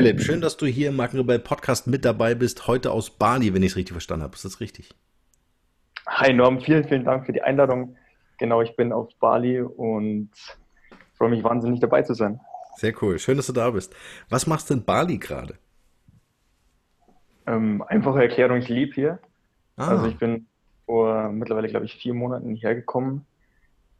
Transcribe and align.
Philipp, 0.00 0.22
schön, 0.22 0.40
dass 0.40 0.56
du 0.56 0.64
hier 0.64 0.88
im 0.88 0.96
Markenrebell 0.96 1.40
Podcast 1.40 1.86
mit 1.86 2.06
dabei 2.06 2.34
bist. 2.34 2.66
Heute 2.66 2.90
aus 2.90 3.10
Bali, 3.10 3.52
wenn 3.52 3.62
ich 3.62 3.72
es 3.72 3.76
richtig 3.76 3.92
verstanden 3.92 4.22
habe. 4.22 4.34
Ist 4.34 4.46
das 4.46 4.58
richtig? 4.58 4.94
Hi 6.06 6.32
Norm, 6.32 6.62
vielen, 6.62 6.84
vielen 6.84 7.04
Dank 7.04 7.26
für 7.26 7.34
die 7.34 7.42
Einladung. 7.42 7.98
Genau, 8.38 8.62
ich 8.62 8.74
bin 8.76 8.94
auf 8.94 9.10
Bali 9.20 9.60
und 9.60 10.30
freue 11.18 11.28
mich 11.28 11.44
wahnsinnig 11.44 11.80
dabei 11.80 12.00
zu 12.00 12.14
sein. 12.14 12.40
Sehr 12.76 12.94
cool, 13.02 13.18
schön, 13.18 13.36
dass 13.36 13.48
du 13.48 13.52
da 13.52 13.68
bist. 13.68 13.94
Was 14.30 14.46
machst 14.46 14.70
du 14.70 14.74
in 14.74 14.86
Bali 14.86 15.18
gerade? 15.18 15.58
Ähm, 17.46 17.84
einfache 17.86 18.22
Erklärung, 18.22 18.56
ich 18.56 18.70
lebe 18.70 18.94
hier. 18.94 19.18
Ah. 19.76 19.88
Also 19.88 20.06
ich 20.06 20.16
bin 20.16 20.46
vor 20.86 21.28
mittlerweile, 21.28 21.68
glaube 21.68 21.84
ich, 21.84 21.96
vier 21.96 22.14
Monaten 22.14 22.54
hierher 22.54 22.74
gekommen 22.74 23.26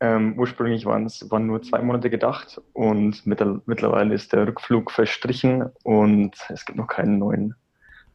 ähm, 0.01 0.35
ursprünglich 0.39 0.87
waren 0.87 1.07
es 1.07 1.31
waren 1.31 1.47
nur 1.47 1.63
zwei 1.63 1.81
Monate 1.83 2.11
gedacht 2.11 2.61
und 2.73 3.27
mit 3.27 3.41
der, 3.41 3.61
mittlerweile 3.67 4.15
ist 4.15 4.33
der 4.33 4.47
Rückflug 4.47 4.91
verstrichen 4.91 5.67
und 5.83 6.35
es 6.49 6.65
gibt 6.65 6.79
noch 6.79 6.87
keinen 6.87 7.19
neuen, 7.19 7.55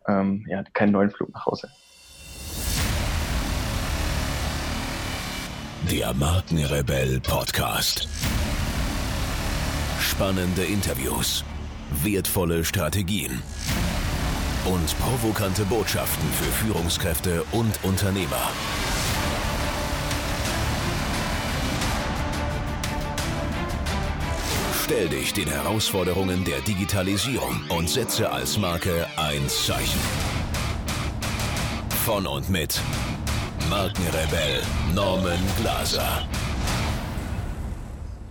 ähm, 0.08 0.46
ja, 0.48 0.64
keinen 0.74 0.94
neuen 0.94 1.12
Flug 1.12 1.32
nach 1.34 1.46
Hause. 1.46 1.70
Der 5.92 6.14
Markenrebell 6.16 7.20
Podcast. 7.22 8.10
Spannende 10.00 10.64
Interviews, 10.64 11.46
wertvolle 12.04 12.66
Strategien 12.66 13.44
und 14.66 14.98
provokante 15.00 15.64
Botschaften 15.66 16.28
für 16.30 16.52
Führungskräfte 16.66 17.44
und 17.52 17.84
Unternehmer. 17.84 18.50
Stell 24.86 25.10
dich 25.10 25.34
den 25.34 25.48
Herausforderungen 25.48 26.44
der 26.44 26.62
Digitalisierung 26.62 27.60
und 27.70 27.90
setze 27.90 28.32
als 28.32 28.60
Marke 28.60 29.08
ein 29.18 29.50
Zeichen. 29.50 30.00
Von 32.06 32.28
und 32.28 32.52
mit 32.52 32.80
Markenrebell 33.68 34.62
Norman 34.94 35.40
Glaser. 35.60 36.28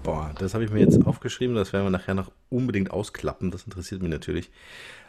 Boah, 0.05 0.31
das 0.39 0.55
habe 0.55 0.65
ich 0.65 0.71
mir 0.71 0.79
jetzt 0.79 1.05
aufgeschrieben, 1.05 1.57
das 1.57 1.73
werden 1.73 1.87
wir 1.87 1.91
nachher 1.91 2.15
noch 2.15 2.31
unbedingt 2.51 2.93
ausklappen, 2.93 3.51
das 3.51 3.65
interessiert 3.65 4.01
mich 4.01 4.13
natürlich. 4.13 4.53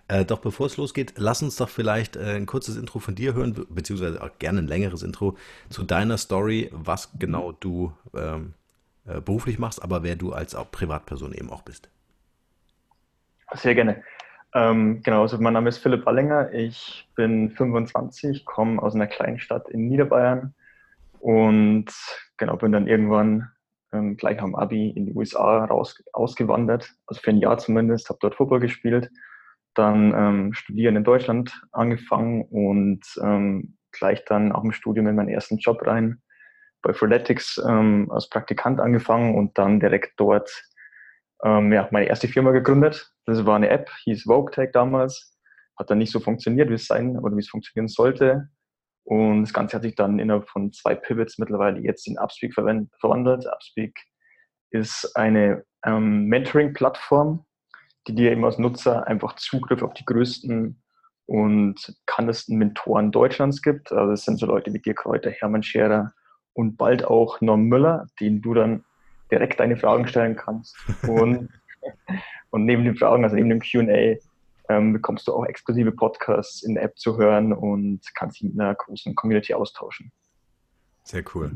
Äh, 0.07 0.25
doch 0.25 0.39
bevor 0.39 0.65
es 0.65 0.77
losgeht, 0.77 1.13
lass 1.15 1.43
uns 1.43 1.57
doch 1.57 1.69
vielleicht 1.69 2.15
äh, 2.15 2.37
ein 2.37 2.47
kurzes 2.47 2.75
Intro 2.75 2.97
von 2.97 3.13
dir 3.13 3.35
hören, 3.35 3.67
beziehungsweise 3.69 4.23
auch 4.23 4.31
gerne 4.39 4.63
ein 4.63 4.67
längeres 4.67 5.03
Intro 5.03 5.37
zu 5.69 5.83
deiner 5.83 6.17
Story, 6.17 6.71
was 6.73 7.11
genau 7.19 7.51
du 7.51 7.93
ähm, 8.15 8.55
äh, 9.07 9.21
beruflich 9.21 9.59
machst, 9.59 9.83
aber 9.83 10.03
wer 10.03 10.15
du 10.15 10.33
als 10.33 10.55
auch 10.55 10.71
Privatperson 10.71 11.33
eben 11.33 11.49
auch 11.49 11.61
bist. 11.61 11.89
Sehr 13.53 13.75
gerne. 13.75 14.03
Ähm, 14.53 15.01
genau, 15.03 15.21
also 15.21 15.37
mein 15.37 15.53
Name 15.53 15.69
ist 15.69 15.79
Philipp 15.79 16.05
Wallinger, 16.05 16.53
ich 16.53 17.07
bin 17.15 17.51
25, 17.51 18.45
komme 18.45 18.81
aus 18.81 18.95
einer 18.95 19.07
kleinen 19.07 19.37
Stadt 19.37 19.69
in 19.69 19.87
Niederbayern 19.89 20.55
und 21.19 21.91
genau 22.37 22.55
bin 22.55 22.71
dann 22.71 22.87
irgendwann 22.87 23.51
ähm, 23.91 24.15
gleich 24.15 24.37
dem 24.37 24.55
Abi 24.55 24.91
in 24.91 25.07
die 25.07 25.13
USA 25.13 25.65
raus, 25.65 26.01
ausgewandert, 26.13 26.89
also 27.05 27.21
für 27.21 27.31
ein 27.31 27.39
Jahr 27.39 27.57
zumindest, 27.57 28.09
habe 28.09 28.19
dort 28.21 28.35
Fußball 28.35 28.61
gespielt, 28.61 29.11
dann 29.73 30.13
ähm, 30.15 30.53
studieren 30.53 30.95
in 30.95 31.03
Deutschland 31.03 31.61
angefangen 31.73 32.43
und 32.43 33.01
ähm, 33.21 33.75
gleich 33.91 34.23
dann 34.25 34.51
auch 34.51 34.63
im 34.63 34.71
Studium 34.71 35.07
in 35.07 35.15
meinen 35.15 35.29
ersten 35.29 35.57
Job 35.57 35.85
rein 35.85 36.21
bei 36.85 36.93
Freeletics 36.93 37.59
ähm, 37.67 38.11
als 38.11 38.29
Praktikant 38.29 38.79
angefangen 38.79 39.35
und 39.35 39.57
dann 39.57 39.79
direkt 39.79 40.13
dort 40.17 40.51
ähm, 41.43 41.73
ja, 41.73 41.87
meine 41.91 42.05
erste 42.05 42.27
Firma 42.27 42.51
gegründet. 42.51 43.11
Das 43.25 43.45
war 43.45 43.55
eine 43.55 43.69
App, 43.69 43.89
hieß 44.03 44.27
VogueTag 44.27 44.71
damals. 44.71 45.35
Hat 45.77 45.89
dann 45.89 45.97
nicht 45.97 46.11
so 46.11 46.19
funktioniert, 46.19 46.69
wie 46.69 46.75
es 46.75 46.85
sein 46.85 47.17
oder 47.17 47.35
wie 47.35 47.41
es 47.41 47.49
funktionieren 47.49 47.87
sollte. 47.87 48.49
Und 49.03 49.41
das 49.41 49.53
Ganze 49.53 49.75
hat 49.75 49.83
sich 49.83 49.95
dann 49.95 50.19
innerhalb 50.19 50.47
von 50.47 50.71
zwei 50.71 50.93
Pivots 50.93 51.39
mittlerweile 51.39 51.79
jetzt 51.79 52.07
in 52.07 52.19
Upspeak 52.19 52.53
verwandelt. 52.53 53.47
Upspeak 53.47 53.99
ist 54.69 55.11
eine 55.15 55.65
ähm, 55.85 56.25
Mentoring-Plattform, 56.25 57.45
die 58.07 58.13
dir 58.13 58.31
eben 58.31 58.45
als 58.45 58.59
Nutzer 58.59 59.07
einfach 59.07 59.35
Zugriff 59.37 59.81
auf 59.81 59.93
die 59.95 60.05
größten 60.05 60.81
und 61.25 61.95
bekanntesten 62.05 62.57
Mentoren 62.57 63.11
Deutschlands 63.11 63.63
gibt. 63.63 63.91
Also 63.91 64.13
es 64.13 64.23
sind 64.23 64.37
so 64.37 64.45
Leute 64.45 64.71
wie 64.71 64.79
Dirk 64.79 64.99
Kräuter, 64.99 65.31
Hermann 65.31 65.63
Scherer, 65.63 66.13
und 66.55 66.77
bald 66.77 67.05
auch 67.05 67.39
Norm 67.41 67.65
Müller, 67.65 68.07
den 68.19 68.41
du 68.41 68.53
dann 68.53 68.83
direkt 69.29 69.59
deine 69.59 69.77
Fragen 69.77 70.07
stellen 70.07 70.35
kannst. 70.35 70.75
Und, 71.07 71.49
und 72.49 72.65
neben 72.65 72.85
den 72.85 72.95
Fragen, 72.95 73.23
also 73.23 73.35
neben 73.35 73.49
dem 73.49 73.59
QA, 73.59 74.17
ähm, 74.69 74.93
bekommst 74.93 75.27
du 75.27 75.33
auch 75.33 75.45
exklusive 75.45 75.91
Podcasts 75.91 76.63
in 76.63 76.75
der 76.75 76.83
App 76.85 76.97
zu 76.97 77.17
hören 77.17 77.53
und 77.53 78.01
kannst 78.15 78.41
dich 78.41 78.49
mit 78.49 78.59
einer 78.59 78.73
großen 78.73 79.13
Community 79.13 79.53
austauschen. 79.53 80.11
Sehr 81.03 81.23
cool. 81.35 81.51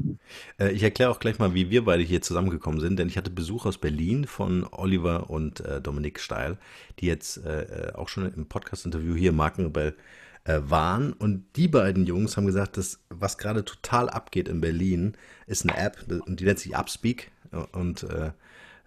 Äh, 0.59 0.73
ich 0.73 0.83
erkläre 0.83 1.09
auch 1.09 1.19
gleich 1.19 1.39
mal, 1.39 1.55
wie 1.55 1.71
wir 1.71 1.85
beide 1.85 2.03
hier 2.03 2.21
zusammengekommen 2.21 2.79
sind, 2.79 2.99
denn 2.99 3.07
ich 3.07 3.17
hatte 3.17 3.31
Besuch 3.31 3.65
aus 3.65 3.79
Berlin 3.79 4.27
von 4.27 4.67
Oliver 4.71 5.31
und 5.31 5.61
äh, 5.61 5.81
Dominik 5.81 6.19
Steil, 6.19 6.57
die 6.99 7.07
jetzt 7.07 7.37
äh, 7.45 7.93
auch 7.95 8.09
schon 8.09 8.31
im 8.31 8.47
Podcast-Interview 8.47 9.15
hier 9.15 9.31
Markenrebell 9.31 9.95
äh, 10.43 10.59
waren. 10.63 11.13
Und 11.13 11.45
die 11.55 11.67
beiden 11.67 12.05
Jungs 12.05 12.37
haben 12.37 12.45
gesagt, 12.45 12.77
dass 12.77 12.99
was 13.09 13.37
gerade 13.37 13.65
total 13.65 14.09
abgeht 14.09 14.47
in 14.47 14.61
Berlin, 14.61 15.15
ist 15.47 15.67
eine 15.67 15.77
App 15.77 16.05
und 16.25 16.39
die 16.39 16.45
nennt 16.45 16.59
sich 16.59 16.75
Upspeak. 16.75 17.31
Und 17.71 18.03
äh, 18.03 18.31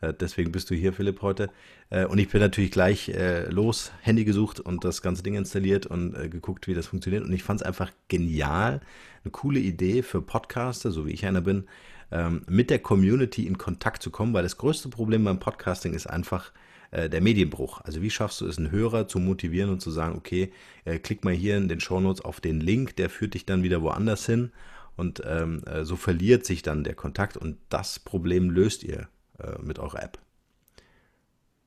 äh, 0.03 0.13
deswegen 0.13 0.53
bist 0.53 0.69
du 0.71 0.75
hier, 0.75 0.93
Philipp, 0.93 1.23
heute. 1.23 1.51
Äh, 1.89 2.05
und 2.05 2.19
ich 2.19 2.29
bin 2.29 2.41
natürlich 2.41 2.71
gleich 2.71 3.09
äh, 3.09 3.49
los, 3.49 3.93
Handy 4.03 4.25
gesucht 4.25 4.61
und 4.61 4.85
das 4.85 5.01
ganze 5.01 5.23
Ding 5.23 5.35
installiert 5.35 5.87
und 5.87 6.15
äh, 6.15 6.29
geguckt, 6.29 6.67
wie 6.67 6.75
das 6.75 6.89
funktioniert. 6.89 7.25
Und 7.25 7.33
ich 7.33 7.43
fand 7.43 7.61
es 7.61 7.67
einfach 7.67 7.91
genial, 8.09 8.81
eine 9.25 9.31
coole 9.31 9.61
Idee 9.61 10.03
für 10.03 10.21
Podcaster, 10.21 10.91
so 10.91 11.07
wie 11.07 11.13
ich 11.13 11.25
einer 11.25 11.41
bin, 11.41 11.65
ähm, 12.11 12.43
mit 12.49 12.71
der 12.71 12.81
Community 12.81 13.47
in 13.47 13.57
Kontakt 13.57 14.03
zu 14.03 14.11
kommen, 14.11 14.35
weil 14.35 14.43
das 14.43 14.59
größte 14.59 14.89
Problem 14.89 15.25
beim 15.25 15.39
Podcasting 15.39 15.95
ist 15.95 16.07
einfach, 16.07 16.53
äh, 16.93 17.09
der 17.09 17.21
Medienbruch. 17.21 17.81
Also 17.81 18.03
wie 18.03 18.11
schaffst 18.11 18.41
du 18.41 18.47
es, 18.47 18.59
einen 18.59 18.71
Hörer 18.71 19.09
zu 19.09 19.19
motivieren 19.19 19.71
und 19.71 19.81
zu 19.81 19.91
sagen, 19.91 20.15
okay, 20.17 20.53
äh, 20.85 20.99
klick 20.99 21.25
mal 21.25 21.35
hier 21.35 21.57
in 21.57 21.69
den 21.69 21.81
Shownotes 21.81 22.25
auf 22.25 22.41
den 22.41 22.61
Link, 22.61 22.97
der 22.97 23.11
führt 23.11 23.35
dich 23.35 23.45
dann 23.45 23.63
wieder 23.63 23.83
woanders 23.83 24.27
hin 24.27 24.53
und 24.97 25.23
ähm, 25.27 25.63
äh, 25.65 25.85
so 25.85 25.97
verliert 25.97 26.47
sich 26.47 26.63
dann 26.63 26.85
der 26.85 26.95
Kontakt 26.95 27.37
und 27.37 27.57
das 27.71 27.99
Problem 27.99 28.51
löst 28.51 28.85
ihr 28.85 29.09
äh, 29.39 29.61
mit 29.61 29.79
eurer 29.79 30.03
App. 30.03 30.19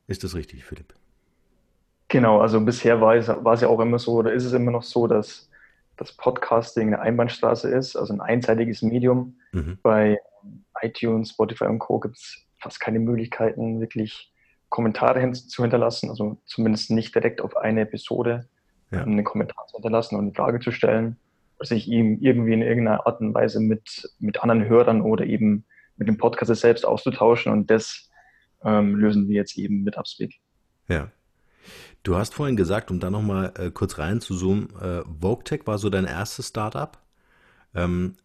Ist 0.08 0.24
das 0.24 0.36
richtig, 0.36 0.64
Philipp? 0.64 0.94
Genau, 2.08 2.40
also 2.40 2.62
bisher 2.62 3.02
war 3.02 3.16
es, 3.16 3.28
war 3.28 3.54
es 3.54 3.62
ja 3.62 3.68
auch 3.68 3.80
immer 3.80 3.98
so, 3.98 4.14
oder 4.14 4.32
ist 4.32 4.46
es 4.46 4.54
immer 4.54 4.72
noch 4.72 4.84
so, 4.84 5.08
dass 5.08 5.50
das 5.98 6.12
Podcasting 6.12 6.90
eine 6.90 7.00
Einbahnstraße 7.00 7.70
ist, 7.70 7.96
also 7.96 8.14
ein 8.14 8.22
einseitiges 8.22 8.84
Medium. 8.84 9.40
Mhm. 9.54 9.80
Bei 9.82 10.20
iTunes, 10.82 11.32
Spotify 11.32 11.66
und 11.66 11.80
Co. 11.80 12.00
gibt 12.00 12.18
es 12.18 12.46
fast 12.60 12.80
keine 12.80 13.00
Möglichkeiten, 13.00 13.80
wirklich 13.80 14.32
Kommentare 14.76 15.22
hin 15.22 15.34
zu 15.34 15.62
hinterlassen, 15.62 16.10
also 16.10 16.38
zumindest 16.46 16.92
nicht 16.92 17.16
direkt 17.16 17.40
auf 17.40 17.56
eine 17.56 17.82
Episode 17.82 18.50
ja. 18.92 19.04
einen 19.04 19.24
Kommentar 19.24 19.66
zu 19.68 19.78
hinterlassen 19.78 20.16
und 20.16 20.26
eine 20.26 20.34
Frage 20.34 20.60
zu 20.60 20.72
stellen, 20.72 21.16
sich 21.62 21.88
ihm 21.88 22.18
irgendwie 22.20 22.52
in 22.52 22.62
irgendeiner 22.62 23.08
Art 23.08 23.22
und 23.22 23.34
Weise 23.34 23.62
mit, 23.62 24.12
mit 24.20 24.44
anderen 24.44 24.68
Hörern 24.68 25.00
oder 25.00 25.26
eben 25.26 25.64
mit 25.96 26.10
dem 26.10 26.18
Podcast 26.18 26.54
selbst 26.54 26.86
auszutauschen 26.86 27.54
und 27.54 27.72
das 27.72 28.10
ähm, 28.66 28.98
lösen 28.98 29.30
wir 29.30 29.36
jetzt 29.36 29.58
eben 29.58 29.84
mit 29.84 29.98
Upspeak. 29.98 30.42
Ja. 30.90 31.10
Du 32.04 32.18
hast 32.18 32.34
vorhin 32.34 32.58
gesagt, 32.58 32.92
um 32.92 33.00
da 33.00 33.10
nochmal 33.10 33.54
äh, 33.58 33.72
kurz 33.72 33.98
rein 33.98 34.20
zu 34.20 34.36
zoomen, 34.36 34.70
äh, 34.82 35.04
VogueTech 35.06 35.62
war 35.68 35.78
so 35.78 35.90
dein 35.90 36.04
erstes 36.04 36.50
Startup. 36.50 37.00
Ähm, 37.74 38.18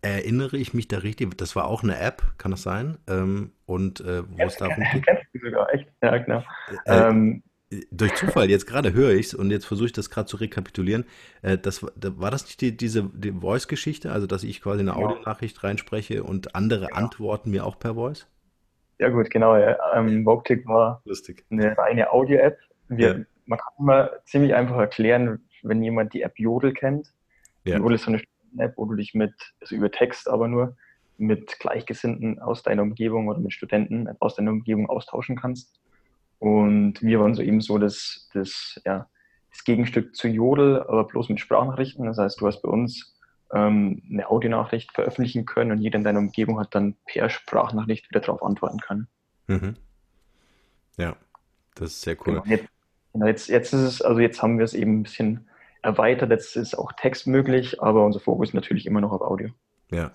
erinnere 0.00 0.58
ich 0.58 0.74
mich 0.74 0.86
da 0.86 0.98
richtig, 0.98 1.36
das 1.38 1.56
war 1.56 1.64
auch 1.64 1.82
eine 1.82 1.98
App, 1.98 2.22
kann 2.38 2.52
das 2.52 2.62
sein? 2.62 2.98
Ähm, 3.08 3.50
und 3.66 4.00
äh, 4.00 4.22
wo 4.28 4.44
es 4.44 4.56
darum 4.56 4.84
geht. 4.92 5.21
Sogar, 5.42 5.72
echt? 5.74 5.88
Ja, 6.02 6.16
genau. 6.18 6.42
Äh, 6.86 7.08
ähm, 7.08 7.42
durch 7.90 8.14
Zufall, 8.14 8.50
jetzt 8.50 8.66
gerade 8.66 8.92
höre 8.92 9.12
ich 9.12 9.26
es 9.26 9.34
und 9.34 9.50
jetzt 9.50 9.64
versuche 9.64 9.86
ich 9.86 9.92
das 9.92 10.10
gerade 10.10 10.26
zu 10.26 10.36
rekapitulieren. 10.36 11.04
Äh, 11.42 11.58
das, 11.58 11.84
da, 11.96 12.18
war 12.18 12.30
das 12.30 12.44
nicht 12.44 12.60
die, 12.60 12.76
diese 12.76 13.04
die 13.14 13.32
Voice-Geschichte, 13.32 14.12
also 14.12 14.26
dass 14.26 14.44
ich 14.44 14.60
quasi 14.60 14.80
eine 14.80 14.96
Audionachricht 14.96 15.62
reinspreche 15.62 16.22
und 16.22 16.54
andere 16.54 16.86
genau. 16.86 16.96
antworten 16.96 17.50
mir 17.50 17.64
auch 17.64 17.78
per 17.78 17.94
Voice? 17.94 18.26
Ja 18.98 19.08
gut, 19.08 19.30
genau. 19.30 19.56
Ja. 19.56 19.76
Ähm, 19.94 20.24
VogueTick 20.24 20.66
war 20.66 21.02
Lustig. 21.04 21.44
eine 21.50 21.76
reine 21.76 22.12
Audio-App. 22.12 22.58
Ja. 22.90 23.16
Man 23.46 23.58
kann 23.58 23.72
immer 23.78 24.10
ziemlich 24.26 24.54
einfach 24.54 24.76
erklären, 24.78 25.48
wenn 25.62 25.82
jemand 25.82 26.14
die 26.14 26.22
App 26.22 26.38
Jodel 26.38 26.72
kennt. 26.72 27.12
Ja. 27.64 27.78
Jodel 27.78 27.96
ist 27.96 28.04
so 28.04 28.12
eine 28.12 28.22
App, 28.58 28.74
wo 28.76 28.84
du 28.84 28.94
dich 28.94 29.14
mit, 29.14 29.32
also 29.60 29.74
über 29.74 29.90
Text 29.90 30.28
aber 30.28 30.46
nur, 30.46 30.76
mit 31.18 31.58
Gleichgesinnten 31.58 32.40
aus 32.40 32.62
deiner 32.62 32.82
Umgebung 32.82 33.28
oder 33.28 33.38
mit 33.38 33.52
Studenten 33.52 34.08
aus 34.20 34.34
deiner 34.34 34.50
Umgebung 34.50 34.88
austauschen 34.88 35.36
kannst. 35.36 35.80
Und 36.38 37.00
wir 37.02 37.20
waren 37.20 37.34
so 37.34 37.42
eben 37.42 37.60
so 37.60 37.78
das, 37.78 38.28
das, 38.34 38.80
ja, 38.84 39.08
das 39.50 39.64
Gegenstück 39.64 40.16
zu 40.16 40.28
Jodel, 40.28 40.82
aber 40.82 41.04
bloß 41.04 41.28
mit 41.28 41.40
Sprachnachrichten. 41.40 42.06
Das 42.06 42.18
heißt, 42.18 42.40
du 42.40 42.46
hast 42.46 42.62
bei 42.62 42.68
uns 42.68 43.16
ähm, 43.52 44.02
eine 44.10 44.28
Audionachricht 44.28 44.92
veröffentlichen 44.92 45.46
können 45.46 45.72
und 45.72 45.80
jeder 45.80 45.98
in 45.98 46.04
deiner 46.04 46.18
Umgebung 46.18 46.58
hat 46.58 46.74
dann 46.74 46.96
per 47.06 47.30
Sprachnachricht 47.30 48.10
wieder 48.10 48.20
darauf 48.20 48.42
antworten 48.42 48.80
können. 48.80 49.08
Mhm. 49.46 49.76
Ja, 50.96 51.16
das 51.74 51.90
ist 51.90 52.02
sehr 52.02 52.16
cool. 52.26 52.42
Genau. 52.44 52.62
Genau, 53.12 53.26
jetzt, 53.26 53.48
jetzt 53.48 53.74
ist 53.74 53.80
es, 53.80 54.02
also 54.02 54.20
jetzt 54.20 54.42
haben 54.42 54.58
wir 54.58 54.64
es 54.64 54.74
eben 54.74 55.00
ein 55.00 55.02
bisschen 55.02 55.48
erweitert, 55.82 56.30
jetzt 56.30 56.56
ist 56.56 56.74
auch 56.74 56.92
Text 56.92 57.26
möglich, 57.26 57.82
aber 57.82 58.06
unser 58.06 58.20
Fokus 58.20 58.48
ist 58.48 58.54
natürlich 58.54 58.86
immer 58.86 59.00
noch 59.00 59.12
auf 59.12 59.20
Audio. 59.20 59.50
Ja. 59.90 60.12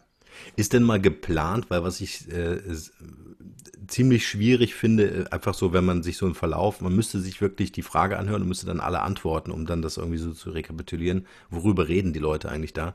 Ist 0.55 0.73
denn 0.73 0.83
mal 0.83 1.01
geplant, 1.01 1.69
weil 1.69 1.83
was 1.83 2.01
ich 2.01 2.31
äh, 2.31 2.59
ziemlich 3.87 4.27
schwierig 4.27 4.75
finde, 4.75 5.03
äh, 5.05 5.29
einfach 5.29 5.53
so, 5.53 5.73
wenn 5.73 5.85
man 5.85 6.03
sich 6.03 6.17
so 6.17 6.25
einen 6.25 6.35
Verlauf, 6.35 6.81
man 6.81 6.95
müsste 6.95 7.19
sich 7.19 7.41
wirklich 7.41 7.71
die 7.71 7.81
Frage 7.81 8.17
anhören 8.17 8.41
und 8.41 8.47
müsste 8.47 8.67
dann 8.67 8.79
alle 8.79 9.01
antworten, 9.01 9.51
um 9.51 9.65
dann 9.65 9.81
das 9.81 9.97
irgendwie 9.97 10.17
so 10.17 10.33
zu 10.33 10.51
rekapitulieren, 10.51 11.25
worüber 11.49 11.87
reden 11.87 12.13
die 12.13 12.19
Leute 12.19 12.49
eigentlich 12.49 12.73
da. 12.73 12.93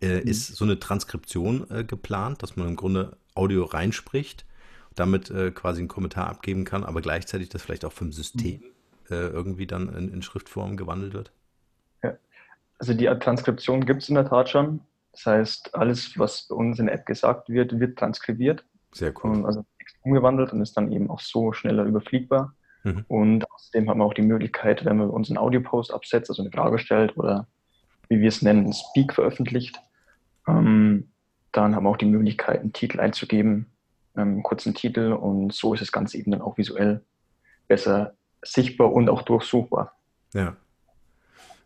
Äh, 0.00 0.20
mhm. 0.20 0.28
Ist 0.28 0.54
so 0.54 0.64
eine 0.64 0.78
Transkription 0.78 1.66
äh, 1.70 1.84
geplant, 1.84 2.42
dass 2.42 2.56
man 2.56 2.68
im 2.68 2.76
Grunde 2.76 3.16
Audio 3.34 3.64
reinspricht, 3.64 4.44
damit 4.94 5.30
äh, 5.30 5.50
quasi 5.50 5.80
einen 5.80 5.88
Kommentar 5.88 6.28
abgeben 6.28 6.64
kann, 6.64 6.84
aber 6.84 7.00
gleichzeitig 7.00 7.48
das 7.48 7.62
vielleicht 7.62 7.84
auch 7.84 7.92
vom 7.92 8.12
System 8.12 8.60
mhm. 8.60 8.70
Äh, 9.10 9.26
irgendwie 9.26 9.66
dann 9.66 9.94
in, 9.94 10.10
in, 10.14 10.22
Schriftform 10.22 10.78
gewandelt 10.78 11.12
wird? 11.12 11.30
Ja, 12.02 12.16
also 12.78 12.94
die 12.94 13.04
Transkription 13.04 13.84
gibt 13.84 14.02
es 14.02 14.08
in 14.08 14.14
der 14.14 14.26
Tat 14.26 14.48
schon. 14.48 14.80
Das 15.14 15.26
heißt, 15.26 15.74
alles, 15.74 16.18
was 16.18 16.48
bei 16.48 16.56
uns 16.56 16.78
in 16.78 16.86
der 16.86 16.96
App 16.96 17.06
gesagt 17.06 17.48
wird, 17.48 17.78
wird 17.78 17.98
transkribiert. 17.98 18.64
Sehr 18.92 19.12
cool. 19.22 19.46
Also 19.46 19.64
umgewandelt 20.02 20.52
und 20.52 20.60
ist 20.60 20.76
dann 20.76 20.90
eben 20.90 21.10
auch 21.10 21.20
so 21.20 21.52
schneller 21.52 21.84
überfliegbar. 21.84 22.54
Mhm. 22.82 23.04
Und 23.08 23.50
außerdem 23.50 23.88
haben 23.88 23.98
wir 23.98 24.04
auch 24.04 24.14
die 24.14 24.22
Möglichkeit, 24.22 24.84
wenn 24.84 24.98
wir 24.98 25.12
uns 25.12 25.30
einen 25.30 25.38
Audio-Post 25.38 25.92
absetzen, 25.92 26.32
also 26.32 26.42
eine 26.42 26.50
Frage 26.50 26.78
stellt 26.78 27.16
oder 27.16 27.46
wie 28.08 28.20
wir 28.20 28.28
es 28.28 28.42
nennen, 28.42 28.64
einen 28.64 28.72
Speak 28.72 29.14
veröffentlicht, 29.14 29.80
ähm, 30.46 31.10
dann 31.52 31.74
haben 31.74 31.84
wir 31.84 31.90
auch 31.90 31.96
die 31.96 32.06
Möglichkeit, 32.06 32.60
einen 32.60 32.72
Titel 32.72 33.00
einzugeben, 33.00 33.72
ähm, 34.16 34.22
einen 34.22 34.42
kurzen 34.42 34.74
Titel 34.74 35.12
und 35.12 35.54
so 35.54 35.74
ist 35.74 35.80
das 35.80 35.92
Ganze 35.92 36.18
eben 36.18 36.32
dann 36.32 36.42
auch 36.42 36.58
visuell 36.58 37.02
besser 37.68 38.14
sichtbar 38.42 38.92
und 38.92 39.08
auch 39.08 39.22
durchsuchbar. 39.22 39.96
Ja. 40.34 40.56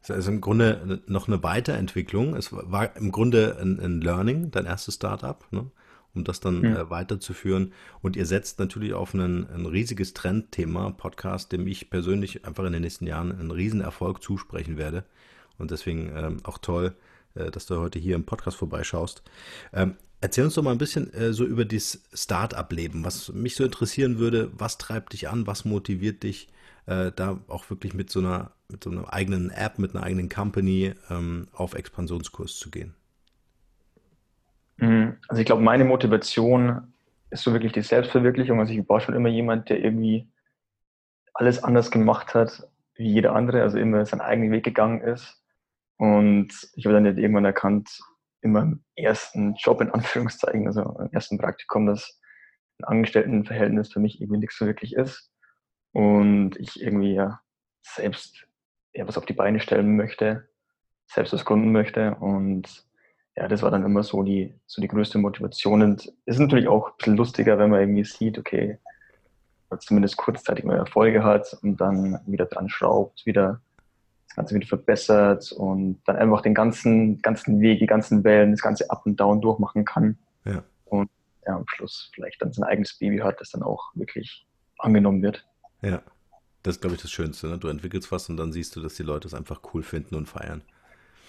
Das 0.00 0.10
ist 0.10 0.16
also 0.16 0.30
im 0.30 0.40
Grunde 0.40 1.02
noch 1.06 1.28
eine 1.28 1.42
Weiterentwicklung. 1.42 2.34
Es 2.34 2.52
war 2.52 2.96
im 2.96 3.12
Grunde 3.12 3.58
ein, 3.60 3.80
ein 3.80 4.00
Learning, 4.00 4.50
dein 4.50 4.66
erstes 4.66 4.94
Startup. 4.94 5.44
Ne? 5.50 5.70
um 6.14 6.24
das 6.24 6.40
dann 6.40 6.58
mhm. 6.58 6.76
äh, 6.76 6.90
weiterzuführen. 6.90 7.72
Und 8.02 8.16
ihr 8.16 8.26
setzt 8.26 8.58
natürlich 8.58 8.92
auf 8.92 9.14
ein, 9.14 9.48
ein 9.50 9.66
riesiges 9.66 10.14
Trendthema, 10.14 10.90
Podcast, 10.90 11.52
dem 11.52 11.66
ich 11.66 11.90
persönlich 11.90 12.44
einfach 12.44 12.64
in 12.64 12.72
den 12.72 12.82
nächsten 12.82 13.06
Jahren 13.06 13.32
einen 13.32 13.50
riesen 13.50 13.80
Erfolg 13.80 14.22
zusprechen 14.22 14.76
werde. 14.76 15.04
Und 15.58 15.70
deswegen 15.70 16.12
ähm, 16.14 16.38
auch 16.44 16.58
toll, 16.58 16.94
äh, 17.34 17.50
dass 17.50 17.66
du 17.66 17.78
heute 17.78 17.98
hier 17.98 18.16
im 18.16 18.24
Podcast 18.24 18.56
vorbeischaust. 18.56 19.22
Ähm, 19.72 19.96
erzähl 20.20 20.44
uns 20.44 20.54
doch 20.54 20.62
mal 20.62 20.72
ein 20.72 20.78
bisschen 20.78 21.12
äh, 21.12 21.32
so 21.32 21.44
über 21.44 21.64
das 21.64 22.02
Start-up-Leben. 22.12 23.04
Was 23.04 23.32
mich 23.32 23.56
so 23.56 23.64
interessieren 23.64 24.18
würde, 24.18 24.50
was 24.56 24.78
treibt 24.78 25.12
dich 25.12 25.28
an, 25.28 25.46
was 25.46 25.64
motiviert 25.64 26.22
dich, 26.22 26.48
äh, 26.86 27.12
da 27.14 27.40
auch 27.48 27.68
wirklich 27.70 27.94
mit 27.94 28.10
so 28.10 28.20
einer 28.20 28.52
mit 28.70 28.84
so 28.84 28.90
einer 28.90 29.12
eigenen 29.12 29.50
App, 29.50 29.78
mit 29.78 29.94
einer 29.94 30.04
eigenen 30.04 30.28
Company 30.28 30.94
ähm, 31.10 31.48
auf 31.52 31.74
Expansionskurs 31.74 32.56
zu 32.56 32.70
gehen? 32.70 32.94
Mhm. 34.76 35.16
Also 35.28 35.40
ich 35.40 35.46
glaube, 35.46 35.62
meine 35.62 35.84
Motivation 35.84 36.92
ist 37.30 37.42
so 37.42 37.52
wirklich 37.52 37.72
die 37.72 37.82
Selbstverwirklichung. 37.82 38.60
Also 38.60 38.72
ich 38.72 38.88
war 38.88 39.00
schon 39.00 39.14
immer 39.14 39.28
jemand, 39.28 39.68
der 39.68 39.82
irgendwie 39.82 40.28
alles 41.34 41.62
anders 41.62 41.90
gemacht 41.90 42.34
hat 42.34 42.68
wie 42.98 43.12
jeder 43.12 43.34
andere, 43.34 43.62
also 43.62 43.78
immer 43.78 44.04
seinen 44.04 44.20
eigenen 44.20 44.50
Weg 44.50 44.64
gegangen 44.64 45.00
ist. 45.00 45.40
Und 45.98 46.52
ich 46.74 46.84
habe 46.84 46.94
dann 46.94 47.06
jetzt 47.06 47.18
irgendwann 47.18 47.44
erkannt, 47.44 48.00
in 48.40 48.52
meinem 48.52 48.84
ersten 48.96 49.54
Job 49.54 49.80
in 49.80 49.90
Anführungszeichen, 49.90 50.66
also 50.66 50.82
im 50.82 51.12
ersten 51.12 51.38
Praktikum, 51.38 51.86
dass 51.86 52.20
ein 52.78 52.84
Angestelltenverhältnis 52.84 53.92
für 53.92 54.00
mich 54.00 54.20
irgendwie 54.20 54.40
nichts 54.40 54.58
so 54.58 54.66
wirklich 54.66 54.94
ist. 54.94 55.30
Und 55.92 56.56
ich 56.58 56.82
irgendwie 56.82 57.14
ja 57.14 57.40
selbst 57.82 58.47
ja, 58.98 59.06
was 59.06 59.16
auf 59.16 59.26
die 59.26 59.32
Beine 59.32 59.60
stellen 59.60 59.94
möchte, 59.94 60.48
selbst 61.06 61.32
was 61.32 61.44
gründen 61.44 61.70
möchte. 61.70 62.16
Und 62.16 62.84
ja, 63.36 63.46
das 63.46 63.62
war 63.62 63.70
dann 63.70 63.84
immer 63.84 64.02
so 64.02 64.24
die, 64.24 64.52
so 64.66 64.82
die 64.82 64.88
größte 64.88 65.18
Motivation. 65.18 65.82
Und 65.82 66.00
es 66.26 66.34
ist 66.34 66.40
natürlich 66.40 66.66
auch 66.66 66.88
ein 66.88 66.94
bisschen 66.98 67.16
lustiger, 67.16 67.58
wenn 67.58 67.70
man 67.70 67.78
irgendwie 67.78 68.04
sieht, 68.04 68.38
okay, 68.38 68.78
zumindest 69.78 70.16
kurzzeitig 70.16 70.64
mal 70.64 70.76
Erfolge 70.76 71.22
hat 71.22 71.56
und 71.62 71.76
dann 71.80 72.18
wieder 72.26 72.46
dran 72.46 72.68
schraubt, 72.68 73.24
wieder 73.24 73.60
das 74.26 74.34
Ganze 74.34 74.56
wieder 74.56 74.66
verbessert 74.66 75.52
und 75.52 76.00
dann 76.04 76.16
einfach 76.16 76.40
den 76.40 76.54
ganzen, 76.54 77.22
ganzen 77.22 77.60
Weg, 77.60 77.78
die 77.78 77.86
ganzen 77.86 78.24
Wellen, 78.24 78.50
das 78.50 78.62
ganze 78.62 78.90
Up 78.90 79.06
und 79.06 79.20
Down 79.20 79.40
durchmachen 79.40 79.84
kann. 79.84 80.18
Ja. 80.44 80.64
Und 80.86 81.08
ja, 81.46 81.54
am 81.54 81.68
Schluss 81.68 82.10
vielleicht 82.12 82.42
dann 82.42 82.52
sein 82.52 82.64
eigenes 82.64 82.98
Baby 82.98 83.18
hat, 83.18 83.40
das 83.40 83.50
dann 83.50 83.62
auch 83.62 83.92
wirklich 83.94 84.44
angenommen 84.78 85.22
wird. 85.22 85.46
Ja, 85.82 86.02
das 86.62 86.76
ist, 86.76 86.80
glaube 86.80 86.96
ich, 86.96 87.02
das 87.02 87.10
Schönste. 87.10 87.48
Ne? 87.48 87.58
Du 87.58 87.68
entwickelst 87.68 88.10
was 88.10 88.28
und 88.28 88.36
dann 88.36 88.52
siehst 88.52 88.74
du, 88.76 88.80
dass 88.80 88.94
die 88.94 89.02
Leute 89.02 89.28
es 89.28 89.34
einfach 89.34 89.60
cool 89.72 89.82
finden 89.82 90.14
und 90.14 90.26
feiern. 90.26 90.62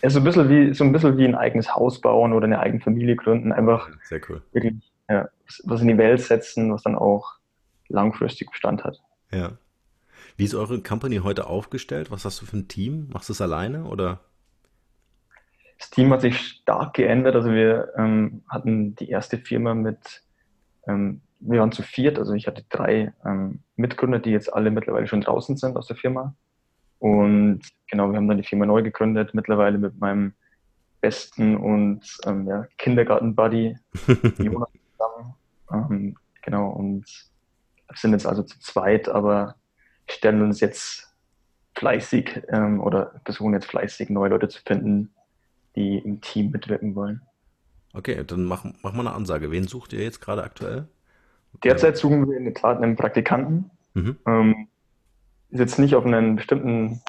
Ja, 0.01 0.09
so 0.09 0.19
ein 0.19 0.23
bisschen 0.23 0.49
wie, 0.49 0.73
so 0.73 0.83
ein 0.83 0.91
bisschen 0.91 1.17
wie 1.17 1.25
ein 1.25 1.35
eigenes 1.35 1.75
Haus 1.75 1.99
bauen 1.99 2.33
oder 2.33 2.45
eine 2.45 2.59
eigene 2.59 2.81
Familie 2.81 3.15
gründen. 3.15 3.51
Einfach 3.51 3.89
Sehr 4.03 4.21
cool. 4.29 4.41
wirklich 4.53 4.75
ja, 5.09 5.29
was 5.65 5.81
in 5.81 5.87
die 5.87 5.97
Welt 5.97 6.21
setzen, 6.21 6.71
was 6.71 6.83
dann 6.83 6.95
auch 6.95 7.35
langfristig 7.89 8.49
Bestand 8.51 8.83
hat. 8.83 9.01
Ja. 9.31 9.57
Wie 10.37 10.45
ist 10.45 10.55
eure 10.55 10.81
Company 10.81 11.17
heute 11.17 11.47
aufgestellt? 11.47 12.11
Was 12.11 12.23
hast 12.23 12.41
du 12.41 12.45
für 12.45 12.57
ein 12.57 12.67
Team? 12.67 13.09
Machst 13.11 13.29
du 13.29 13.33
es 13.33 13.41
alleine 13.41 13.85
oder? 13.85 14.21
Das 15.79 15.89
Team 15.89 16.11
hat 16.11 16.21
sich 16.21 16.39
stark 16.39 16.93
geändert. 16.93 17.35
Also 17.35 17.51
wir 17.51 17.93
ähm, 17.97 18.43
hatten 18.47 18.95
die 18.95 19.09
erste 19.09 19.37
Firma 19.37 19.73
mit, 19.73 20.23
ähm, 20.87 21.21
wir 21.39 21.59
waren 21.59 21.71
zu 21.71 21.83
viert, 21.83 22.19
also 22.19 22.33
ich 22.33 22.47
hatte 22.47 22.65
drei 22.69 23.13
ähm, 23.25 23.59
Mitgründer, 23.75 24.19
die 24.19 24.31
jetzt 24.31 24.53
alle 24.53 24.71
mittlerweile 24.71 25.07
schon 25.07 25.21
draußen 25.21 25.57
sind 25.57 25.77
aus 25.77 25.87
der 25.87 25.95
Firma. 25.95 26.35
Und 26.99 27.61
genau, 27.89 28.09
wir 28.09 28.17
haben 28.17 28.27
dann 28.27 28.37
die 28.37 28.43
Firma 28.43 28.65
neu 28.65 28.83
gegründet, 28.83 29.33
mittlerweile 29.33 29.77
mit 29.77 29.99
meinem 29.99 30.33
besten 31.01 31.55
und 31.55 32.01
ähm, 32.25 32.45
ja, 32.45 32.67
Kindergarten-Buddy 32.77 33.77
Jonas 34.37 34.69
zusammen. 34.91 35.35
Ähm, 35.71 36.17
genau, 36.41 36.69
und 36.71 37.05
sind 37.95 38.11
jetzt 38.11 38.27
also 38.27 38.43
zu 38.43 38.59
zweit, 38.59 39.07
aber 39.07 39.55
stellen 40.09 40.41
uns 40.41 40.59
jetzt 40.59 41.15
fleißig 41.75 42.41
ähm, 42.49 42.81
oder 42.81 43.21
versuchen 43.23 43.53
jetzt 43.53 43.67
fleißig 43.67 44.09
neue 44.09 44.29
Leute 44.29 44.49
zu 44.49 44.61
finden, 44.65 45.13
die 45.75 45.99
im 45.99 46.19
Team 46.19 46.51
mitwirken 46.51 46.95
wollen. 46.95 47.21
Okay, 47.93 48.23
dann 48.25 48.43
mach, 48.43 48.65
mach 48.83 48.93
mal 48.93 49.07
eine 49.07 49.13
Ansage. 49.13 49.51
Wen 49.51 49.67
sucht 49.67 49.93
ihr 49.93 50.03
jetzt 50.03 50.19
gerade 50.19 50.43
aktuell? 50.43 50.87
Derzeit 51.63 51.97
suchen 51.97 52.29
wir 52.29 52.37
in 52.37 52.45
der 52.45 52.53
Tat 52.53 52.81
einen 52.81 52.95
Praktikanten. 52.95 53.71
Mhm. 53.93 54.17
Ähm, 54.25 54.67
ist 55.49 55.59
jetzt 55.59 55.79
nicht 55.79 55.95
auf 55.95 56.05
einen 56.05 56.35
bestimmten 56.35 57.01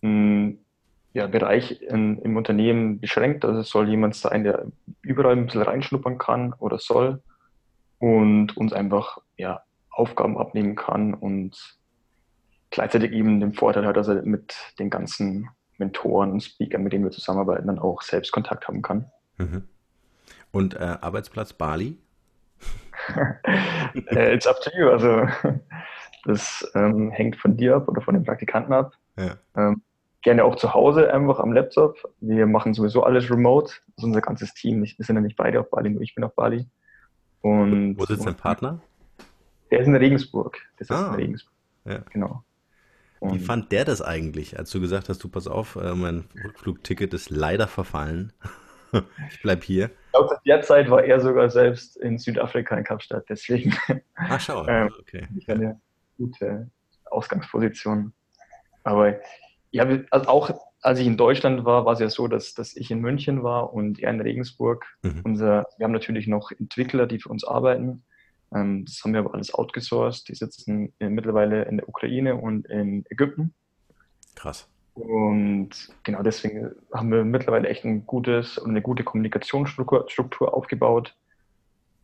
hm, 0.00 0.58
ja, 1.12 1.26
Bereich 1.26 1.82
in, 1.82 2.18
im 2.18 2.36
Unternehmen 2.36 3.00
beschränkt. 3.00 3.44
Also 3.44 3.60
es 3.60 3.68
soll 3.68 3.88
jemand 3.88 4.14
sein, 4.14 4.44
der 4.44 4.66
überall 5.02 5.36
ein 5.36 5.46
bisschen 5.46 5.62
reinschnuppern 5.62 6.18
kann 6.18 6.54
oder 6.54 6.78
soll 6.78 7.22
und 7.98 8.56
uns 8.56 8.72
einfach 8.72 9.18
ja, 9.36 9.62
Aufgaben 9.90 10.38
abnehmen 10.38 10.74
kann 10.74 11.14
und 11.14 11.76
gleichzeitig 12.70 13.12
eben 13.12 13.40
den 13.40 13.52
Vorteil 13.52 13.86
hat, 13.86 13.96
dass 13.96 14.08
er 14.08 14.22
mit 14.22 14.54
den 14.78 14.88
ganzen 14.88 15.50
Mentoren 15.76 16.32
und 16.32 16.42
Speakern, 16.42 16.82
mit 16.82 16.92
denen 16.92 17.04
wir 17.04 17.10
zusammenarbeiten, 17.10 17.66
dann 17.66 17.78
auch 17.78 18.02
selbst 18.02 18.32
Kontakt 18.32 18.66
haben 18.66 18.82
kann. 18.82 19.10
Mhm. 19.36 19.64
Und 20.50 20.74
äh, 20.74 20.96
Arbeitsplatz 21.00 21.52
Bali? 21.52 21.98
Äh, 23.94 24.34
it's 24.34 24.46
up 24.46 24.60
to 24.62 24.70
you. 24.76 24.88
Also 24.88 25.26
das 26.24 26.70
ähm, 26.74 27.10
hängt 27.10 27.36
von 27.36 27.56
dir 27.56 27.76
ab 27.76 27.88
oder 27.88 28.00
von 28.00 28.14
den 28.14 28.24
Praktikanten 28.24 28.72
ab. 28.72 28.92
Ja. 29.18 29.36
Ähm, 29.56 29.82
gerne 30.22 30.44
auch 30.44 30.56
zu 30.56 30.72
Hause 30.72 31.12
einfach 31.12 31.40
am 31.40 31.52
Laptop. 31.52 31.96
Wir 32.20 32.46
machen 32.46 32.74
sowieso 32.74 33.02
alles 33.02 33.30
remote. 33.30 33.66
Das 33.66 33.98
ist 33.98 34.04
unser 34.04 34.20
ganzes 34.20 34.54
Team. 34.54 34.82
Wir 34.82 35.04
sind 35.04 35.16
ja 35.16 35.20
nicht 35.20 35.36
beide 35.36 35.60
auf 35.60 35.70
Bali, 35.70 35.90
nur 35.90 36.02
ich 36.02 36.14
bin 36.14 36.24
auf 36.24 36.34
Bali. 36.34 36.66
Und, 37.42 37.98
Wo 37.98 38.06
sitzt 38.06 38.24
dein 38.24 38.36
Partner? 38.36 38.80
Der 39.70 39.80
ist 39.80 39.86
in 39.86 39.96
Regensburg. 39.96 40.58
Der 40.78 40.86
sitzt 40.86 40.98
ah. 40.98 41.08
in 41.08 41.14
Regensburg. 41.14 41.54
Ja. 41.84 41.98
Genau. 42.12 42.44
Und 43.18 43.34
Wie 43.34 43.38
fand 43.38 43.70
der 43.72 43.84
das 43.84 44.02
eigentlich, 44.02 44.58
als 44.58 44.70
du 44.70 44.80
gesagt 44.80 45.08
hast, 45.08 45.22
du 45.22 45.28
pass 45.28 45.46
auf, 45.46 45.76
äh, 45.76 45.94
mein 45.94 46.24
Rückflugticket 46.44 47.14
ist 47.14 47.30
leider 47.30 47.68
verfallen. 47.68 48.32
ich 49.30 49.42
bleib 49.42 49.64
hier. 49.64 49.86
Ich 49.86 50.12
glaube, 50.12 50.28
zu 50.28 50.40
der 50.46 50.62
Zeit 50.62 50.90
war 50.90 51.02
er 51.04 51.20
sogar 51.20 51.50
selbst 51.50 51.96
in 51.96 52.18
Südafrika 52.18 52.76
in 52.76 52.84
Kapstadt, 52.84 53.24
deswegen. 53.28 53.74
Ach, 54.14 54.40
schau. 54.40 54.66
ähm, 54.66 54.90
okay. 55.00 55.26
Ich 55.36 55.48
eine 55.48 55.80
gute 56.18 56.70
Ausgangsposition. 57.10 58.12
Aber 58.84 59.16
ja, 59.70 59.86
also 60.10 60.28
auch 60.28 60.54
als 60.82 60.98
ich 60.98 61.06
in 61.06 61.16
Deutschland 61.16 61.64
war, 61.64 61.84
war 61.86 61.94
es 61.94 62.00
ja 62.00 62.10
so, 62.10 62.26
dass, 62.26 62.54
dass 62.54 62.76
ich 62.76 62.90
in 62.90 63.00
München 63.00 63.42
war 63.44 63.72
und 63.72 64.00
er 64.00 64.10
in 64.10 64.20
Regensburg. 64.20 64.84
Mhm. 65.02 65.20
Unser, 65.24 65.66
wir 65.78 65.84
haben 65.84 65.92
natürlich 65.92 66.26
noch 66.26 66.50
Entwickler, 66.50 67.06
die 67.06 67.20
für 67.20 67.28
uns 67.28 67.44
arbeiten. 67.44 68.04
Ähm, 68.52 68.84
das 68.84 69.00
haben 69.02 69.12
wir 69.12 69.20
aber 69.20 69.34
alles 69.34 69.54
outgesourced. 69.54 70.28
Die 70.28 70.34
sitzen 70.34 70.92
in, 70.98 71.14
mittlerweile 71.14 71.64
in 71.64 71.78
der 71.78 71.88
Ukraine 71.88 72.34
und 72.34 72.66
in 72.68 73.04
Ägypten. 73.10 73.54
Krass. 74.34 74.68
Und 74.94 75.70
genau 76.02 76.22
deswegen 76.22 76.70
haben 76.92 77.10
wir 77.10 77.24
mittlerweile 77.24 77.68
echt 77.68 77.84
ein 77.84 78.04
gutes 78.06 78.58
und 78.58 78.70
eine 78.70 78.82
gute 78.82 79.04
Kommunikationsstruktur 79.04 80.04
Struktur 80.08 80.54
aufgebaut. 80.54 81.16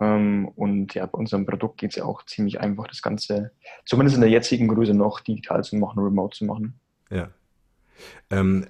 Ähm, 0.00 0.48
und 0.56 0.94
ja, 0.94 1.06
bei 1.06 1.18
unserem 1.18 1.44
Produkt 1.44 1.78
geht 1.78 1.90
es 1.90 1.96
ja 1.96 2.04
auch 2.04 2.24
ziemlich 2.24 2.60
einfach, 2.60 2.86
das 2.86 3.02
Ganze, 3.02 3.50
zumindest 3.84 4.16
in 4.16 4.22
der 4.22 4.30
jetzigen 4.30 4.68
Größe 4.68 4.94
noch 4.94 5.20
digital 5.20 5.64
zu 5.64 5.76
machen, 5.76 6.00
remote 6.00 6.36
zu 6.36 6.44
machen. 6.44 6.80
Ja. 7.10 7.30
Ähm, 8.30 8.66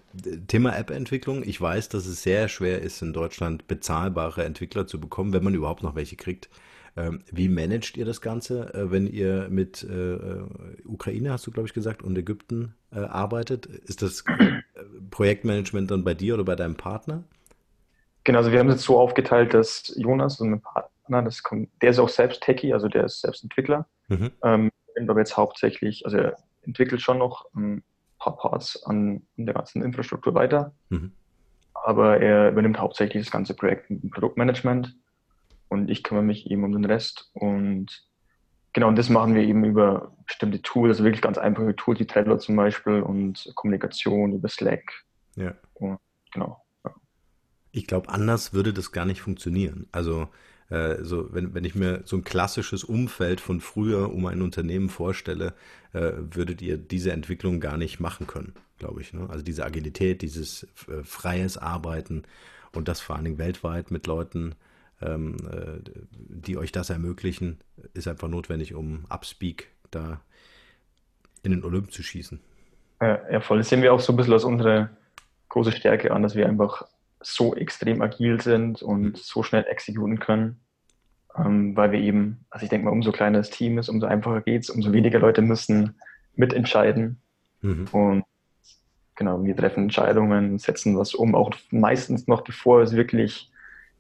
Thema 0.47 0.77
App-Entwicklung. 0.77 1.43
Ich 1.45 1.61
weiß, 1.61 1.91
dass 1.91 2.07
es 2.07 2.23
sehr 2.23 2.49
schwer 2.49 2.81
ist, 2.81 3.03
in 3.03 3.13
Deutschland 3.13 3.69
bezahlbare 3.69 4.45
Entwickler 4.45 4.87
zu 4.87 4.99
bekommen, 4.99 5.35
wenn 5.35 5.45
man 5.45 5.55
überhaupt 5.55 5.83
noch 5.83 5.95
welche 5.95 6.17
kriegt. 6.17 6.49
Ähm, 6.97 7.21
wie 7.31 7.51
managt 7.51 7.99
ihr 7.99 8.07
das 8.07 8.23
Ganze, 8.23 8.73
äh, 8.75 8.91
wenn 8.91 9.07
ihr 9.07 9.49
mit 9.51 9.85
äh, 9.85 10.15
äh 10.15 10.47
Ukraine, 10.87 11.31
hast 11.31 11.47
du, 11.47 11.51
glaube 11.51 11.69
ich, 11.69 11.75
gesagt, 11.75 12.03
und 12.03 12.17
Ägypten 12.17 12.75
äh, 12.93 13.01
arbeitet? 13.01 13.67
Ist 13.67 14.03
das 14.03 14.25
äh, 14.27 14.63
Projektmanagement 15.11 15.91
dann 15.91 16.05
bei 16.05 16.15
dir 16.15 16.35
oder 16.35 16.45
bei 16.45 16.57
deinem 16.57 16.77
Partner? 16.77 17.25
Genau, 18.25 18.39
also 18.39 18.53
wir 18.53 18.59
haben 18.59 18.69
es 18.69 18.77
jetzt 18.77 18.85
so 18.85 18.99
aufgeteilt, 18.99 19.55
dass 19.55 19.93
Jonas, 19.97 20.35
also 20.35 20.45
mein 20.45 20.61
Partner, 20.61 21.23
das 21.23 21.43
kommt, 21.43 21.71
der 21.81 21.91
ist 21.91 21.99
auch 21.99 22.09
selbst 22.09 22.43
Techie, 22.43 22.73
also 22.73 22.89
der 22.89 23.05
ist 23.05 23.21
selbst 23.21 23.43
Entwickler. 23.43 23.87
Mhm. 24.09 24.31
Ähm, 24.43 24.71
aber 25.09 25.21
jetzt 25.21 25.37
hauptsächlich, 25.37 26.05
also 26.05 26.19
er 26.19 26.37
entwickelt 26.63 27.01
schon 27.01 27.19
noch 27.19 27.47
ein 27.55 27.83
paar 28.19 28.37
Parts 28.37 28.83
an, 28.85 29.23
an 29.39 29.47
der 29.47 29.55
ganzen 29.55 29.83
Infrastruktur 29.83 30.35
weiter. 30.35 30.75
Mhm. 30.91 31.13
Aber 31.73 32.21
er 32.21 32.51
übernimmt 32.51 32.79
hauptsächlich 32.79 33.25
das 33.25 33.31
ganze 33.31 33.55
Projekt 33.55 33.89
mit 33.89 34.03
dem 34.03 34.11
Produktmanagement 34.11 34.97
und 35.69 35.89
ich 35.89 36.03
kümmere 36.03 36.25
mich 36.25 36.51
eben 36.51 36.65
um 36.65 36.73
den 36.73 36.85
Rest. 36.85 37.31
Und 37.35 38.05
genau, 38.79 38.89
und 38.89 38.97
das 38.97 39.09
machen 39.09 39.35
wir 39.35 39.43
eben 39.43 39.65
über 39.65 40.13
bestimmte 40.25 40.63
Tools, 40.63 40.91
also 40.91 41.05
wirklich 41.05 41.21
ganz 41.21 41.37
einfache 41.37 41.75
Tools 41.75 41.99
wie 41.99 42.07
Trello 42.07 42.39
zum 42.39 42.55
Beispiel 42.55 43.03
und 43.03 43.51
Kommunikation 43.57 44.33
über 44.33 44.49
Slack. 44.49 45.05
Ja. 45.35 45.53
Und, 45.75 45.99
genau. 46.33 46.65
Ich 47.73 47.89
glaube, 47.89 48.09
anders 48.09 48.53
würde 48.53 48.73
das 48.73 48.93
gar 48.93 49.05
nicht 49.05 49.21
funktionieren. 49.21 49.89
Also, 49.91 50.29
äh, 50.71 51.03
so, 51.03 51.35
wenn, 51.35 51.55
wenn 51.55 51.65
ich 51.65 51.75
mir 51.75 52.03
so 52.05 52.17
ein 52.17 52.23
klassisches 52.23 52.85
Umfeld 52.85 53.41
von 53.41 53.61
früher 53.61 54.13
um 54.13 54.27
ein 54.27 54.43
Unternehmen 54.43 54.91
vorstelle, 54.91 55.55
äh, 55.93 56.13
würdet 56.31 56.63
ihr 56.63 56.79
diese 56.79 57.11
Entwicklung 57.11 57.59
gar 57.59 57.79
nicht 57.79 57.99
machen 57.99 58.29
können, 58.29 58.55
glaube 58.79 59.01
ich. 59.01 59.13
Ne? 59.13 59.29
Also 59.29 59.43
diese 59.43 59.65
Agilität, 59.65 60.23
dieses 60.23 60.69
äh, 60.87 61.03
freies 61.03 61.59
Arbeiten 61.59 62.23
und 62.73 62.87
das 62.87 63.01
vor 63.01 63.17
allen 63.17 63.25
Dingen 63.25 63.39
weltweit 63.39 63.91
mit 63.91 64.07
Leuten, 64.07 64.55
ähm, 65.01 65.37
äh, 65.51 65.81
die 66.29 66.57
euch 66.57 66.73
das 66.73 66.91
ermöglichen, 66.91 67.59
ist 67.95 68.09
einfach 68.09 68.29
notwendig, 68.29 68.75
um 68.75 69.05
Upspeak 69.09 69.71
da 69.91 70.21
in 71.43 71.53
den 71.53 71.65
Olymp 71.65 71.93
zu 71.93 72.03
schießen. 72.03 72.41
Ja, 73.01 73.21
ja, 73.31 73.41
voll. 73.41 73.59
Das 73.59 73.69
sehen 73.69 73.83
wir 73.83 73.93
auch 73.93 74.01
so 74.01 74.13
ein 74.13 74.17
bisschen 74.17 74.33
als 74.33 74.45
unsere 74.45 74.91
große 75.49 75.73
Stärke 75.73 76.13
an, 76.13 76.23
dass 76.23 76.35
wir 76.35 76.49
einfach 76.49 76.87
so 77.21 77.55
extrem 77.55 78.03
agil 78.03 78.41
sind 78.41 78.83
und 78.83 79.03
mhm. 79.03 79.15
so 79.15 79.43
schnell 79.43 79.65
exekutieren 79.65 80.19
können, 80.19 80.61
ähm, 81.37 81.77
weil 81.77 81.93
wir 81.93 82.01
eben, 82.01 82.45
also 82.51 82.65
ich 82.65 82.71
denke 82.71 82.87
mal, 82.87 82.93
umso 82.93 83.13
kleiner 83.13 83.39
das 83.39 83.51
Team 83.51 83.79
ist, 83.79 83.89
umso 83.89 84.07
einfacher 84.07 84.41
geht 84.41 84.63
es, 84.63 84.71
umso 84.71 84.93
weniger 84.93 85.19
Leute 85.19 85.43
müssen 85.43 85.95
mitentscheiden. 86.35 87.21
Mhm. 87.61 87.87
Und 87.93 88.25
genau, 89.15 89.43
wir 89.45 89.57
treffen 89.57 89.85
Entscheidungen, 89.85 90.59
setzen 90.59 90.97
was 90.97 91.15
um, 91.15 91.35
auch 91.35 91.51
meistens 91.71 92.27
noch 92.27 92.43
bevor 92.43 92.83
es 92.83 92.93
wirklich 92.95 93.51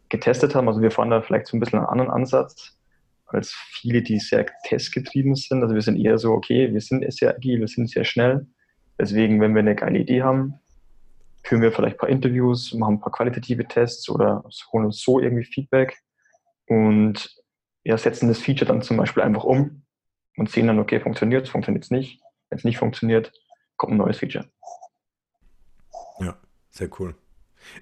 getestet 0.09 0.55
haben. 0.55 0.69
Also 0.69 0.81
wir 0.81 0.91
fahren 0.91 1.11
da 1.11 1.23
vielleicht 1.23 1.47
so 1.47 1.57
ein 1.57 1.61
bisschen 1.61 1.79
einen 1.79 1.89
anderen 1.89 2.11
Ansatz 2.11 2.79
als 3.27 3.53
viele, 3.53 4.03
die 4.03 4.19
sehr 4.19 4.47
testgetrieben 4.65 5.35
sind. 5.35 5.63
Also 5.63 5.75
wir 5.75 5.83
sind 5.83 5.99
eher 5.99 6.19
so, 6.19 6.33
okay, 6.33 6.73
wir 6.73 6.81
sind 6.81 7.11
sehr 7.13 7.35
agil, 7.35 7.61
wir 7.61 7.69
sind 7.69 7.91
sehr 7.91 8.05
schnell. 8.05 8.47
Deswegen, 8.99 9.41
wenn 9.41 9.55
wir 9.55 9.61
eine 9.61 9.77
geile 9.77 9.99
Idee 9.99 10.23
haben, 10.23 10.55
führen 11.45 11.63
wir 11.63 11.73
vielleicht 11.73 11.97
ein 11.97 12.01
paar 12.01 12.09
Interviews, 12.09 12.73
machen 12.75 12.95
ein 12.95 13.01
paar 13.01 13.13
qualitative 13.13 13.67
Tests 13.67 14.09
oder 14.09 14.45
holen 14.73 14.87
uns 14.87 15.03
so 15.03 15.21
irgendwie 15.21 15.45
Feedback 15.45 15.99
und 16.67 17.35
ja, 17.85 17.97
setzen 17.97 18.29
das 18.29 18.39
Feature 18.39 18.67
dann 18.67 18.83
zum 18.83 18.97
Beispiel 18.97 19.23
einfach 19.23 19.45
um 19.45 19.83
und 20.37 20.51
sehen 20.51 20.67
dann, 20.67 20.79
okay, 20.79 21.01
funktioniert 21.01 21.45
es, 21.45 21.51
funktioniert 21.51 21.85
es 21.85 21.91
nicht. 21.91 22.21
Wenn 22.51 22.59
es 22.59 22.65
nicht 22.65 22.79
funktioniert, 22.79 23.33
kommt 23.77 23.93
ein 23.93 23.99
neues 23.99 24.19
Feature. 24.19 24.51
Ja, 26.21 26.37
sehr 26.71 26.89
cool. 26.99 27.15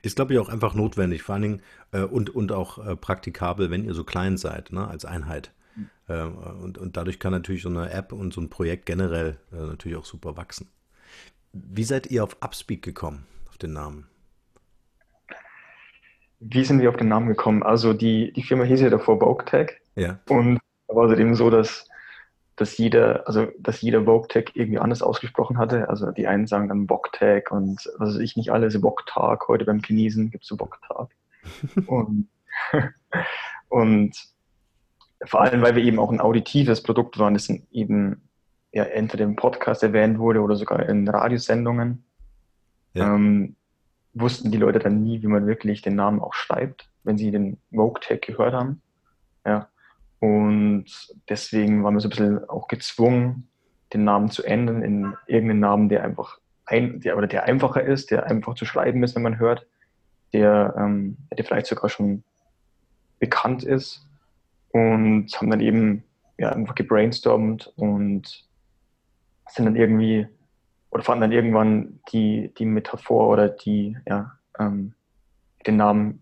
Ist, 0.03 0.17
glaube 0.17 0.33
ich, 0.33 0.39
auch 0.39 0.49
einfach 0.49 0.75
notwendig, 0.75 1.23
vor 1.23 1.35
allen 1.35 1.43
Dingen 1.43 1.63
äh, 1.93 2.01
und, 2.01 2.31
und 2.31 2.53
auch 2.53 2.85
äh, 2.85 2.97
praktikabel, 2.97 3.71
wenn 3.71 3.85
ihr 3.85 3.95
so 3.95 4.05
klein 4.05 4.37
seid, 4.37 4.73
ne, 4.73 4.87
als 4.87 5.05
Einheit. 5.05 5.53
Mhm. 5.75 5.91
Äh, 6.09 6.23
und, 6.23 6.79
und 6.79 6.97
dadurch 6.97 7.19
kann 7.19 7.33
natürlich 7.33 7.63
so 7.63 7.69
eine 7.69 7.91
App 7.91 8.13
und 8.13 8.33
so 8.33 8.41
ein 8.41 8.51
Projekt 8.51 8.87
generell 8.87 9.39
äh, 9.53 9.57
natürlich 9.57 9.99
auch 9.99 10.05
super 10.05 10.37
wachsen. 10.37 10.69
Wie 11.53 11.85
seid 11.85 12.11
ihr 12.11 12.23
auf 12.23 12.37
Upspeak 12.43 12.83
gekommen, 12.83 13.27
auf 13.49 13.59
den 13.59 13.73
Namen? 13.73 14.07
Wie 16.41 16.65
sind 16.65 16.81
wir 16.81 16.91
auf 16.91 16.97
den 16.97 17.09
Namen 17.09 17.29
gekommen? 17.29 17.63
Also 17.63 17.93
die, 17.93 18.33
die 18.33 18.43
Firma 18.43 18.65
hieß 18.65 18.81
ja 18.83 18.91
davor 18.91 19.21
VogueTech. 19.21 19.81
Ja. 19.95 20.19
Und 20.29 20.59
da 20.87 20.95
war 20.95 21.11
es 21.11 21.19
eben 21.19 21.35
so, 21.35 21.49
dass 21.51 21.89
dass 22.57 22.79
jeder, 22.79 23.27
also 23.29 23.49
dass 23.59 23.83
jeder 23.83 24.05
Vogue-Tag 24.05 24.57
irgendwie 24.57 24.79
anders 24.79 25.03
ausgesprochen 25.03 25.59
hatte. 25.59 25.89
Also 25.89 26.11
die 26.11 26.27
einen 26.27 26.47
sagen 26.47 26.69
dann 26.69 26.87
Bock-Tag 26.87 27.53
und 27.53 27.87
was 27.99 28.15
weiß 28.15 28.19
ich 28.19 28.37
nicht 28.37 28.51
alles, 28.51 28.81
Bock-Tag, 28.81 29.47
heute 29.49 29.67
beim 29.67 29.83
Chinesen 29.83 30.31
gibt 30.31 30.45
es 30.45 30.49
so 30.49 30.57
Bock-Tag. 30.57 31.11
und, 31.87 32.29
und 33.69 34.17
vor 35.25 35.43
allem, 35.43 35.63
weil 35.63 35.77
wir 35.77 35.85
eben 35.85 35.99
auch 35.99 36.11
ein 36.11 36.21
auditives 36.21 36.83
Produkt 36.83 37.19
waren, 37.19 37.35
das 37.35 37.49
eben 37.71 38.29
ja 38.73 38.85
entweder 38.85 39.25
im 39.25 39.37
Podcast 39.37 39.83
erwähnt 39.83 40.19
wurde 40.19 40.41
oder 40.41 40.57
sogar 40.57 40.89
in 40.89 41.09
Radiosendungen, 41.09 42.05
ja. 42.95 43.15
ähm, 43.15 43.57
wussten 44.15 44.51
die 44.51 44.59
Leute 44.59 44.79
dann 44.79 45.03
nie, 45.03 45.23
wie 45.23 45.27
man 45.27 45.47
wirklich 45.47 45.83
den 45.83 45.95
Namen 45.95 46.21
auch 46.21 46.35
schreibt, 46.35 46.91
wenn 47.05 47.19
sie 47.19 47.31
den 47.31 47.59
Vogue-Tag 47.71 48.23
gehört 48.23 48.55
haben. 48.55 48.81
Ja. 49.45 49.69
Und 50.21 50.87
deswegen 51.29 51.85
waren 51.85 51.95
wir 51.95 52.01
so 52.01 52.09
ein 52.09 52.11
bisschen 52.11 52.49
auch 52.49 52.69
gezwungen, 52.69 53.49
den 53.93 54.05
Namen 54.05 54.31
zu 54.31 54.43
ändern 54.43 54.83
in 54.83 55.15
irgendeinen 55.27 55.61
Namen, 55.61 55.89
der 55.89 56.03
einfach 56.03 56.39
ein, 56.65 57.01
der, 57.01 57.17
oder 57.17 57.27
der 57.27 57.45
einfacher 57.45 57.83
ist, 57.83 58.11
der 58.11 58.27
einfach 58.27 58.55
zu 58.55 58.65
schreiben 58.65 59.03
ist, 59.05 59.15
wenn 59.15 59.23
man 59.23 59.39
hört, 59.39 59.67
der, 60.33 60.75
ähm, 60.79 61.17
der 61.37 61.45
vielleicht 61.45 61.67
sogar 61.67 61.89
schon 61.89 62.25
bekannt 63.19 63.63
ist. 63.63 64.03
Und 64.73 65.29
haben 65.37 65.51
dann 65.51 65.61
eben 65.61 66.03
ja, 66.39 66.51
einfach 66.51 66.75
gebrainstormt 66.75 67.73
und 67.77 68.45
sind 69.49 69.65
dann 69.65 69.77
irgendwie 69.77 70.27
oder 70.91 71.05
fanden 71.05 71.23
dann 71.23 71.33
irgendwann 71.33 72.01
die, 72.13 72.53
die 72.59 72.65
Metaphor 72.65 73.29
oder 73.29 73.49
die, 73.49 73.97
ja, 74.07 74.39
ähm, 74.59 74.95
den 75.67 75.77
Namen 75.77 76.21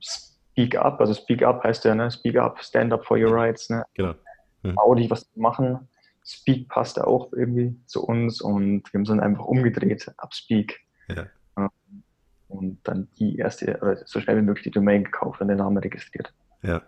Speak 0.55 0.77
Up, 0.77 1.01
also 1.01 1.15
Speak 1.15 1.43
Up 1.43 1.65
heißt 1.65 1.85
ja, 1.85 1.97
ne? 1.97 2.09
Speak 2.13 2.37
Up, 2.37 2.63
Stand 2.63 2.93
Up 2.93 3.05
for 3.05 3.19
Your 3.19 3.33
Rights, 3.33 3.71
ne? 3.71 3.85
Genau. 3.95 4.15
Mhm. 4.63 4.79
Audi 4.79 5.11
was 5.11 5.29
machen. 5.35 5.89
Speak 6.25 6.69
passt 6.69 7.01
auch 7.01 7.33
irgendwie 7.33 7.77
zu 7.87 8.05
uns 8.05 8.41
und 8.41 8.85
wir 8.93 8.99
haben 8.99 9.03
es 9.03 9.09
dann 9.09 9.19
einfach 9.19 9.45
umgedreht, 9.47 10.15
Upspeak. 10.17 10.81
Ja. 11.09 11.27
Und 12.47 12.79
dann 12.85 13.09
die 13.19 13.37
erste, 13.37 14.05
so 14.07 14.21
schnell 14.21 14.37
wie 14.37 14.43
möglich 14.43 14.63
die 14.63 14.71
Domain 14.71 15.03
gekauft 15.03 15.41
und 15.41 15.49
den 15.49 15.59
Namen 15.59 15.77
registriert. 15.79 16.33
Ja. 16.63 16.83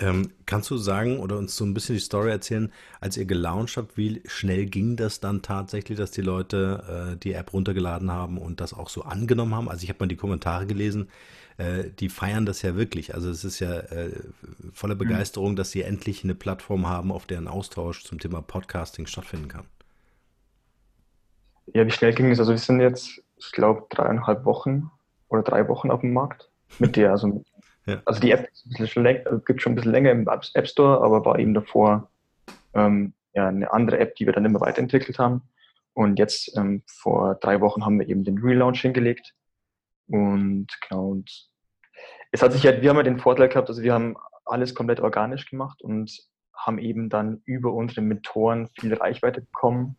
Ähm, 0.00 0.30
kannst 0.46 0.70
du 0.70 0.78
sagen 0.78 1.20
oder 1.20 1.36
uns 1.36 1.54
so 1.54 1.64
ein 1.64 1.74
bisschen 1.74 1.94
die 1.94 2.00
Story 2.00 2.30
erzählen, 2.30 2.72
als 3.00 3.18
ihr 3.18 3.26
gelauncht 3.26 3.76
habt, 3.76 3.98
wie 3.98 4.22
schnell 4.24 4.64
ging 4.64 4.96
das 4.96 5.20
dann 5.20 5.42
tatsächlich, 5.42 5.98
dass 5.98 6.10
die 6.10 6.22
Leute 6.22 7.12
äh, 7.12 7.16
die 7.18 7.34
App 7.34 7.52
runtergeladen 7.52 8.10
haben 8.10 8.38
und 8.38 8.60
das 8.60 8.72
auch 8.72 8.88
so 8.88 9.02
angenommen 9.02 9.54
haben? 9.54 9.68
Also 9.68 9.82
ich 9.84 9.90
habe 9.90 9.98
mal 10.00 10.08
die 10.08 10.16
Kommentare 10.16 10.66
gelesen, 10.66 11.10
äh, 11.58 11.90
die 11.90 12.08
feiern 12.08 12.46
das 12.46 12.62
ja 12.62 12.76
wirklich. 12.76 13.14
Also 13.14 13.28
es 13.28 13.44
ist 13.44 13.60
ja 13.60 13.80
äh, 13.80 14.10
voller 14.72 14.94
mhm. 14.94 15.00
Begeisterung, 15.00 15.54
dass 15.54 15.70
sie 15.70 15.82
endlich 15.82 16.24
eine 16.24 16.34
Plattform 16.34 16.88
haben, 16.88 17.12
auf 17.12 17.26
der 17.26 17.36
ein 17.36 17.48
Austausch 17.48 18.02
zum 18.02 18.18
Thema 18.18 18.40
Podcasting 18.40 19.06
stattfinden 19.06 19.48
kann. 19.48 19.66
Ja, 21.74 21.86
wie 21.86 21.90
schnell 21.90 22.14
ging 22.14 22.30
es? 22.30 22.40
Also 22.40 22.52
wir 22.52 22.58
sind 22.58 22.80
jetzt, 22.80 23.22
ich 23.36 23.52
glaube, 23.52 23.84
dreieinhalb 23.90 24.46
Wochen 24.46 24.90
oder 25.28 25.42
drei 25.42 25.68
Wochen 25.68 25.90
auf 25.90 26.00
dem 26.00 26.14
Markt 26.14 26.48
mit 26.78 26.96
der, 26.96 27.12
also 27.12 27.44
ja. 27.86 28.02
Also 28.04 28.20
die 28.20 28.30
App 28.30 28.48
also 29.24 29.40
gibt 29.40 29.62
schon 29.62 29.72
ein 29.72 29.76
bisschen 29.76 29.92
länger 29.92 30.10
im 30.10 30.28
App 30.28 30.68
Store, 30.68 31.02
aber 31.02 31.24
war 31.24 31.38
eben 31.38 31.54
davor 31.54 32.10
ähm, 32.74 33.14
ja, 33.32 33.48
eine 33.48 33.72
andere 33.72 33.98
App, 33.98 34.14
die 34.16 34.26
wir 34.26 34.32
dann 34.32 34.44
immer 34.44 34.60
weiterentwickelt 34.60 35.18
haben. 35.18 35.42
Und 35.94 36.18
jetzt 36.18 36.56
ähm, 36.56 36.82
vor 36.86 37.36
drei 37.36 37.60
Wochen 37.60 37.84
haben 37.84 37.98
wir 37.98 38.08
eben 38.08 38.24
den 38.24 38.38
Relaunch 38.38 38.80
hingelegt. 38.80 39.34
Und 40.08 40.68
genau, 40.88 41.10
und 41.10 41.48
es 42.32 42.42
hat 42.42 42.52
sich 42.52 42.64
halt, 42.64 42.82
wir 42.82 42.90
haben 42.90 42.96
ja 42.96 43.02
den 43.02 43.18
Vorteil 43.18 43.48
gehabt, 43.48 43.68
also 43.68 43.82
wir 43.82 43.92
haben 43.92 44.16
alles 44.44 44.74
komplett 44.74 45.00
organisch 45.00 45.48
gemacht 45.48 45.82
und 45.82 46.28
haben 46.54 46.78
eben 46.78 47.08
dann 47.08 47.40
über 47.44 47.72
unsere 47.72 48.02
Mentoren 48.02 48.68
viel 48.78 48.94
Reichweite 48.94 49.40
bekommen 49.40 49.96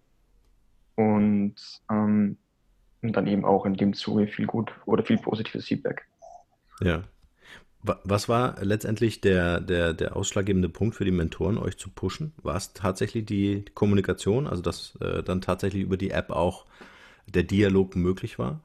und, 0.95 1.55
ähm, 1.89 2.37
und 3.01 3.15
dann 3.15 3.27
eben 3.27 3.45
auch 3.45 3.65
in 3.65 3.75
dem 3.75 3.93
Zuge 3.93 4.27
viel 4.27 4.45
gut 4.45 4.71
oder 4.85 5.03
viel 5.03 5.17
positives 5.17 5.65
Feedback. 5.65 6.07
Ja. 6.81 7.03
Was 7.83 8.29
war 8.29 8.55
letztendlich 8.61 9.21
der, 9.21 9.59
der, 9.59 9.93
der 9.93 10.15
ausschlaggebende 10.15 10.69
Punkt 10.69 10.95
für 10.95 11.05
die 11.05 11.11
Mentoren, 11.11 11.57
euch 11.57 11.77
zu 11.77 11.89
pushen? 11.89 12.31
War 12.43 12.55
es 12.55 12.73
tatsächlich 12.73 13.25
die 13.25 13.65
Kommunikation, 13.73 14.45
also 14.45 14.61
dass 14.61 14.95
äh, 15.01 15.23
dann 15.23 15.41
tatsächlich 15.41 15.81
über 15.81 15.97
die 15.97 16.11
App 16.11 16.29
auch 16.29 16.65
der 17.27 17.41
Dialog 17.41 17.95
möglich 17.95 18.37
war? 18.37 18.61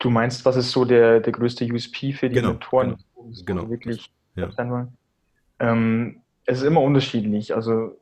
Du 0.00 0.10
meinst, 0.10 0.44
was 0.44 0.56
ist 0.56 0.72
so 0.72 0.84
der, 0.84 1.20
der 1.20 1.32
größte 1.32 1.64
USP 1.72 2.12
für 2.12 2.28
die 2.28 2.34
Genau, 2.34 2.48
Mentoren, 2.48 2.96
genau, 3.14 3.62
genau. 3.62 3.70
wirklich 3.70 4.10
Ja. 4.34 4.88
Ähm, 5.60 6.22
es 6.46 6.58
ist 6.58 6.64
immer 6.64 6.80
unterschiedlich. 6.80 7.54
Also, 7.54 7.96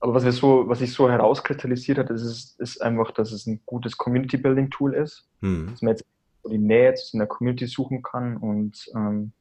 aber 0.00 0.14
was, 0.14 0.24
wir 0.24 0.32
so, 0.32 0.68
was 0.68 0.80
sich 0.80 0.92
so 0.92 1.08
herauskristallisiert 1.08 1.98
hat, 1.98 2.10
ist, 2.10 2.58
ist 2.58 2.82
einfach, 2.82 3.12
dass 3.12 3.30
es 3.30 3.46
ein 3.46 3.60
gutes 3.64 3.96
Community-Building-Tool 3.96 4.94
ist. 4.94 5.28
Hm. 5.40 5.68
dass 5.70 5.82
man 5.82 5.90
jetzt 5.92 6.04
so 6.46 6.52
die 6.52 6.58
Nähe 6.58 6.94
zu 6.94 7.16
einer 7.16 7.26
Community 7.26 7.66
suchen 7.66 8.02
kann 8.02 8.36
und 8.36 8.86
ähm, 8.94 9.32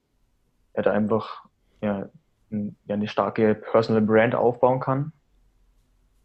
ja, 0.76 0.82
da 0.82 0.92
einfach 0.92 1.46
ja, 1.82 2.10
ein, 2.52 2.76
ja, 2.88 2.96
eine 2.96 3.08
starke 3.08 3.54
Personal 3.54 4.02
Brand 4.02 4.34
aufbauen 4.34 4.80
kann. 4.80 5.12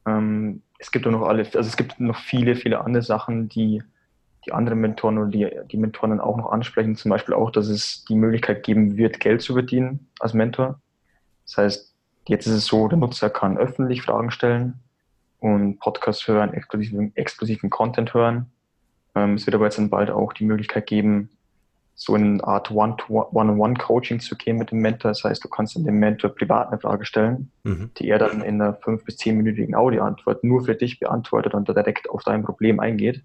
Ähm, 0.07 0.63
es 0.79 0.91
gibt 0.91 1.07
auch 1.07 1.11
noch 1.11 1.27
alle, 1.27 1.43
also 1.43 1.61
es 1.61 1.77
gibt 1.77 2.01
noch 2.01 2.17
viele, 2.17 2.57
viele 2.57 2.81
andere 2.81 3.03
Sachen, 3.03 3.49
die 3.49 3.83
die 4.47 4.53
anderen 4.53 4.81
Mentoren 4.81 5.19
oder 5.19 5.31
die, 5.31 5.51
die 5.71 5.77
Mentoren 5.77 6.11
dann 6.11 6.21
auch 6.21 6.39
noch 6.39 6.51
ansprechen. 6.51 6.97
Zum 6.97 7.11
Beispiel 7.11 7.35
auch, 7.35 7.51
dass 7.51 7.69
es 7.69 8.07
die 8.07 8.15
Möglichkeit 8.15 8.63
geben 8.63 8.97
wird, 8.97 9.21
Geld 9.21 9.43
zu 9.43 9.53
verdienen 9.53 10.09
als 10.19 10.33
Mentor. 10.33 10.81
Das 11.45 11.59
heißt, 11.59 11.95
jetzt 12.27 12.47
ist 12.47 12.55
es 12.55 12.65
so, 12.65 12.89
der 12.89 12.97
Nutzer 12.97 13.29
kann 13.29 13.59
öffentlich 13.59 14.01
Fragen 14.01 14.31
stellen 14.31 14.81
und 15.41 15.79
Podcasts 15.79 16.27
hören, 16.27 16.55
exklusiven, 16.55 17.15
exklusiven 17.17 17.69
Content 17.69 18.15
hören. 18.15 18.51
Ähm, 19.15 19.35
es 19.35 19.47
wird 19.47 19.55
aber 19.55 19.65
jetzt 19.65 19.79
dann 19.79 19.91
bald 19.91 20.11
auch 20.11 20.33
die 20.33 20.45
Möglichkeit 20.45 20.87
geben, 20.87 21.31
so 21.95 22.17
in 22.17 22.41
eine 22.41 22.45
Art 22.45 22.71
One-to-One-Coaching 22.71 24.21
zu 24.21 24.37
gehen 24.37 24.57
mit 24.57 24.71
dem 24.71 24.79
Mentor. 24.79 25.11
Das 25.11 25.23
heißt, 25.25 25.45
du 25.45 25.49
kannst 25.49 25.77
dann 25.77 25.85
dem 25.85 25.99
Mentor 25.99 26.31
privat 26.31 26.69
eine 26.69 26.81
Frage 26.81 27.05
stellen, 27.05 27.51
Mhm. 27.65 27.91
die 27.99 28.09
er 28.09 28.19
dann 28.19 28.41
in 28.41 28.61
einer 28.61 28.75
fünf- 28.75 29.05
bis 29.05 29.19
zehnminütigen 29.19 29.75
Audioantwort 29.75 30.43
nur 30.43 30.65
für 30.65 30.75
dich 30.75 30.99
beantwortet 30.99 31.53
und 31.55 31.69
direkt 31.69 32.09
auf 32.09 32.23
dein 32.23 32.43
Problem 32.43 32.81
eingeht. 32.81 33.23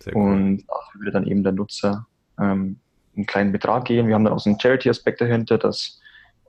Sehr 0.00 0.16
cool. 0.16 0.32
Und 0.32 0.64
dafür 0.66 1.00
würde 1.00 1.12
dann 1.12 1.26
eben 1.26 1.44
der 1.44 1.52
Nutzer 1.52 2.06
ähm, 2.40 2.80
einen 3.14 3.26
kleinen 3.26 3.52
Betrag 3.52 3.84
geben. 3.84 4.08
Wir 4.08 4.14
haben 4.14 4.24
dann 4.24 4.32
auch 4.32 4.40
so 4.40 4.50
einen 4.50 4.58
Charity-Aspekt 4.58 5.20
dahinter, 5.20 5.58
dass 5.58 6.00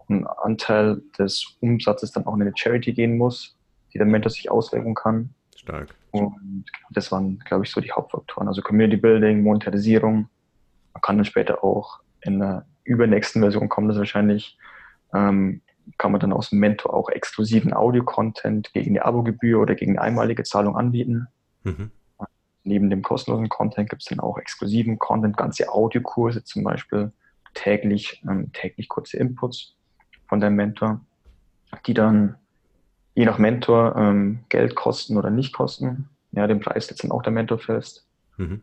ein 0.10 0.26
Anteil 0.26 1.02
des 1.20 1.58
Umsatzes 1.60 2.12
dann 2.12 2.26
auch 2.26 2.36
in 2.36 2.42
eine 2.42 2.54
Charity 2.56 2.94
gehen 2.94 3.18
muss, 3.18 3.56
die 3.94 3.98
der 3.98 4.08
Mentor 4.08 4.30
sich 4.32 4.50
auswählen 4.50 4.96
kann. 4.96 5.34
Stark. 5.62 5.94
Und 6.12 6.66
das 6.90 7.12
waren, 7.12 7.40
glaube 7.40 7.66
ich, 7.66 7.72
so 7.72 7.82
die 7.82 7.92
Hauptfaktoren. 7.92 8.48
Also 8.48 8.62
Community 8.62 8.98
Building, 8.98 9.44
Monetarisierung. 9.44 10.28
Man 10.94 11.02
kann 11.02 11.18
dann 11.18 11.26
später 11.26 11.64
auch 11.64 12.00
in 12.22 12.40
der 12.40 12.66
übernächsten 12.84 13.42
Version 13.42 13.70
kommt 13.70 13.90
das 13.90 13.98
wahrscheinlich, 13.98 14.58
ähm, 15.14 15.62
kann 15.98 16.12
man 16.12 16.20
dann 16.20 16.34
aus 16.34 16.50
dem 16.50 16.60
Mentor 16.60 16.94
auch 16.94 17.10
exklusiven 17.10 17.74
Audio-Content 17.74 18.74
gegen 18.74 18.92
eine 18.92 19.06
Abogebühr 19.06 19.60
oder 19.60 19.76
gegen 19.76 19.98
eine 19.98 20.02
einmalige 20.02 20.44
Zahlung 20.44 20.76
anbieten. 20.76 21.28
Mhm. 21.64 21.92
Neben 22.64 22.90
dem 22.90 23.02
kostenlosen 23.02 23.50
Content 23.50 23.90
gibt 23.90 24.04
es 24.04 24.08
dann 24.08 24.20
auch 24.20 24.38
exklusiven 24.38 25.00
Content, 25.00 25.38
ganze 25.38 25.70
Audiokurse 25.70 26.44
zum 26.44 26.64
Beispiel, 26.64 27.12
täglich, 27.54 28.22
ähm, 28.28 28.52
täglich 28.54 28.88
kurze 28.88 29.18
Inputs 29.18 29.76
von 30.28 30.40
deinem 30.40 30.56
Mentor, 30.56 31.02
die 31.86 31.94
dann 31.94 32.36
je 33.14 33.26
nach 33.26 33.38
Mentor 33.38 33.96
ähm, 33.96 34.40
Geld 34.50 34.76
kosten 34.76 35.18
oder 35.18 35.30
nicht 35.30 35.54
kosten. 35.54 36.10
Ja, 36.32 36.48
den 36.48 36.60
Preis 36.60 36.88
setzt 36.88 37.04
dann 37.04 37.12
auch 37.12 37.24
der 37.24 37.34
Mentor 37.34 37.60
fest. 37.60 38.08
Mhm. 38.38 38.62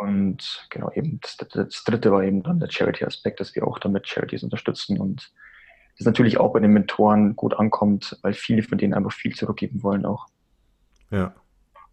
Und 0.00 0.66
genau, 0.70 0.90
eben 0.92 1.20
das, 1.20 1.36
das 1.36 1.84
dritte 1.84 2.10
war 2.10 2.24
eben 2.24 2.42
dann 2.42 2.58
der 2.58 2.70
Charity-Aspekt, 2.70 3.40
dass 3.40 3.54
wir 3.54 3.66
auch 3.66 3.78
damit 3.78 4.08
Charities 4.08 4.42
unterstützen 4.42 4.98
und 4.98 5.30
das 5.98 6.06
natürlich 6.06 6.38
auch 6.38 6.52
bei 6.52 6.60
den 6.60 6.72
Mentoren 6.72 7.36
gut 7.36 7.54
ankommt, 7.54 8.18
weil 8.22 8.32
viele 8.32 8.62
von 8.62 8.78
denen 8.78 8.94
einfach 8.94 9.12
viel 9.12 9.34
zurückgeben 9.34 9.82
wollen 9.82 10.06
auch. 10.06 10.26
Ja, 11.10 11.34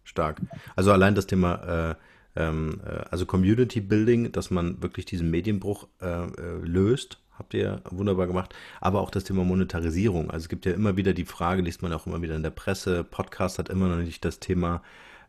stark. 0.04 0.40
Also 0.74 0.92
allein 0.92 1.14
das 1.14 1.26
Thema, 1.26 1.90
äh, 1.90 1.94
ähm, 2.36 2.80
äh, 2.84 3.04
also 3.10 3.26
Community 3.26 3.80
Building, 3.80 4.32
dass 4.32 4.50
man 4.50 4.82
wirklich 4.82 5.04
diesen 5.04 5.30
Medienbruch 5.30 5.86
äh, 6.00 6.06
äh, 6.06 6.58
löst, 6.62 7.19
habt 7.40 7.54
ihr 7.54 7.80
wunderbar 7.90 8.26
gemacht. 8.26 8.54
Aber 8.80 9.00
auch 9.00 9.10
das 9.10 9.24
Thema 9.24 9.44
Monetarisierung. 9.44 10.30
Also 10.30 10.44
es 10.44 10.48
gibt 10.48 10.66
ja 10.66 10.72
immer 10.72 10.96
wieder 10.96 11.14
die 11.14 11.24
Frage, 11.24 11.62
liest 11.62 11.82
man 11.82 11.92
auch 11.92 12.06
immer 12.06 12.22
wieder 12.22 12.36
in 12.36 12.42
der 12.42 12.50
Presse, 12.50 13.02
Podcast 13.02 13.58
hat 13.58 13.70
immer 13.70 13.88
noch 13.88 13.96
nicht 13.96 14.24
das 14.24 14.38
Thema 14.38 14.82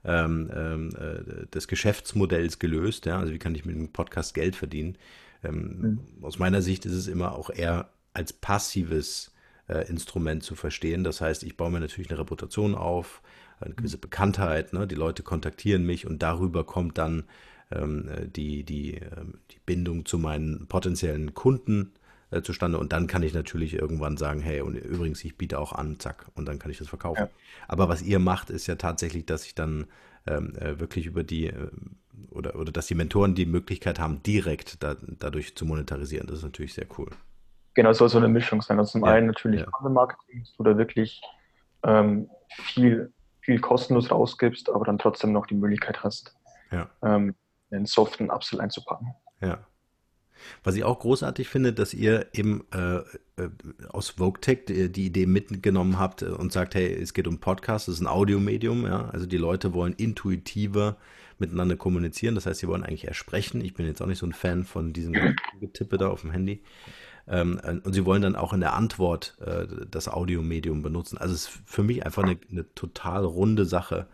ähm, 0.03 0.51
ähm, 0.53 0.89
äh, 0.98 1.48
des 1.48 1.68
Geschäftsmodells 1.68 2.60
gelöst. 2.60 3.05
Ja? 3.05 3.18
Also 3.18 3.33
wie 3.33 3.40
kann 3.40 3.55
ich 3.55 3.66
mit 3.66 3.75
dem 3.75 3.94
Podcast 3.94 4.33
Geld 4.33 4.55
verdienen? 4.55 4.98
Ähm, 5.44 6.00
Aus 6.22 6.38
meiner 6.38 6.62
Sicht 6.62 6.86
ist 6.86 6.94
es 6.94 7.07
immer 7.07 7.33
auch 7.33 7.50
eher 7.50 7.90
als 8.14 8.33
passives 8.33 9.31
äh, 9.70 9.88
Instrument 9.88 10.44
zu 10.44 10.55
verstehen. 10.55 11.05
Das 11.05 11.22
heißt, 11.22 11.44
ich 11.44 11.55
baue 11.55 11.72
mir 11.72 11.79
natürlich 11.79 12.09
eine 12.09 12.20
Reputation 12.20 12.75
auf, 12.75 13.22
eine 13.62 13.74
gewisse 13.74 13.98
Bekanntheit, 13.98 14.74
ne? 14.74 14.86
die 14.86 14.96
Leute 14.96 15.24
kontaktieren 15.24 15.86
mich 15.86 16.05
und 16.05 16.22
darüber 16.22 16.66
kommt 16.66 16.98
dann 16.98 17.24
ähm, 17.72 18.09
äh, 18.09 18.27
die, 18.27 18.64
die, 18.64 18.96
ähm, 18.96 19.36
die 19.51 19.59
Bindung 19.66 20.05
zu 20.05 20.18
meinen 20.18 20.68
potenziellen 20.68 21.33
Kunden 21.33 21.94
äh, 22.31 22.41
zustande 22.41 22.79
und 22.79 22.91
dann 22.94 23.07
kann 23.07 23.24
ich 23.24 23.33
natürlich 23.33 23.75
irgendwann 23.75 24.17
sagen, 24.17 24.41
hey, 24.41 24.61
und 24.61 24.75
übrigens, 24.75 25.24
ich 25.24 25.37
biete 25.37 25.59
auch 25.59 25.74
an, 25.74 26.00
zack, 26.00 26.25
und 26.33 26.46
dann 26.48 26.59
kann 26.59 26.72
ich 26.72 26.77
das 26.77 26.87
verkaufen. 26.87 27.24
Ja. 27.24 27.29
Aber 27.67 27.89
was 27.89 28.01
ihr 28.01 28.20
macht, 28.20 28.50
ist 28.50 28.67
ja 28.67 28.75
tatsächlich, 28.75 29.25
dass 29.25 29.46
ich 29.46 29.55
dann 29.55 29.85
ähm, 30.27 30.55
äh, 30.55 30.79
wirklich 30.79 31.05
über 31.05 31.24
die 31.24 31.48
äh, 31.48 31.70
oder, 32.29 32.55
oder 32.55 32.72
dass 32.72 32.87
die 32.87 32.96
Mentoren 32.96 33.35
die 33.35 33.46
Möglichkeit 33.46 34.00
haben, 34.00 34.24
direkt 34.24 34.83
da, 34.83 34.96
dadurch 35.01 35.55
zu 35.55 35.65
monetarisieren. 35.65 36.27
Das 36.27 36.39
ist 36.39 36.44
natürlich 36.44 36.74
sehr 36.74 36.87
cool. 36.98 37.09
Genau, 37.74 37.89
es 37.91 37.98
soll 37.98 38.09
so 38.09 38.17
eine 38.17 38.27
Mischung 38.27 38.61
sein. 38.61 38.77
Also 38.79 38.94
zum 38.94 39.05
Ja, 39.05 39.11
einen 39.11 39.27
natürlich 39.27 39.61
ja. 39.61 39.89
Marketing, 39.89 40.41
dass 40.41 40.53
du 40.53 40.63
da 40.63 40.77
wirklich 40.77 41.22
ähm, 41.83 42.29
viel, 42.50 43.13
viel 43.41 43.59
kostenlos 43.59 44.11
rausgibst, 44.11 44.70
aber 44.70 44.85
dann 44.85 44.98
trotzdem 44.98 45.31
noch 45.31 45.48
die 45.48 45.55
Möglichkeit 45.55 46.03
hast, 46.03 46.35
Ja. 46.72 46.89
ähm, 47.01 47.35
einen 47.72 47.85
soften 47.85 48.29
Upsell 48.29 48.59
einzupacken. 48.59 49.13
Ja. 49.41 49.65
Was 50.64 50.75
ich 50.75 50.84
auch 50.84 51.00
großartig 51.00 51.50
finde, 51.50 51.74
dass 51.74 51.94
ihr 51.94 52.27
eben 52.34 52.64
äh, 52.74 52.98
äh, 52.98 53.50
aus 53.90 54.20
VogueTech 54.20 54.66
die, 54.68 54.92
die 54.92 55.06
Idee 55.06 55.25
mitgenommen 55.25 56.00
habt 56.00 56.24
und 56.24 56.51
sagt, 56.51 56.75
hey, 56.75 56.94
es 56.94 57.14
geht 57.14 57.27
um 57.27 57.40
Podcast, 57.40 57.88
es 57.88 57.96
ist 57.96 58.01
ein 58.01 58.08
Audiomedium, 58.08 58.86
ja. 58.86 59.10
Also 59.10 59.25
die 59.25 59.38
Leute 59.38 59.74
wollen 59.74 59.94
intuitiver 59.94 60.98
miteinander 61.42 61.75
kommunizieren. 61.75 62.36
Das 62.36 62.46
heißt, 62.46 62.62
sie 62.62 62.68
wollen 62.68 62.84
eigentlich 62.84 63.06
eher 63.06 63.14
sprechen. 63.14 63.60
Ich 63.62 63.74
bin 63.74 63.86
jetzt 63.86 64.01
auch 64.01 64.08
nicht 64.08 64.20
so 64.20 64.25
ein 64.25 64.34
Fan 64.34 64.64
von 64.64 64.94
diesem 64.94 65.14
Getippe 65.60 65.98
da 65.98 66.10
auf 66.10 66.22
dem 66.22 66.32
Handy. 66.32 66.62
Ähm, 67.27 67.60
und 67.84 67.94
sie 67.94 68.06
wollen 68.06 68.22
dann 68.22 68.36
auch 68.36 68.54
in 68.54 68.62
der 68.62 68.74
Antwort 68.74 69.38
äh, 69.42 69.68
das 69.90 70.08
Audiomedium 70.08 70.82
benutzen. 70.82 71.18
Also 71.18 71.34
es 71.34 71.50
ist 71.50 71.60
für 71.66 71.84
mich 71.84 72.06
einfach 72.06 72.24
eine, 72.24 72.38
eine 72.50 72.74
total 72.74 73.25
runde 73.25 73.66
Sache, 73.66 74.08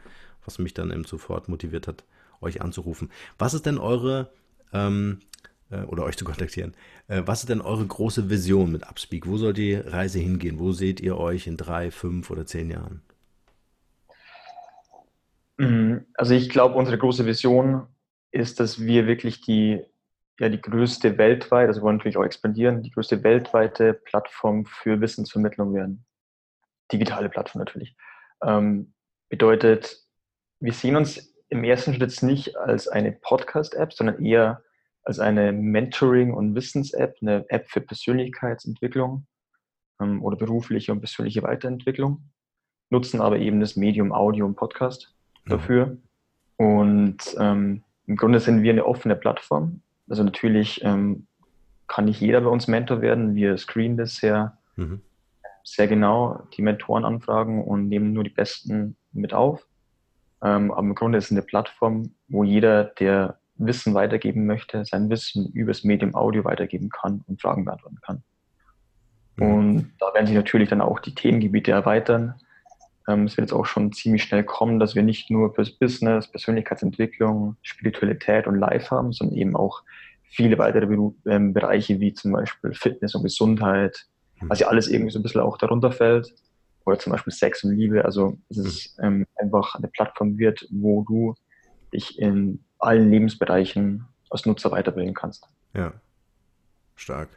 was 0.43 0.59
mich 0.59 0.73
dann 0.73 0.91
eben 0.91 1.03
sofort 1.03 1.49
motiviert 1.49 1.87
hat, 1.87 2.03
euch 2.41 2.61
anzurufen. 2.61 3.11
Was 3.37 3.53
ist 3.53 3.65
denn 3.65 3.77
eure 3.77 4.31
ähm, 4.73 5.19
äh, 5.36 5.36
oder 5.69 6.03
euch 6.03 6.17
zu 6.17 6.25
kontaktieren. 6.25 6.73
Äh, 7.07 7.23
was 7.25 7.41
ist 7.41 7.49
denn 7.49 7.61
eure 7.61 7.85
große 7.85 8.29
Vision 8.29 8.71
mit 8.71 8.87
Upspeak? 8.87 9.27
Wo 9.27 9.37
soll 9.37 9.53
die 9.53 9.75
Reise 9.75 10.19
hingehen? 10.19 10.59
Wo 10.59 10.71
seht 10.71 10.99
ihr 10.99 11.17
euch 11.17 11.47
in 11.47 11.57
drei, 11.57 11.91
fünf 11.91 12.29
oder 12.29 12.45
zehn 12.45 12.69
Jahren? 12.69 13.01
Mhm. 15.57 16.05
Also 16.13 16.33
ich 16.33 16.49
glaube, 16.49 16.75
unsere 16.75 16.97
große 16.97 17.25
Vision 17.25 17.87
ist, 18.31 18.59
dass 18.59 18.79
wir 18.79 19.07
wirklich 19.07 19.41
die, 19.41 19.83
ja, 20.39 20.49
die 20.49 20.61
größte 20.61 21.17
weltweit, 21.17 21.67
also 21.67 21.81
wir 21.81 21.85
wollen 21.85 21.97
natürlich 21.97 22.17
auch 22.17 22.25
expandieren, 22.25 22.83
die 22.83 22.91
größte 22.91 23.23
weltweite 23.23 23.93
Plattform 23.93 24.65
für 24.65 25.01
Wissensvermittlung 25.01 25.73
werden. 25.73 26.05
Digitale 26.91 27.29
Plattform 27.29 27.59
natürlich. 27.59 27.95
Ähm, 28.43 28.93
bedeutet, 29.29 30.03
wir 30.59 30.73
sehen 30.73 30.95
uns 30.95 31.33
im 31.49 31.63
ersten 31.63 31.93
Schritt 31.93 32.21
nicht 32.23 32.55
als 32.57 32.87
eine 32.87 33.11
Podcast-App, 33.11 33.93
sondern 33.93 34.23
eher 34.23 34.63
als 35.07 35.19
eine 35.19 35.53
Mentoring- 35.53 36.33
und 36.33 36.53
Wissens-App, 36.53 37.15
eine 37.21 37.49
App 37.49 37.69
für 37.69 37.79
Persönlichkeitsentwicklung 37.79 39.25
ähm, 40.01 40.21
oder 40.21 40.35
berufliche 40.35 40.91
und 40.91 40.99
persönliche 40.99 41.43
Weiterentwicklung, 41.43 42.23
nutzen 42.89 43.21
aber 43.21 43.39
eben 43.39 43.61
das 43.61 43.77
Medium 43.77 44.11
Audio 44.11 44.45
und 44.45 44.55
Podcast 44.55 45.15
dafür. 45.45 45.97
Und 46.57 47.19
ähm, 47.39 47.83
im 48.05 48.17
Grunde 48.17 48.41
sind 48.41 48.63
wir 48.63 48.73
eine 48.73 48.85
offene 48.85 49.15
Plattform. 49.15 49.81
Also 50.09 50.25
natürlich 50.25 50.83
ähm, 50.83 51.27
kann 51.87 52.03
nicht 52.03 52.19
jeder 52.19 52.41
bei 52.41 52.49
uns 52.49 52.67
Mentor 52.67 53.01
werden. 53.01 53.33
Wir 53.33 53.57
screenen 53.57 53.95
das 53.95 54.17
sehr, 54.17 54.57
Mhm. 54.75 54.99
sehr 55.63 55.87
genau, 55.87 56.43
die 56.57 56.61
Mentoren 56.61 57.05
anfragen 57.05 57.63
und 57.63 57.87
nehmen 57.87 58.11
nur 58.11 58.25
die 58.25 58.29
Besten 58.29 58.97
mit 59.13 59.33
auf. 59.33 59.65
Ähm, 60.43 60.69
aber 60.69 60.81
im 60.81 60.95
Grunde 60.95 61.17
ist 61.17 61.25
es 61.25 61.31
eine 61.31 61.43
Plattform, 61.43 62.11
wo 62.27 62.43
jeder, 62.43 62.83
der 62.83 63.36
Wissen 63.57 63.93
weitergeben 63.93 64.45
möchte, 64.45 64.85
sein 64.85 65.09
Wissen 65.09 65.51
übers 65.53 65.83
Medium 65.83 66.15
Audio 66.15 66.43
weitergeben 66.43 66.89
kann 66.89 67.23
und 67.27 67.41
Fragen 67.41 67.65
beantworten 67.65 67.99
kann. 68.01 68.23
Mhm. 69.37 69.53
Und 69.53 69.93
da 69.99 70.13
werden 70.13 70.27
sich 70.27 70.35
natürlich 70.35 70.69
dann 70.69 70.81
auch 70.81 70.99
die 70.99 71.15
Themengebiete 71.15 71.71
erweitern. 71.71 72.35
Ähm, 73.07 73.25
es 73.25 73.37
wird 73.37 73.49
jetzt 73.49 73.57
auch 73.57 73.65
schon 73.65 73.91
ziemlich 73.93 74.23
schnell 74.23 74.43
kommen, 74.43 74.79
dass 74.79 74.95
wir 74.95 75.03
nicht 75.03 75.29
nur 75.29 75.53
fürs 75.53 75.71
Business, 75.71 76.27
Persönlichkeitsentwicklung, 76.29 77.55
Spiritualität 77.61 78.47
und 78.47 78.59
Life 78.59 78.91
haben, 78.91 79.13
sondern 79.13 79.37
eben 79.37 79.55
auch 79.55 79.83
viele 80.23 80.57
weitere 80.57 80.85
Beru 80.85 81.15
ähm, 81.25 81.53
Bereiche 81.53 81.99
wie 81.99 82.13
zum 82.13 82.33
Beispiel 82.33 82.73
Fitness 82.73 83.15
und 83.15 83.23
Gesundheit, 83.23 84.07
Mhm. 84.41 84.49
was 84.49 84.59
ja 84.59 84.67
alles 84.67 84.87
irgendwie 84.87 85.11
so 85.11 85.19
ein 85.19 85.23
bisschen 85.23 85.41
auch 85.41 85.57
darunter 85.57 85.91
fällt. 85.91 86.33
Oder 86.85 86.99
zum 86.99 87.11
Beispiel 87.11 87.33
Sex 87.33 87.63
und 87.63 87.75
Liebe. 87.75 88.05
Also 88.05 88.37
es 88.49 88.57
ist 88.57 88.97
ähm, 89.01 89.25
einfach 89.35 89.75
eine 89.75 89.89
Plattform 89.89 90.37
wird, 90.37 90.65
wo 90.71 91.03
du 91.03 91.35
dich 91.93 92.17
in 92.19 92.63
allen 92.79 93.09
Lebensbereichen 93.09 94.05
als 94.29 94.45
Nutzer 94.45 94.71
weiterbringen 94.71 95.13
kannst. 95.13 95.47
Ja, 95.73 95.93
stark. 96.95 97.29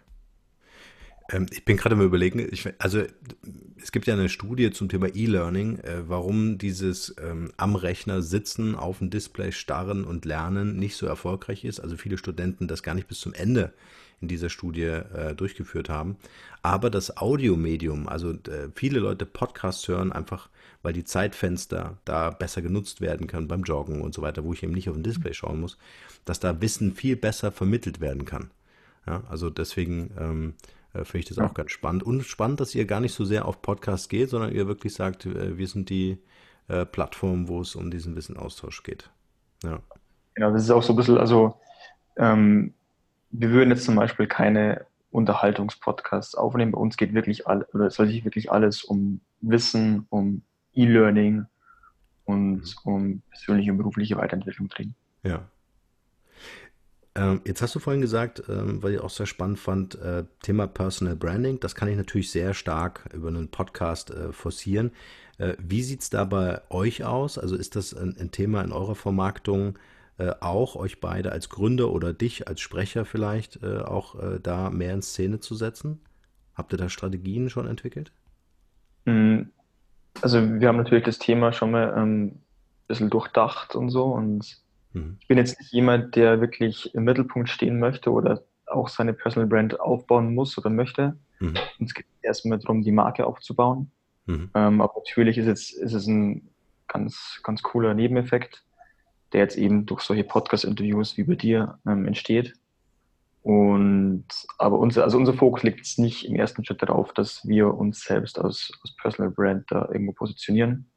Ähm, 1.30 1.46
ich 1.50 1.64
bin 1.64 1.76
gerade 1.76 1.96
mal 1.96 2.04
überlegen, 2.04 2.46
ich, 2.50 2.68
also 2.78 3.04
es 3.82 3.92
gibt 3.92 4.06
ja 4.06 4.14
eine 4.14 4.28
Studie 4.28 4.70
zum 4.70 4.88
Thema 4.88 5.08
E-Learning, 5.14 5.78
äh, 5.78 6.08
warum 6.08 6.58
dieses 6.58 7.14
ähm, 7.22 7.52
am 7.56 7.76
Rechner 7.76 8.22
sitzen, 8.22 8.74
auf 8.74 8.98
dem 8.98 9.10
Display 9.10 9.52
starren 9.52 10.04
und 10.04 10.24
lernen 10.24 10.76
nicht 10.76 10.96
so 10.96 11.06
erfolgreich 11.06 11.64
ist. 11.64 11.80
Also 11.80 11.96
viele 11.96 12.18
Studenten 12.18 12.68
das 12.68 12.82
gar 12.82 12.94
nicht 12.94 13.08
bis 13.08 13.20
zum 13.20 13.32
Ende 13.32 13.72
in 14.20 14.28
dieser 14.28 14.50
Studie 14.50 14.82
äh, 14.82 15.34
durchgeführt 15.34 15.88
haben. 15.88 16.16
Aber 16.62 16.90
das 16.90 17.16
Audiomedium, 17.16 18.08
also 18.08 18.32
äh, 18.32 18.68
viele 18.74 19.00
Leute 19.00 19.24
Podcasts 19.24 19.88
hören 19.88 20.12
einfach, 20.12 20.50
weil 20.82 20.92
die 20.92 21.04
Zeitfenster 21.04 21.98
da 22.04 22.30
besser 22.30 22.62
genutzt 22.62 23.00
werden 23.00 23.26
können 23.26 23.48
beim 23.48 23.62
Joggen 23.62 24.00
und 24.00 24.14
so 24.14 24.22
weiter, 24.22 24.44
wo 24.44 24.52
ich 24.52 24.62
eben 24.62 24.72
nicht 24.72 24.88
auf 24.88 24.94
dem 24.94 25.02
Display 25.02 25.34
schauen 25.34 25.60
muss, 25.60 25.78
dass 26.24 26.40
da 26.40 26.60
Wissen 26.60 26.94
viel 26.94 27.16
besser 27.16 27.52
vermittelt 27.52 28.00
werden 28.00 28.24
kann. 28.24 28.50
Ja, 29.06 29.22
also 29.28 29.50
deswegen 29.50 30.10
ähm, 30.18 30.54
äh, 30.92 31.04
finde 31.04 31.18
ich 31.18 31.24
das 31.26 31.38
auch 31.38 31.54
ganz 31.54 31.70
spannend. 31.70 32.02
Und 32.02 32.24
spannend, 32.24 32.60
dass 32.60 32.74
ihr 32.74 32.84
gar 32.84 33.00
nicht 33.00 33.14
so 33.14 33.24
sehr 33.24 33.46
auf 33.46 33.62
Podcasts 33.62 34.08
geht, 34.08 34.30
sondern 34.30 34.52
ihr 34.52 34.66
wirklich 34.66 34.94
sagt, 34.94 35.26
äh, 35.26 35.56
wir 35.58 35.66
sind 35.66 35.90
die 35.90 36.18
äh, 36.68 36.84
Plattform, 36.84 37.48
wo 37.48 37.60
es 37.60 37.74
um 37.74 37.90
diesen 37.90 38.16
Wissenaustausch 38.16 38.82
geht. 38.82 39.10
Ja. 39.62 39.80
Genau, 40.34 40.52
das 40.52 40.64
ist 40.64 40.70
auch 40.70 40.82
so 40.82 40.92
ein 40.92 40.96
bisschen, 40.96 41.18
also 41.18 41.54
ähm, 42.16 42.74
wir 43.30 43.50
würden 43.50 43.70
jetzt 43.70 43.84
zum 43.84 43.96
Beispiel 43.96 44.26
keine 44.26 44.86
Unterhaltungspodcasts 45.10 46.34
aufnehmen. 46.34 46.72
Bei 46.72 46.78
uns 46.78 46.96
geht 46.96 47.14
wirklich 47.14 47.46
all, 47.46 47.66
oder 47.74 47.86
es 47.86 47.94
soll 47.94 48.06
sich 48.06 48.24
wirklich 48.24 48.50
alles 48.50 48.84
um 48.84 49.20
Wissen, 49.40 50.06
um 50.10 50.42
E-Learning 50.82 51.46
und 52.24 52.60
mhm. 52.60 52.64
um 52.84 53.22
persönliche 53.30 53.72
und 53.72 53.78
berufliche 53.78 54.16
Weiterentwicklung 54.16 54.68
drehen. 54.68 54.94
Ja, 55.22 55.48
ähm, 57.14 57.40
jetzt 57.44 57.60
hast 57.60 57.74
du 57.74 57.80
vorhin 57.80 58.00
gesagt, 58.00 58.42
ähm, 58.48 58.82
weil 58.82 58.94
ich 58.94 59.00
auch 59.00 59.10
sehr 59.10 59.26
spannend 59.26 59.58
fand, 59.58 59.96
äh, 59.96 60.24
Thema 60.42 60.66
Personal 60.66 61.16
Branding. 61.16 61.58
Das 61.58 61.74
kann 61.74 61.88
ich 61.88 61.96
natürlich 61.96 62.30
sehr 62.30 62.54
stark 62.54 63.08
über 63.12 63.28
einen 63.28 63.48
Podcast 63.48 64.10
äh, 64.10 64.32
forcieren. 64.32 64.92
Äh, 65.38 65.54
wie 65.58 65.82
sieht 65.82 66.02
es 66.02 66.10
da 66.10 66.24
bei 66.24 66.60
euch 66.70 67.04
aus? 67.04 67.36
Also 67.36 67.56
ist 67.56 67.74
das 67.74 67.94
ein, 67.94 68.16
ein 68.18 68.30
Thema 68.30 68.62
in 68.62 68.72
eurer 68.72 68.94
Vermarktung 68.94 69.78
auch, 70.40 70.76
euch 70.76 71.00
beide 71.00 71.32
als 71.32 71.48
Gründer 71.48 71.90
oder 71.90 72.12
dich 72.12 72.46
als 72.46 72.60
Sprecher 72.60 73.06
vielleicht 73.06 73.62
äh, 73.62 73.78
auch 73.78 74.16
äh, 74.16 74.38
da 74.38 74.68
mehr 74.68 74.92
in 74.92 75.00
Szene 75.00 75.40
zu 75.40 75.54
setzen? 75.54 75.98
Habt 76.52 76.74
ihr 76.74 76.76
da 76.76 76.90
Strategien 76.90 77.48
schon 77.48 77.66
entwickelt? 77.66 78.12
Also 80.22 80.60
wir 80.60 80.68
haben 80.68 80.76
natürlich 80.76 81.04
das 81.04 81.18
Thema 81.18 81.52
schon 81.52 81.70
mal 81.70 81.94
ähm, 81.96 82.24
ein 82.26 82.42
bisschen 82.88 83.10
durchdacht 83.10 83.74
und 83.74 83.90
so 83.90 84.04
und 84.04 84.60
Mhm. 84.92 85.16
Ich 85.20 85.28
bin 85.28 85.38
jetzt 85.38 85.58
nicht 85.58 85.72
jemand, 85.72 86.16
der 86.16 86.40
wirklich 86.40 86.94
im 86.94 87.04
Mittelpunkt 87.04 87.48
stehen 87.48 87.78
möchte 87.78 88.10
oder 88.10 88.42
auch 88.66 88.88
seine 88.88 89.12
Personal 89.12 89.48
Brand 89.48 89.80
aufbauen 89.80 90.34
muss 90.34 90.56
oder 90.58 90.70
möchte. 90.70 91.16
Mhm. 91.40 91.54
es 91.80 91.94
geht 91.94 92.06
erstmal 92.22 92.58
darum, 92.58 92.82
die 92.82 92.92
Marke 92.92 93.26
aufzubauen. 93.26 93.90
Mhm. 94.26 94.50
Ähm, 94.54 94.80
aber 94.80 94.92
natürlich 94.96 95.38
ist, 95.38 95.46
jetzt, 95.46 95.72
ist 95.72 95.92
es 95.92 96.06
ein 96.06 96.48
ganz, 96.86 97.40
ganz 97.42 97.62
cooler 97.62 97.94
Nebeneffekt, 97.94 98.64
der 99.32 99.40
jetzt 99.40 99.56
eben 99.56 99.86
durch 99.86 100.02
solche 100.02 100.24
Podcast-Interviews 100.24 101.16
wie 101.16 101.24
bei 101.24 101.34
dir 101.34 101.78
ähm, 101.86 102.06
entsteht. 102.06 102.54
Und 103.42 104.26
aber 104.58 104.78
unser, 104.78 105.04
also 105.04 105.16
unser 105.16 105.32
Fokus 105.32 105.62
liegt 105.62 105.98
nicht 105.98 106.26
im 106.26 106.36
ersten 106.36 106.64
Schritt 106.64 106.82
darauf, 106.82 107.12
dass 107.14 107.46
wir 107.46 107.74
uns 107.74 108.02
selbst 108.02 108.38
als, 108.38 108.70
als 108.82 108.94
Personal 108.96 109.30
Brand 109.30 109.64
da 109.70 109.88
irgendwo 109.90 110.12
positionieren, 110.12 110.90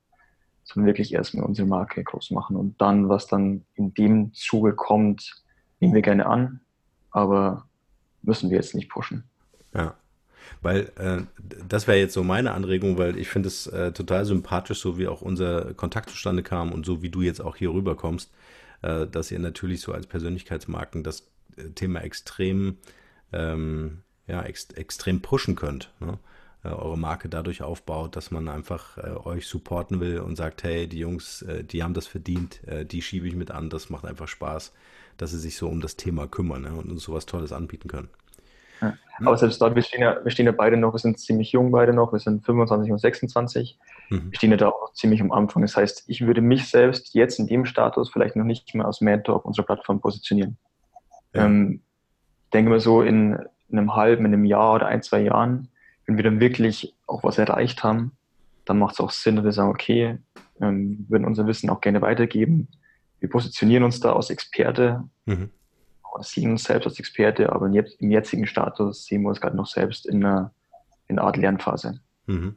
sondern 0.65 0.87
wirklich 0.87 1.13
erstmal 1.13 1.45
unsere 1.45 1.67
Marke 1.67 2.03
groß 2.03 2.31
machen 2.31 2.57
und 2.57 2.79
dann, 2.81 3.07
was 3.07 3.27
dann 3.27 3.65
in 3.75 3.93
dem 3.93 4.33
Zuge 4.33 4.73
kommt, 4.73 5.41
nehmen 5.79 5.93
wir 5.93 6.01
gerne 6.01 6.25
an, 6.25 6.59
aber 7.11 7.65
müssen 8.23 8.49
wir 8.49 8.57
jetzt 8.57 8.75
nicht 8.75 8.89
pushen. 8.89 9.23
Ja. 9.73 9.95
Weil 10.61 10.91
äh, 10.97 11.21
das 11.67 11.87
wäre 11.87 11.97
jetzt 11.97 12.13
so 12.13 12.23
meine 12.23 12.51
Anregung, 12.51 12.97
weil 12.97 13.17
ich 13.17 13.29
finde 13.29 13.47
es 13.47 13.67
äh, 13.67 13.91
total 13.91 14.25
sympathisch, 14.25 14.79
so 14.79 14.97
wie 14.97 15.07
auch 15.07 15.21
unser 15.21 15.73
Kontakt 15.73 16.09
zustande 16.09 16.43
kam 16.43 16.71
und 16.71 16.85
so 16.85 17.01
wie 17.01 17.09
du 17.09 17.21
jetzt 17.21 17.41
auch 17.41 17.55
hier 17.55 17.73
rüberkommst, 17.73 18.31
äh, 18.81 19.07
dass 19.07 19.31
ihr 19.31 19.39
natürlich 19.39 19.81
so 19.81 19.93
als 19.93 20.07
Persönlichkeitsmarken 20.07 21.03
das 21.03 21.32
Thema 21.75 22.01
extrem, 22.01 22.77
ähm, 23.31 24.03
ja, 24.27 24.41
ex 24.43 24.69
extrem 24.71 25.21
pushen 25.21 25.55
könnt. 25.55 25.91
Ne? 25.99 26.17
äh, 26.63 26.69
eure 26.69 26.97
Marke 26.97 27.29
dadurch 27.29 27.61
aufbaut, 27.61 28.15
dass 28.15 28.31
man 28.31 28.47
einfach 28.47 28.97
äh, 28.97 29.11
euch 29.25 29.47
supporten 29.47 29.99
will 29.99 30.19
und 30.19 30.35
sagt, 30.35 30.63
hey, 30.63 30.87
die 30.87 30.99
Jungs, 30.99 31.41
äh, 31.43 31.63
die 31.63 31.83
haben 31.83 31.93
das 31.93 32.07
verdient, 32.07 32.65
äh, 32.67 32.85
die 32.85 33.01
schiebe 33.01 33.27
ich 33.27 33.35
mit 33.35 33.51
an, 33.51 33.69
das 33.69 33.89
macht 33.89 34.05
einfach 34.05 34.27
Spaß, 34.27 34.73
dass 35.17 35.31
sie 35.31 35.39
sich 35.39 35.57
so 35.57 35.67
um 35.67 35.81
das 35.81 35.95
Thema 35.95 36.27
kümmern 36.27 36.63
ne, 36.63 36.73
und 36.73 36.89
uns 36.89 37.03
sowas 37.03 37.25
Tolles 37.25 37.51
anbieten 37.51 37.87
können. 37.87 38.09
Ja. 38.81 38.97
Hm? 39.17 39.27
Aber 39.27 39.37
selbst 39.37 39.61
dort, 39.61 39.75
wir 39.75 39.83
stehen, 39.83 40.01
ja, 40.01 40.23
wir 40.23 40.31
stehen 40.31 40.45
ja 40.45 40.51
beide 40.51 40.77
noch, 40.77 40.93
wir 40.93 40.99
sind 40.99 41.19
ziemlich 41.19 41.51
jung 41.51 41.71
beide 41.71 41.93
noch, 41.93 42.13
wir 42.13 42.19
sind 42.19 42.45
25 42.45 42.91
und 42.91 42.97
26, 42.97 43.77
mhm. 44.09 44.31
wir 44.31 44.37
stehen 44.37 44.51
ja 44.51 44.57
da 44.57 44.69
auch 44.69 44.93
ziemlich 44.93 45.21
am 45.21 45.31
Anfang. 45.31 45.61
Das 45.61 45.75
heißt, 45.75 46.05
ich 46.07 46.25
würde 46.25 46.41
mich 46.41 46.69
selbst 46.69 47.13
jetzt 47.13 47.39
in 47.39 47.47
dem 47.47 47.65
Status 47.65 48.09
vielleicht 48.09 48.35
noch 48.35 48.45
nicht 48.45 48.73
mehr 48.73 48.85
als 48.85 49.01
Mentor 49.01 49.35
auf 49.35 49.45
unserer 49.45 49.65
Plattform 49.65 50.01
positionieren. 50.01 50.57
Ja. 51.33 51.45
Ähm, 51.45 51.81
denke 52.53 52.69
mal 52.69 52.79
so 52.79 53.01
in, 53.01 53.37
in 53.69 53.77
einem 53.77 53.95
halben, 53.95 54.25
in 54.25 54.33
einem 54.33 54.45
Jahr 54.45 54.75
oder 54.75 54.87
ein, 54.87 55.01
zwei 55.01 55.21
Jahren 55.21 55.69
wenn 56.05 56.17
wir 56.17 56.23
dann 56.23 56.39
wirklich 56.39 56.95
auch 57.07 57.23
was 57.23 57.37
erreicht 57.37 57.83
haben, 57.83 58.11
dann 58.65 58.79
macht 58.79 58.93
es 58.93 58.99
auch 58.99 59.11
Sinn, 59.11 59.35
dass 59.35 59.45
wir 59.45 59.51
sagen, 59.51 59.69
okay, 59.69 60.17
ähm, 60.59 60.99
wir 60.99 61.09
würden 61.09 61.25
unser 61.25 61.47
Wissen 61.47 61.69
auch 61.69 61.81
gerne 61.81 62.01
weitergeben. 62.01 62.67
Wir 63.19 63.29
positionieren 63.29 63.83
uns 63.83 63.99
da 63.99 64.13
als 64.13 64.29
Experte, 64.29 65.03
mhm. 65.25 65.49
sehen 66.21 66.51
uns 66.51 66.63
selbst 66.65 66.85
als 66.85 66.99
Experte, 66.99 67.51
aber 67.51 67.67
im 67.67 68.11
jetzigen 68.11 68.47
Status 68.47 69.05
sehen 69.05 69.21
wir 69.23 69.29
uns 69.29 69.41
gerade 69.41 69.55
noch 69.55 69.67
selbst 69.67 70.05
in 70.05 70.23
einer, 70.23 70.53
in 71.07 71.17
einer 71.17 71.27
Art 71.27 71.37
Lernphase. 71.37 71.99
Mhm. 72.27 72.55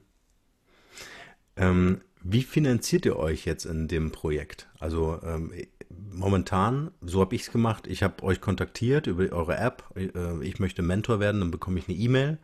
Ähm, 1.57 2.01
wie 2.23 2.43
finanziert 2.43 3.07
ihr 3.07 3.17
euch 3.17 3.45
jetzt 3.45 3.65
in 3.65 3.87
dem 3.87 4.11
Projekt? 4.11 4.69
Also 4.81 5.21
ähm, 5.23 5.53
momentan, 5.91 6.91
so 7.01 7.21
habe 7.21 7.35
ich 7.35 7.43
es 7.43 7.53
gemacht, 7.53 7.87
ich 7.87 8.03
habe 8.03 8.23
euch 8.23 8.41
kontaktiert 8.41 9.07
über 9.07 9.25
eure 9.33 9.57
App, 9.57 9.85
äh, 9.97 10.11
ich 10.43 10.59
möchte 10.59 10.83
Mentor 10.83 11.21
werden, 11.21 11.41
dann 11.41 11.51
bekomme 11.51 11.79
ich 11.79 11.89
eine 11.89 11.97
E-Mail 11.97 12.39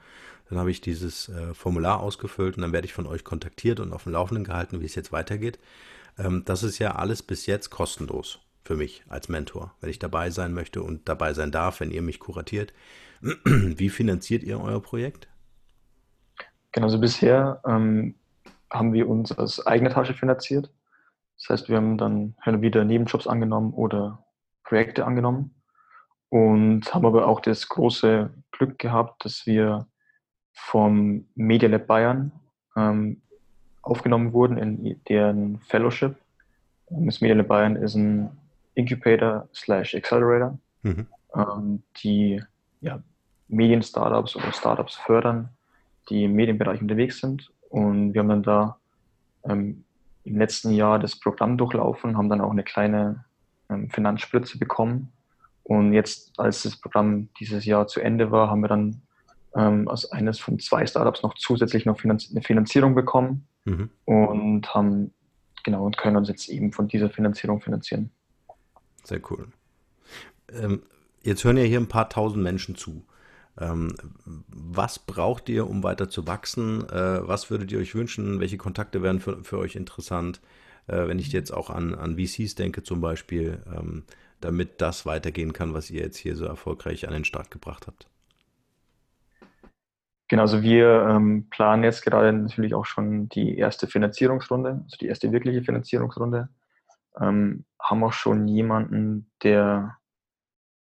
dann 0.52 0.58
habe 0.58 0.70
ich 0.70 0.82
dieses 0.82 1.30
äh, 1.30 1.54
Formular 1.54 2.00
ausgefüllt 2.00 2.56
und 2.56 2.62
dann 2.62 2.72
werde 2.72 2.84
ich 2.84 2.92
von 2.92 3.06
euch 3.06 3.24
kontaktiert 3.24 3.80
und 3.80 3.94
auf 3.94 4.02
dem 4.02 4.12
Laufenden 4.12 4.44
gehalten, 4.44 4.82
wie 4.82 4.84
es 4.84 4.94
jetzt 4.94 5.10
weitergeht. 5.10 5.58
Ähm, 6.18 6.42
das 6.44 6.62
ist 6.62 6.78
ja 6.78 6.94
alles 6.96 7.22
bis 7.22 7.46
jetzt 7.46 7.70
kostenlos 7.70 8.38
für 8.62 8.76
mich 8.76 9.02
als 9.08 9.30
Mentor, 9.30 9.74
wenn 9.80 9.88
ich 9.88 9.98
dabei 9.98 10.28
sein 10.28 10.52
möchte 10.52 10.82
und 10.82 11.08
dabei 11.08 11.32
sein 11.32 11.52
darf, 11.52 11.80
wenn 11.80 11.90
ihr 11.90 12.02
mich 12.02 12.20
kuratiert. 12.20 12.74
Wie 13.44 13.88
finanziert 13.88 14.42
ihr 14.42 14.60
euer 14.60 14.82
Projekt? 14.82 15.26
Genau, 16.72 16.86
also 16.86 17.00
bisher 17.00 17.62
ähm, 17.66 18.14
haben 18.70 18.92
wir 18.92 19.08
uns 19.08 19.32
aus 19.32 19.66
eigener 19.66 19.90
Tasche 19.90 20.12
finanziert. 20.12 20.70
Das 21.42 21.60
heißt, 21.60 21.68
wir 21.68 21.76
haben 21.76 21.98
dann 21.98 22.34
wieder 22.44 22.84
Nebenjobs 22.84 23.26
angenommen 23.26 23.72
oder 23.72 24.24
Projekte 24.62 25.04
angenommen 25.04 25.54
und 26.28 26.94
haben 26.94 27.04
aber 27.04 27.26
auch 27.26 27.40
das 27.40 27.68
große 27.68 28.30
Glück 28.52 28.78
gehabt, 28.78 29.24
dass 29.24 29.44
wir 29.44 29.86
vom 30.52 31.26
Media 31.34 31.68
Lab 31.68 31.86
Bayern 31.86 32.30
ähm, 32.76 33.20
aufgenommen 33.82 34.32
wurden 34.32 34.56
in 34.56 35.02
deren 35.08 35.58
Fellowship. 35.60 36.14
Ähm, 36.90 37.06
das 37.06 37.20
Media 37.20 37.36
Lab 37.36 37.48
Bayern 37.48 37.76
ist 37.76 37.96
ein 37.96 38.30
Incubator 38.74 39.48
slash 39.52 39.94
Accelerator, 39.94 40.58
mhm. 40.82 41.06
ähm, 41.34 41.82
die 42.02 42.40
ja, 42.80 43.02
Medien-Startups 43.48 44.36
oder 44.36 44.52
Startups 44.52 44.94
fördern, 44.94 45.48
die 46.08 46.24
im 46.24 46.34
Medienbereich 46.34 46.80
unterwegs 46.80 47.18
sind. 47.18 47.50
Und 47.68 48.14
wir 48.14 48.20
haben 48.20 48.28
dann 48.28 48.42
da 48.42 48.78
ähm, 49.44 49.84
im 50.24 50.38
letzten 50.38 50.70
Jahr 50.70 50.98
das 50.98 51.16
Programm 51.16 51.58
durchlaufen, 51.58 52.16
haben 52.16 52.28
dann 52.28 52.40
auch 52.40 52.50
eine 52.50 52.62
kleine 52.64 53.24
ähm, 53.68 53.90
Finanzspritze 53.90 54.58
bekommen. 54.58 55.12
Und 55.64 55.92
jetzt, 55.92 56.38
als 56.38 56.62
das 56.62 56.76
Programm 56.76 57.28
dieses 57.38 57.64
Jahr 57.64 57.86
zu 57.86 58.00
Ende 58.00 58.30
war, 58.30 58.50
haben 58.50 58.60
wir 58.60 58.68
dann 58.68 59.02
ähm, 59.54 59.88
als 59.88 60.10
eines 60.10 60.38
von 60.38 60.58
zwei 60.58 60.86
Startups 60.86 61.22
noch 61.22 61.34
zusätzlich 61.34 61.86
noch 61.86 62.00
Finanz 62.00 62.30
eine 62.30 62.42
Finanzierung 62.42 62.94
bekommen 62.94 63.46
mhm. 63.64 63.90
und 64.04 64.74
haben 64.74 65.12
genau 65.62 65.86
und 65.86 65.96
können 65.96 66.16
uns 66.16 66.28
jetzt 66.28 66.48
eben 66.48 66.72
von 66.72 66.88
dieser 66.88 67.10
Finanzierung 67.10 67.60
finanzieren. 67.60 68.10
Sehr 69.04 69.20
cool. 69.30 69.48
Ähm, 70.52 70.82
jetzt 71.22 71.44
hören 71.44 71.56
ja 71.56 71.64
hier 71.64 71.80
ein 71.80 71.88
paar 71.88 72.08
tausend 72.08 72.42
Menschen 72.42 72.74
zu. 72.74 73.04
Ähm, 73.60 73.94
was 74.24 74.98
braucht 74.98 75.48
ihr, 75.48 75.68
um 75.68 75.82
weiter 75.82 76.08
zu 76.08 76.26
wachsen? 76.26 76.88
Äh, 76.88 77.26
was 77.26 77.50
würdet 77.50 77.70
ihr 77.72 77.78
euch 77.78 77.94
wünschen? 77.94 78.40
Welche 78.40 78.56
Kontakte 78.56 79.02
wären 79.02 79.20
für, 79.20 79.44
für 79.44 79.58
euch 79.58 79.76
interessant? 79.76 80.40
Äh, 80.86 81.08
wenn 81.08 81.18
ich 81.18 81.32
jetzt 81.32 81.52
auch 81.52 81.70
an, 81.70 81.94
an 81.94 82.18
VCs 82.18 82.54
denke 82.54 82.82
zum 82.82 83.00
Beispiel, 83.00 83.62
ähm, 83.66 84.04
damit 84.40 84.80
das 84.80 85.06
weitergehen 85.06 85.52
kann, 85.52 85.74
was 85.74 85.90
ihr 85.90 86.02
jetzt 86.02 86.16
hier 86.16 86.34
so 86.34 86.44
erfolgreich 86.44 87.06
an 87.06 87.14
den 87.14 87.24
Start 87.24 87.50
gebracht 87.50 87.86
habt. 87.86 88.08
Genau, 90.28 90.42
also 90.42 90.62
wir 90.62 91.06
ähm, 91.10 91.48
planen 91.50 91.84
jetzt 91.84 92.02
gerade 92.02 92.32
natürlich 92.32 92.74
auch 92.74 92.86
schon 92.86 93.28
die 93.28 93.58
erste 93.58 93.86
Finanzierungsrunde, 93.86 94.80
also 94.84 94.96
die 94.98 95.06
erste 95.06 95.30
wirkliche 95.30 95.62
Finanzierungsrunde. 95.62 96.48
Ähm, 97.20 97.66
haben 97.78 98.02
auch 98.02 98.14
schon 98.14 98.48
jemanden, 98.48 99.30
der 99.42 99.98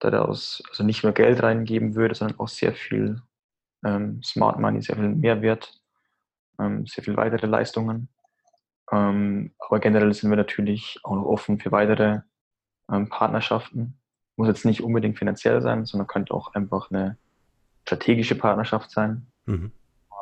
daraus 0.00 0.62
also 0.70 0.84
nicht 0.84 1.02
nur 1.02 1.12
Geld 1.12 1.42
reingeben 1.42 1.94
würde, 1.94 2.14
sondern 2.14 2.38
auch 2.38 2.48
sehr 2.48 2.74
viel 2.74 3.20
ähm, 3.84 4.22
Smart 4.22 4.58
Money, 4.58 4.82
sehr 4.82 4.96
viel 4.96 5.08
Mehrwert, 5.08 5.80
ähm, 6.58 6.86
sehr 6.86 7.04
viel 7.04 7.16
weitere 7.16 7.46
Leistungen. 7.46 8.08
Ähm, 8.90 9.52
aber 9.58 9.80
generell 9.80 10.12
sind 10.14 10.30
wir 10.30 10.36
natürlich 10.36 10.98
auch 11.02 11.14
noch 11.14 11.24
offen 11.24 11.58
für 11.58 11.72
weitere 11.72 12.20
ähm, 12.90 13.08
Partnerschaften. 13.08 13.98
Muss 14.36 14.48
jetzt 14.48 14.64
nicht 14.64 14.82
unbedingt 14.82 15.18
finanziell 15.18 15.60
sein, 15.60 15.84
sondern 15.84 16.06
könnte 16.06 16.32
auch 16.32 16.54
einfach 16.54 16.90
eine 16.90 17.18
strategische 17.84 18.36
Partnerschaft 18.36 18.90
sein. 18.90 19.26
Mhm. 19.46 19.72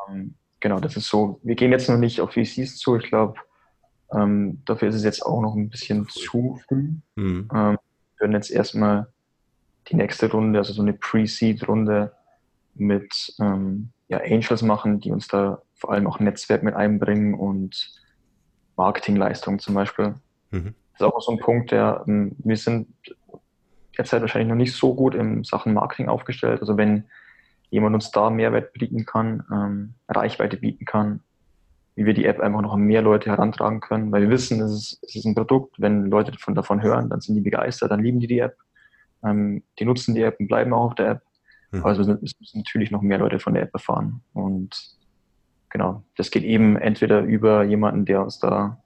Ähm, 0.09 0.35
genau, 0.61 0.81
das 0.81 0.97
ist 0.97 1.09
so. 1.09 1.41
Wir 1.43 1.55
gehen 1.55 1.73
jetzt 1.73 1.89
noch 1.89 1.99
nicht 1.99 2.21
auf 2.21 2.33
VCs 2.33 2.79
zu. 2.79 2.97
Ich 2.97 3.09
glaube, 3.09 3.41
ähm, 4.13 4.63
dafür 4.65 4.89
ist 4.89 4.95
es 4.95 5.05
jetzt 5.05 5.25
auch 5.25 5.41
noch 5.41 5.55
ein 5.55 5.69
bisschen 5.69 6.09
zu 6.09 6.59
früh. 6.67 6.95
Mhm. 7.17 7.49
Wir 7.51 7.79
werden 8.21 8.33
jetzt 8.33 8.51
erstmal 8.51 9.13
die 9.89 9.97
nächste 9.97 10.31
Runde, 10.31 10.59
also 10.59 10.73
so 10.73 10.83
eine 10.83 10.93
Pre-Seed-Runde 10.93 12.13
mit 12.75 13.35
ähm, 13.41 13.91
ja, 14.09 14.19
Angels 14.19 14.63
machen, 14.63 15.01
die 15.01 15.11
uns 15.11 15.29
da 15.29 15.63
vor 15.75 15.93
allem 15.93 16.07
auch 16.07 16.21
Netzwerk 16.21 16.63
mit 16.63 16.75
einbringen 16.75 17.35
und 17.35 17.93
Marketingleistungen 18.77 19.59
zum 19.59 19.75
Beispiel. 19.75 20.15
Mhm. 20.51 20.75
Das 20.93 21.01
ist 21.01 21.15
auch 21.15 21.21
so 21.21 21.33
ein 21.33 21.39
Punkt, 21.39 21.71
der 21.71 22.05
ähm, 22.07 22.37
wir 22.39 22.57
sind 22.57 22.89
derzeit 23.97 24.21
wahrscheinlich 24.21 24.49
noch 24.49 24.57
nicht 24.57 24.75
so 24.75 24.95
gut 24.95 25.15
in 25.15 25.45
Sachen 25.45 25.75
Marketing 25.75 26.09
aufgestellt. 26.09 26.61
Also 26.61 26.77
wenn 26.77 27.05
jemand 27.71 27.95
uns 27.95 28.11
da 28.11 28.31
Mehrwert 28.31 28.73
bieten 28.73 29.05
kann, 29.05 29.45
ähm, 29.51 29.95
Reichweite 30.09 30.57
bieten 30.57 30.85
kann, 30.85 31.21
wie 31.95 32.05
wir 32.05 32.15
die 32.15 32.27
App 32.27 32.41
einfach 32.41 32.61
noch 32.61 32.75
an 32.75 32.83
mehr 32.83 33.03
Leute 33.03 33.31
herantragen 33.31 33.81
können, 33.81 34.13
weil 34.13 34.23
wir 34.23 34.31
wissen, 34.31 34.61
es 34.61 34.73
ist, 34.73 34.99
es 35.03 35.17
ist 35.17 35.25
ein 35.25 35.35
Produkt, 35.35 35.81
wenn 35.81 36.07
Leute 36.07 36.31
davon, 36.31 36.55
davon 36.55 36.83
hören, 36.83 37.09
dann 37.09 37.21
sind 37.21 37.35
die 37.35 37.41
begeistert, 37.41 37.91
dann 37.91 38.03
lieben 38.03 38.21
die 38.21 38.27
die 38.27 38.39
App, 38.39 38.57
ähm, 39.27 39.63
die 39.79 39.85
nutzen 39.85 40.15
die 40.15 40.23
App 40.23 40.39
und 40.39 40.49
bleiben 40.49 40.73
auch 40.73 40.87
auf 40.87 40.95
der 40.95 41.09
App. 41.09 41.23
Mhm. 41.73 41.85
Also 41.85 42.03
es 42.03 42.39
müssen 42.39 42.59
natürlich 42.59 42.91
noch 42.91 43.03
mehr 43.03 43.19
Leute 43.19 43.39
von 43.39 43.55
der 43.55 43.65
App 43.65 43.75
erfahren 43.75 44.23
und 44.33 44.97
genau, 45.71 46.03
das 46.17 46.31
geht 46.31 46.45
eben 46.45 46.77
entweder 46.77 47.23
über 47.23 47.65
jemanden, 47.65 48.05
der 48.05 48.23
uns 48.23 48.39
da 48.39 48.83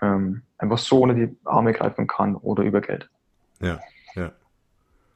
ähm, 0.00 0.42
einfach 0.58 0.78
so 0.78 1.00
unter 1.00 1.14
die 1.14 1.36
Arme 1.44 1.72
greifen 1.72 2.06
kann 2.06 2.36
oder 2.36 2.62
über 2.62 2.80
Geld. 2.80 3.08
Ja, 3.60 3.80
ja. 4.14 4.32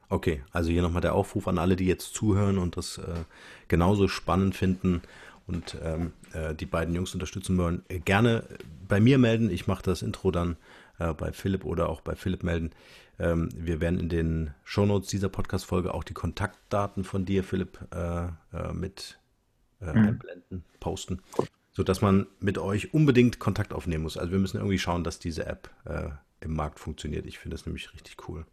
Okay, 0.08 0.42
also 0.52 0.70
hier 0.70 0.82
nochmal 0.82 1.02
der 1.02 1.14
Aufruf 1.14 1.48
an 1.48 1.58
alle, 1.58 1.74
die 1.74 1.86
jetzt 1.86 2.14
zuhören 2.14 2.58
und 2.58 2.76
das 2.76 2.98
äh, 2.98 3.24
genauso 3.68 4.06
spannend 4.08 4.54
finden 4.54 5.02
und 5.46 5.76
ähm, 5.82 6.12
äh, 6.32 6.54
die 6.54 6.66
beiden 6.66 6.94
Jungs 6.94 7.14
unterstützen 7.14 7.58
wollen. 7.58 7.82
Äh, 7.88 7.98
gerne 7.98 8.44
bei 8.88 9.00
mir 9.00 9.18
melden. 9.18 9.50
Ich 9.50 9.66
mache 9.66 9.82
das 9.82 10.02
Intro 10.02 10.30
dann 10.30 10.56
äh, 10.98 11.12
bei 11.12 11.32
Philipp 11.32 11.64
oder 11.64 11.88
auch 11.88 12.00
bei 12.00 12.14
Philipp 12.14 12.44
melden. 12.44 12.70
Ähm, 13.18 13.48
wir 13.54 13.80
werden 13.80 13.98
in 13.98 14.08
den 14.08 14.54
Shownotes 14.64 15.08
dieser 15.08 15.28
Podcast-Folge 15.28 15.94
auch 15.94 16.04
die 16.04 16.14
Kontaktdaten 16.14 17.04
von 17.04 17.24
dir, 17.24 17.44
Philipp, 17.44 17.78
äh, 17.94 18.26
äh, 18.26 18.72
mit 18.72 19.18
mhm. 19.80 19.88
einblenden, 19.88 20.64
posten, 20.80 21.20
sodass 21.72 22.00
man 22.00 22.26
mit 22.40 22.58
euch 22.58 22.94
unbedingt 22.94 23.38
Kontakt 23.38 23.72
aufnehmen 23.72 24.04
muss. 24.04 24.16
Also 24.16 24.32
wir 24.32 24.38
müssen 24.38 24.58
irgendwie 24.58 24.78
schauen, 24.78 25.04
dass 25.04 25.18
diese 25.18 25.46
App 25.46 25.70
im 26.40 26.54
Markt 26.54 26.80
funktioniert. 26.80 27.26
Ich 27.26 27.38
finde 27.38 27.54
das 27.54 27.66
nämlich 27.66 27.92
richtig 27.92 28.28
cool. 28.28 28.46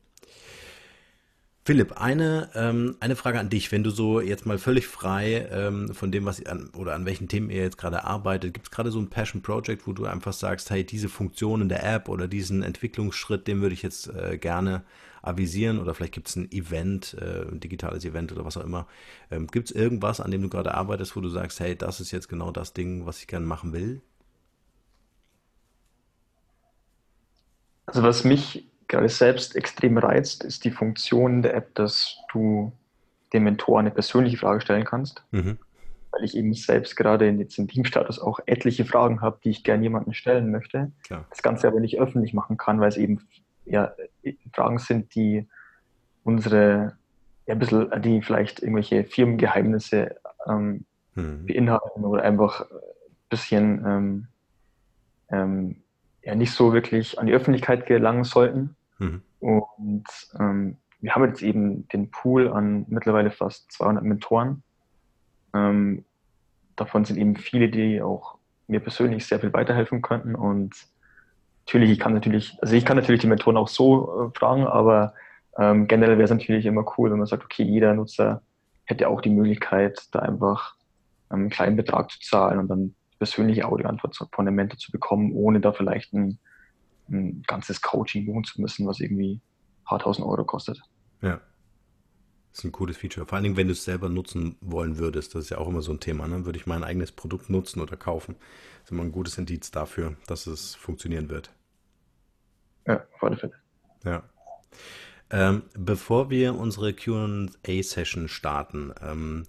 Philipp, 1.65 1.93
eine, 1.93 2.49
ähm, 2.55 2.97
eine 2.99 3.15
Frage 3.15 3.39
an 3.39 3.49
dich. 3.49 3.71
Wenn 3.71 3.83
du 3.83 3.89
so 3.89 4.19
jetzt 4.19 4.45
mal 4.45 4.57
völlig 4.57 4.85
frei 4.85 5.47
ähm, 5.49 5.93
von 5.93 6.11
dem, 6.11 6.25
was 6.25 6.45
an, 6.45 6.69
oder 6.75 6.93
an 6.93 7.05
welchen 7.05 7.29
Themen 7.29 7.49
ihr 7.49 7.61
jetzt 7.61 7.77
gerade 7.77 8.03
arbeitet, 8.03 8.53
gibt 8.53 8.65
es 8.67 8.71
gerade 8.71 8.91
so 8.91 8.99
ein 8.99 9.09
Passion 9.09 9.41
Project, 9.41 9.87
wo 9.87 9.93
du 9.93 10.05
einfach 10.05 10.33
sagst, 10.33 10.69
hey, 10.71 10.83
diese 10.83 11.07
Funktion 11.07 11.61
in 11.61 11.69
der 11.69 11.85
App 11.85 12.09
oder 12.09 12.27
diesen 12.27 12.63
Entwicklungsschritt, 12.63 13.47
den 13.47 13.61
würde 13.61 13.73
ich 13.73 13.81
jetzt 13.81 14.07
äh, 14.07 14.37
gerne 14.37 14.83
avisieren 15.21 15.79
oder 15.79 15.93
vielleicht 15.93 16.13
gibt 16.13 16.27
es 16.27 16.35
ein 16.35 16.51
Event, 16.51 17.15
äh, 17.21 17.49
ein 17.49 17.61
digitales 17.61 18.03
Event 18.03 18.33
oder 18.33 18.43
was 18.43 18.57
auch 18.57 18.65
immer. 18.65 18.87
Ähm, 19.31 19.47
gibt 19.47 19.69
es 19.69 19.75
irgendwas, 19.75 20.19
an 20.19 20.31
dem 20.31 20.41
du 20.41 20.49
gerade 20.49 20.73
arbeitest, 20.73 21.15
wo 21.15 21.21
du 21.21 21.29
sagst, 21.29 21.61
hey, 21.61 21.77
das 21.77 22.01
ist 22.01 22.11
jetzt 22.11 22.27
genau 22.27 22.51
das 22.51 22.73
Ding, 22.73 23.05
was 23.05 23.19
ich 23.19 23.27
gerne 23.27 23.45
machen 23.45 23.71
will? 23.71 24.01
Also 27.85 28.03
was 28.03 28.25
mich 28.25 28.65
gerade 28.93 29.09
selbst 29.09 29.55
extrem 29.55 29.97
reizt, 29.97 30.43
ist 30.43 30.63
die 30.65 30.71
Funktion 30.71 31.41
der 31.41 31.55
App, 31.55 31.73
dass 31.73 32.17
du 32.31 32.71
dem 33.33 33.43
Mentor 33.43 33.79
eine 33.79 33.89
persönliche 33.89 34.37
Frage 34.37 34.61
stellen 34.61 34.85
kannst. 34.85 35.23
Mhm. 35.31 35.57
Weil 36.11 36.23
ich 36.23 36.37
eben 36.37 36.53
selbst 36.53 36.95
gerade 36.95 37.27
in, 37.27 37.39
jetzt 37.39 37.57
im 37.57 37.67
Teamstatus 37.67 38.19
auch 38.19 38.39
etliche 38.45 38.85
Fragen 38.85 39.21
habe, 39.21 39.39
die 39.43 39.49
ich 39.49 39.63
gerne 39.63 39.81
jemandem 39.81 40.13
stellen 40.13 40.51
möchte. 40.51 40.91
Klar. 41.05 41.25
Das 41.31 41.41
Ganze 41.41 41.67
aber 41.67 41.79
nicht 41.79 41.99
öffentlich 41.99 42.35
machen 42.35 42.57
kann, 42.57 42.79
weil 42.79 42.89
es 42.89 42.97
eben 42.97 43.21
ja, 43.65 43.93
Fragen 44.53 44.77
sind, 44.77 45.15
die 45.15 45.47
unsere, 46.23 46.95
ja, 47.47 47.55
ein 47.55 47.59
bisschen, 47.59 47.89
die 48.03 48.21
vielleicht 48.21 48.61
irgendwelche 48.61 49.05
Firmengeheimnisse 49.05 50.17
ähm, 50.47 50.85
mhm. 51.15 51.47
beinhalten 51.47 52.05
oder 52.05 52.21
einfach 52.21 52.61
ein 52.61 52.67
bisschen 53.29 53.83
ähm, 53.87 54.27
ähm, 55.31 55.77
ja 56.23 56.35
nicht 56.35 56.51
so 56.51 56.73
wirklich 56.73 57.17
an 57.17 57.25
die 57.25 57.33
Öffentlichkeit 57.33 57.87
gelangen 57.87 58.23
sollten. 58.23 58.75
Mhm. 58.99 59.21
Und 59.39 60.07
ähm, 60.39 60.77
wir 61.01 61.15
haben 61.15 61.25
jetzt 61.25 61.41
eben 61.41 61.87
den 61.89 62.11
Pool 62.11 62.47
an 62.47 62.85
mittlerweile 62.87 63.31
fast 63.31 63.71
200 63.73 64.03
Mentoren. 64.03 64.63
Ähm, 65.53 66.05
davon 66.75 67.05
sind 67.05 67.17
eben 67.17 67.35
viele, 67.35 67.69
die 67.69 68.01
auch 68.01 68.37
mir 68.67 68.79
persönlich 68.79 69.25
sehr 69.25 69.39
viel 69.39 69.53
weiterhelfen 69.53 70.01
könnten. 70.01 70.35
Und 70.35 70.75
natürlich, 71.65 71.91
ich 71.91 71.99
kann 71.99 72.13
natürlich, 72.13 72.57
also 72.61 72.75
ich 72.75 72.85
kann 72.85 72.97
natürlich 72.97 73.21
die 73.21 73.27
Mentoren 73.27 73.57
auch 73.57 73.67
so 73.67 74.31
äh, 74.33 74.37
fragen, 74.37 74.65
aber 74.65 75.13
ähm, 75.57 75.87
generell 75.87 76.17
wäre 76.17 76.23
es 76.23 76.31
natürlich 76.31 76.65
immer 76.65 76.85
cool, 76.97 77.11
wenn 77.11 77.17
man 77.17 77.27
sagt, 77.27 77.43
okay, 77.43 77.63
jeder 77.63 77.93
Nutzer 77.93 78.41
hätte 78.85 79.07
auch 79.07 79.21
die 79.21 79.29
Möglichkeit, 79.29 80.07
da 80.11 80.19
einfach 80.19 80.75
einen 81.29 81.49
kleinen 81.49 81.75
Betrag 81.75 82.11
zu 82.11 82.19
zahlen 82.21 82.59
und 82.59 82.67
dann 82.67 82.95
persönliche 83.17 83.65
Audioantwort 83.65 84.17
von 84.31 84.45
dem 84.45 84.55
Mentor 84.55 84.77
zu 84.77 84.91
bekommen, 84.91 85.31
ohne 85.33 85.59
da 85.59 85.71
vielleicht 85.71 86.13
ein 86.13 86.39
ein 87.09 87.43
ganzes 87.47 87.81
Coaching 87.81 88.25
buchen 88.25 88.43
zu 88.43 88.61
müssen, 88.61 88.87
was 88.87 88.99
irgendwie 88.99 89.35
ein 89.35 89.83
paar 89.85 89.99
tausend 89.99 90.25
Euro 90.27 90.45
kostet. 90.45 90.81
Ja. 91.21 91.41
Das 92.51 92.59
ist 92.59 92.65
ein 92.65 92.71
cooles 92.71 92.97
Feature. 92.97 93.25
Vor 93.25 93.35
allen 93.35 93.43
Dingen, 93.43 93.57
wenn 93.57 93.67
du 93.67 93.73
es 93.73 93.83
selber 93.83 94.09
nutzen 94.09 94.57
wollen 94.61 94.99
würdest. 94.99 95.33
Das 95.33 95.45
ist 95.45 95.49
ja 95.49 95.57
auch 95.57 95.67
immer 95.67 95.81
so 95.81 95.91
ein 95.91 95.99
Thema. 95.99 96.27
Ne? 96.27 96.45
Würde 96.45 96.59
ich 96.59 96.67
mein 96.67 96.83
eigenes 96.83 97.11
Produkt 97.11 97.49
nutzen 97.49 97.81
oder 97.81 97.97
kaufen? 97.97 98.35
Das 98.35 98.85
ist 98.85 98.91
immer 98.91 99.03
ein 99.03 99.11
gutes 99.11 99.39
Indiz 99.39 99.71
dafür, 99.71 100.15
dass 100.27 100.45
es 100.45 100.75
funktionieren 100.75 101.29
wird. 101.29 101.51
Ja, 102.85 103.03
auf 103.15 103.23
alle 103.23 103.37
Fälle. 103.37 103.53
Ja. 104.05 104.23
Ähm, 105.31 105.63
bevor 105.73 106.29
wir 106.29 106.53
unsere 106.53 106.93
QA-Session 106.93 108.27
starten, 108.27 108.93
ähm, 109.01 109.47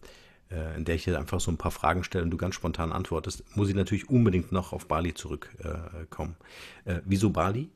äh, 0.50 0.76
in 0.76 0.84
der 0.84 0.94
ich 0.94 1.04
dir 1.04 1.18
einfach 1.18 1.40
so 1.40 1.50
ein 1.50 1.56
paar 1.56 1.70
Fragen 1.70 2.04
stelle 2.04 2.24
und 2.24 2.30
du 2.30 2.36
ganz 2.36 2.54
spontan 2.54 2.92
antwortest, 2.92 3.44
muss 3.56 3.68
ich 3.68 3.74
natürlich 3.74 4.08
unbedingt 4.08 4.52
noch 4.52 4.72
auf 4.72 4.86
Bali 4.86 5.14
zurückkommen. 5.14 6.36
Äh, 6.84 6.94
äh, 6.94 7.00
wieso 7.04 7.30
Bali? 7.30 7.70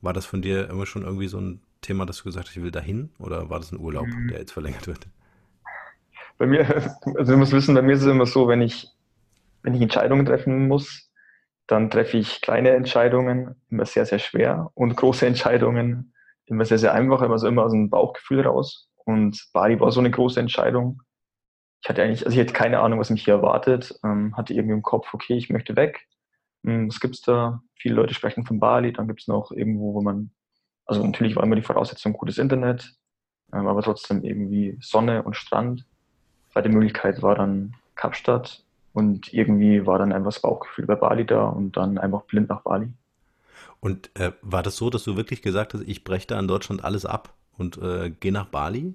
War 0.00 0.12
das 0.12 0.26
von 0.26 0.42
dir 0.42 0.68
immer 0.70 0.86
schon 0.86 1.02
irgendwie 1.02 1.28
so 1.28 1.38
ein 1.38 1.60
Thema, 1.82 2.06
dass 2.06 2.18
du 2.18 2.24
gesagt 2.24 2.48
hast, 2.48 2.56
ich 2.56 2.62
will 2.62 2.70
dahin? 2.70 3.10
Oder 3.18 3.50
war 3.50 3.58
das 3.58 3.72
ein 3.72 3.78
Urlaub, 3.78 4.06
mhm. 4.06 4.28
der 4.28 4.40
jetzt 4.40 4.52
verlängert 4.52 4.86
wird? 4.86 5.06
Bei 6.38 6.46
mir, 6.46 6.66
also 7.16 7.32
du 7.32 7.38
musst 7.38 7.52
wissen, 7.52 7.74
bei 7.74 7.82
mir 7.82 7.92
ist 7.92 8.02
es 8.02 8.06
immer 8.06 8.26
so, 8.26 8.48
wenn 8.48 8.62
ich, 8.62 8.88
wenn 9.62 9.74
ich 9.74 9.82
Entscheidungen 9.82 10.24
treffen 10.24 10.68
muss, 10.68 11.10
dann 11.66 11.90
treffe 11.90 12.16
ich 12.16 12.40
kleine 12.40 12.70
Entscheidungen 12.70 13.54
immer 13.70 13.84
sehr, 13.84 14.06
sehr 14.06 14.18
schwer 14.18 14.70
und 14.74 14.96
große 14.96 15.26
Entscheidungen 15.26 16.14
immer 16.46 16.64
sehr, 16.64 16.78
sehr 16.78 16.94
einfach, 16.94 17.22
immer 17.22 17.38
so 17.38 17.46
immer 17.46 17.64
aus 17.64 17.72
dem 17.72 17.90
Bauchgefühl 17.90 18.40
raus. 18.40 18.88
Und 19.04 19.48
Bali 19.52 19.78
war 19.78 19.92
so 19.92 20.00
eine 20.00 20.10
große 20.10 20.40
Entscheidung 20.40 21.00
ich 21.82 21.88
hatte 21.88 22.02
eigentlich, 22.02 22.24
also 22.26 22.38
ich 22.38 22.40
hatte 22.40 22.52
keine 22.52 22.80
Ahnung, 22.80 22.98
was 22.98 23.10
mich 23.10 23.24
hier 23.24 23.34
erwartet, 23.34 23.98
ähm, 24.04 24.36
hatte 24.36 24.52
irgendwie 24.52 24.74
im 24.74 24.82
Kopf, 24.82 25.12
okay, 25.14 25.36
ich 25.36 25.48
möchte 25.48 25.76
weg. 25.76 26.06
Hm, 26.64 26.88
was 26.88 27.00
gibt's 27.00 27.22
da? 27.22 27.62
Viele 27.74 27.94
Leute 27.94 28.14
sprechen 28.14 28.44
von 28.44 28.60
Bali, 28.60 28.92
dann 28.92 29.08
gibt's 29.08 29.28
noch 29.28 29.50
irgendwo, 29.50 29.94
wo 29.94 30.02
man, 30.02 30.30
also 30.84 31.04
natürlich 31.04 31.36
war 31.36 31.42
immer 31.42 31.56
die 31.56 31.62
Voraussetzung 31.62 32.12
gutes 32.12 32.36
Internet, 32.36 32.92
ähm, 33.52 33.66
aber 33.66 33.82
trotzdem 33.82 34.22
irgendwie 34.22 34.76
Sonne 34.80 35.22
und 35.22 35.36
Strand. 35.36 35.86
Zweite 36.52 36.68
Möglichkeit 36.68 37.22
war 37.22 37.34
dann 37.34 37.74
Kapstadt 37.94 38.62
und 38.92 39.32
irgendwie 39.32 39.86
war 39.86 39.98
dann 39.98 40.12
einfach 40.12 40.32
das 40.32 40.42
Bauchgefühl 40.42 40.84
bei 40.84 40.96
Bali 40.96 41.24
da 41.24 41.44
und 41.44 41.76
dann 41.76 41.96
einfach 41.96 42.22
blind 42.24 42.50
nach 42.50 42.62
Bali. 42.62 42.92
Und 43.80 44.10
äh, 44.18 44.32
war 44.42 44.62
das 44.62 44.76
so, 44.76 44.90
dass 44.90 45.04
du 45.04 45.16
wirklich 45.16 45.40
gesagt 45.40 45.72
hast, 45.72 45.84
ich 45.86 46.04
breche 46.04 46.26
da 46.26 46.38
in 46.38 46.48
Deutschland 46.48 46.84
alles 46.84 47.06
ab 47.06 47.32
und 47.56 47.78
äh, 47.78 48.10
gehe 48.10 48.32
nach 48.32 48.46
Bali? 48.46 48.94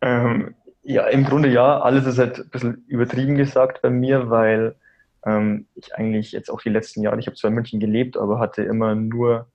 Ähm, 0.00 0.54
ja, 0.86 1.06
im 1.08 1.24
Grunde 1.24 1.48
ja. 1.48 1.80
Alles 1.80 2.06
ist 2.06 2.18
halt 2.18 2.38
ein 2.38 2.48
bisschen 2.48 2.84
übertrieben 2.86 3.36
gesagt 3.36 3.82
bei 3.82 3.90
mir, 3.90 4.30
weil 4.30 4.76
ähm, 5.24 5.66
ich 5.74 5.94
eigentlich 5.94 6.32
jetzt 6.32 6.48
auch 6.50 6.60
die 6.60 6.70
letzten 6.70 7.02
Jahre, 7.02 7.18
ich 7.18 7.26
habe 7.26 7.36
zwar 7.36 7.48
in 7.48 7.56
München 7.56 7.80
gelebt, 7.80 8.16
aber 8.16 8.38
hatte 8.38 8.62
immer 8.62 8.94
nur 8.94 9.48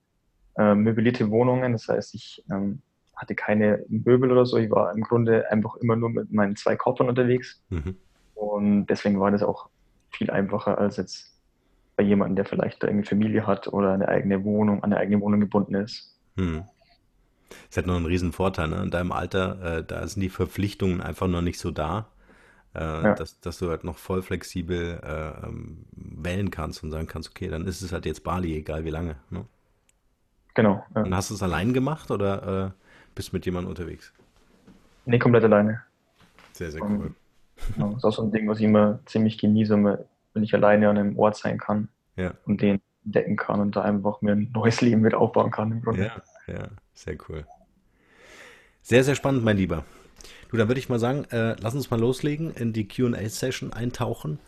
äh, 0.57 0.75
möblierte 0.75 1.29
Wohnungen. 1.29 1.71
Das 1.71 1.87
heißt, 1.87 2.13
ich 2.15 2.43
ähm, 2.51 2.81
hatte 3.15 3.35
keine 3.35 3.85
Möbel 3.87 4.31
oder 4.31 4.45
so. 4.45 4.57
Ich 4.57 4.69
war 4.69 4.93
im 4.93 5.03
Grunde 5.03 5.49
einfach 5.49 5.77
immer 5.77 5.95
nur 5.95 6.09
mit 6.09 6.31
meinen 6.33 6.57
zwei 6.57 6.75
Koffern 6.75 7.07
unterwegs. 7.07 7.61
Mhm. 7.69 7.95
Und 8.35 8.87
deswegen 8.87 9.19
war 9.19 9.31
das 9.31 9.43
auch 9.43 9.69
viel 10.09 10.29
einfacher 10.29 10.77
als 10.77 10.97
jetzt 10.97 11.39
bei 11.95 12.03
jemandem, 12.03 12.35
der 12.35 12.45
vielleicht 12.45 12.83
eine 12.83 13.03
Familie 13.03 13.47
hat 13.47 13.67
oder 13.67 13.93
eine 13.93 14.09
eigene 14.09 14.43
Wohnung, 14.43 14.83
an 14.83 14.91
eine 14.91 14.97
eigene 14.97 15.21
Wohnung 15.21 15.39
gebunden 15.39 15.75
ist. 15.75 16.19
Mhm. 16.35 16.63
Das 17.69 17.77
hat 17.77 17.85
noch 17.85 17.95
einen 17.95 18.05
riesen 18.05 18.31
Vorteil, 18.33 18.67
ne? 18.69 18.81
In 18.83 18.91
deinem 18.91 19.11
Alter, 19.11 19.79
äh, 19.79 19.83
da 19.83 20.07
sind 20.07 20.21
die 20.21 20.29
Verpflichtungen 20.29 21.01
einfach 21.01 21.27
noch 21.27 21.41
nicht 21.41 21.59
so 21.59 21.71
da, 21.71 22.07
äh, 22.75 22.79
Ja, 23.01 23.15
dass, 23.15 23.39
dass 23.41 23.59
du 23.59 23.69
halt 23.69 23.83
noch 23.83 23.97
voll 23.97 24.21
flexibel 24.23 25.01
äh, 25.03 25.47
ähm, 25.47 25.85
wählen 25.93 26.51
kannst 26.51 26.83
und 26.83 26.91
sagen 26.91 27.07
kannst, 27.07 27.29
okay, 27.31 27.49
dann 27.49 27.67
ist 27.67 27.81
es 27.81 27.93
halt 27.93 28.05
jetzt 28.05 28.23
Bali, 28.23 28.55
egal 28.57 28.85
wie 28.85 28.91
lange. 28.91 29.17
Ne? 29.29 29.45
genau. 30.53 30.85
Ja. 30.95 31.03
Und 31.03 31.15
hast 31.15 31.29
du 31.29 31.35
es 31.35 31.43
allein 31.43 31.73
gemacht 31.73 32.11
oder 32.11 32.67
äh, 32.67 32.71
bist 33.15 33.31
du 33.31 33.35
mit 33.35 33.45
jemandem 33.45 33.69
unterwegs? 33.69 34.13
Nee, 35.05 35.19
komplett 35.19 35.43
alleine. 35.43 35.83
Sehr, 36.53 36.71
sehr 36.71 36.83
cool. 36.95 37.15
Genau. 37.75 37.89
Das 37.89 37.97
ist 37.99 38.05
auch 38.05 38.13
so 38.13 38.23
ein 38.23 38.31
Ding, 38.31 38.47
was 38.49 38.59
ich 38.59 38.65
immer 38.65 38.99
ziemlich 39.05 39.37
genieße, 39.37 39.75
wenn 40.33 40.43
ich 40.43 40.53
alleine 40.53 40.89
an 40.89 40.97
einem 40.97 41.19
Ort 41.19 41.37
sein 41.37 41.57
kann 41.57 41.89
Ja, 42.15 42.33
und 42.45 42.61
den 42.61 42.81
entdecken 43.05 43.35
kann 43.35 43.59
und 43.61 43.75
da 43.75 43.81
einfach 43.81 44.21
mir 44.21 44.33
ein 44.33 44.51
neues 44.53 44.81
Leben 44.81 45.01
mit 45.01 45.13
aufbauen 45.15 45.51
kann 45.51 45.71
im 45.71 45.81
Grunde. 45.81 46.05
ja, 46.05 46.21
ja, 46.47 46.69
sehr 46.93 47.17
cool. 47.29 47.45
Sehr, 48.81 49.03
sehr 49.03 49.15
spannend, 49.15 49.43
mein 49.43 49.57
Lieber. 49.57 49.85
Du, 50.49 50.57
dann 50.57 50.67
würde 50.67 50.79
ich 50.79 50.89
mal 50.89 50.99
sagen, 50.99 51.25
äh, 51.31 51.55
lass 51.59 51.75
uns 51.75 51.89
mal 51.91 51.99
loslegen, 51.99 52.53
in 52.53 52.73
die 52.73 52.87
Q&A-Session 52.87 53.73
eintauchen. 53.73 54.39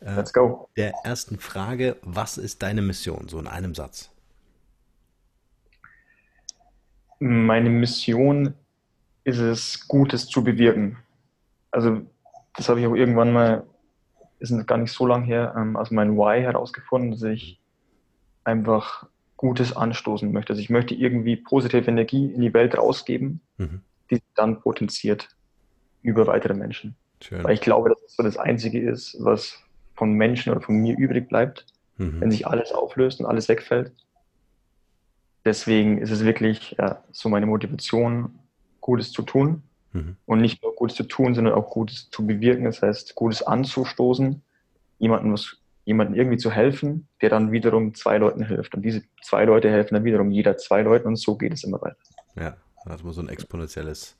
Äh, 0.00 0.16
Let's 0.16 0.32
go. 0.32 0.68
der 0.76 0.92
ersten 1.04 1.38
Frage, 1.38 1.96
was 2.02 2.38
ist 2.38 2.62
deine 2.62 2.82
Mission? 2.82 3.28
So 3.28 3.38
in 3.38 3.46
einem 3.46 3.74
Satz. 3.74 4.10
Meine 7.20 7.70
Mission 7.70 8.54
ist 9.22 9.38
es, 9.38 9.86
Gutes 9.88 10.26
zu 10.26 10.42
bewirken. 10.44 10.98
Also, 11.70 12.02
das 12.56 12.68
habe 12.68 12.80
ich 12.80 12.86
auch 12.86 12.94
irgendwann 12.94 13.32
mal, 13.32 13.66
ist 14.40 14.66
gar 14.66 14.78
nicht 14.78 14.92
so 14.92 15.06
lang 15.06 15.24
her, 15.24 15.54
ähm, 15.56 15.76
aus 15.76 15.90
meinem 15.90 16.16
Why 16.16 16.42
herausgefunden, 16.42 17.12
dass 17.12 17.22
ich 17.22 17.60
einfach 18.44 19.06
Gutes 19.44 19.76
anstoßen 19.76 20.32
möchte. 20.32 20.54
Also, 20.54 20.62
ich 20.62 20.70
möchte 20.70 20.94
irgendwie 20.94 21.36
positive 21.36 21.86
Energie 21.86 22.32
in 22.32 22.40
die 22.40 22.54
Welt 22.54 22.78
rausgeben, 22.78 23.42
Mhm. 23.58 23.82
die 24.08 24.14
sich 24.14 24.24
dann 24.34 24.62
potenziert 24.62 25.28
über 26.00 26.26
weitere 26.26 26.54
Menschen. 26.54 26.96
Schön. 27.20 27.44
Weil 27.44 27.52
ich 27.52 27.60
glaube, 27.60 27.90
dass 27.90 28.00
es 28.06 28.16
so 28.16 28.22
das 28.22 28.38
Einzige 28.38 28.80
ist, 28.80 29.18
was 29.20 29.62
von 29.94 30.14
Menschen 30.14 30.50
oder 30.50 30.62
von 30.62 30.76
mir 30.76 30.96
übrig 30.96 31.28
bleibt, 31.28 31.66
wenn 31.98 32.20
Mhm. 32.20 32.30
sich 32.30 32.46
alles 32.46 32.72
auflöst 32.72 33.20
und 33.20 33.26
alles 33.26 33.50
wegfällt. 33.50 33.92
Deswegen 35.44 35.98
ist 35.98 36.10
es 36.10 36.24
wirklich 36.24 36.74
ja, 36.78 37.04
so 37.12 37.28
meine 37.28 37.44
Motivation, 37.44 38.38
Gutes 38.80 39.12
zu 39.12 39.20
tun. 39.20 39.62
Mhm. 39.92 40.16
Und 40.24 40.40
nicht 40.40 40.62
nur 40.62 40.74
Gutes 40.74 40.96
zu 40.96 41.04
tun, 41.04 41.34
sondern 41.34 41.52
auch 41.52 41.68
Gutes 41.68 42.08
zu 42.08 42.26
bewirken. 42.26 42.64
Das 42.64 42.80
heißt, 42.80 43.14
Gutes 43.14 43.42
anzustoßen, 43.42 44.40
jemandem, 44.98 45.34
was, 45.34 45.58
jemandem 45.84 46.16
irgendwie 46.16 46.38
zu 46.38 46.50
helfen, 46.50 47.08
der 47.20 47.30
dann 47.30 47.52
wiederum 47.52 47.94
zwei 47.94 48.18
Leuten 48.18 48.44
hilft. 48.44 48.74
Und 48.74 48.82
diese 48.82 49.02
zwei 49.22 49.44
Leute 49.44 49.70
helfen 49.70 49.94
dann 49.94 50.04
wiederum 50.04 50.30
jeder 50.30 50.56
zwei 50.56 50.82
Leuten 50.82 51.08
und 51.08 51.16
so 51.16 51.36
geht 51.36 51.52
es 51.52 51.64
immer 51.64 51.80
weiter. 51.80 51.96
Ja, 52.36 52.56
man 52.84 53.12
so 53.12 53.20
ein 53.20 53.28
exponentielles 53.28 54.16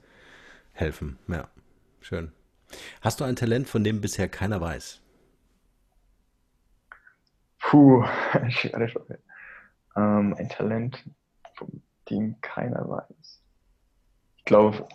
Helfen. 0.72 1.18
Ja, 1.28 1.48
schön. 2.00 2.32
Hast 3.00 3.20
du 3.20 3.24
ein 3.24 3.36
Talent, 3.36 3.68
von 3.68 3.84
dem 3.84 4.00
bisher 4.00 4.28
keiner 4.28 4.60
weiß? 4.60 5.00
Puh, 7.60 8.04
schwere 8.48 8.88
Frage. 8.88 9.18
Ähm, 9.96 10.34
ein 10.38 10.48
Talent, 10.48 11.04
von 11.54 11.82
dem 12.10 12.40
keiner 12.40 12.88
weiß. 12.88 13.40
Ich 14.38 14.44
glaube, 14.44 14.86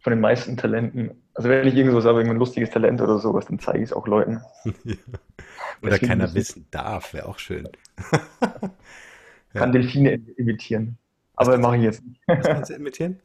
von 0.00 0.12
den 0.12 0.20
meisten 0.20 0.56
Talenten, 0.56 1.19
also 1.34 1.48
wenn 1.48 1.66
ich 1.66 1.74
irgendwas 1.74 2.04
habe, 2.04 2.18
irgendein 2.18 2.38
lustiges 2.38 2.70
Talent 2.70 3.00
oder 3.00 3.18
sowas, 3.18 3.46
dann 3.46 3.58
zeige 3.58 3.78
ich 3.78 3.84
es 3.84 3.92
auch 3.92 4.06
Leuten. 4.06 4.40
Ja. 4.84 4.96
Oder 5.82 5.92
Deswegen 5.92 6.08
keiner 6.08 6.34
wissen 6.34 6.66
darf, 6.70 7.14
wäre 7.14 7.26
auch 7.26 7.38
schön. 7.38 7.66
kann 9.54 9.72
Delfine 9.72 10.20
imitieren. 10.36 10.98
Aber 11.36 11.56
mache 11.56 11.78
ich 11.78 11.82
jetzt 11.84 12.04
nicht. 12.04 12.20
Was 12.26 12.46
kannst 12.46 12.70
du 12.70 12.74
imitieren? 12.74 13.20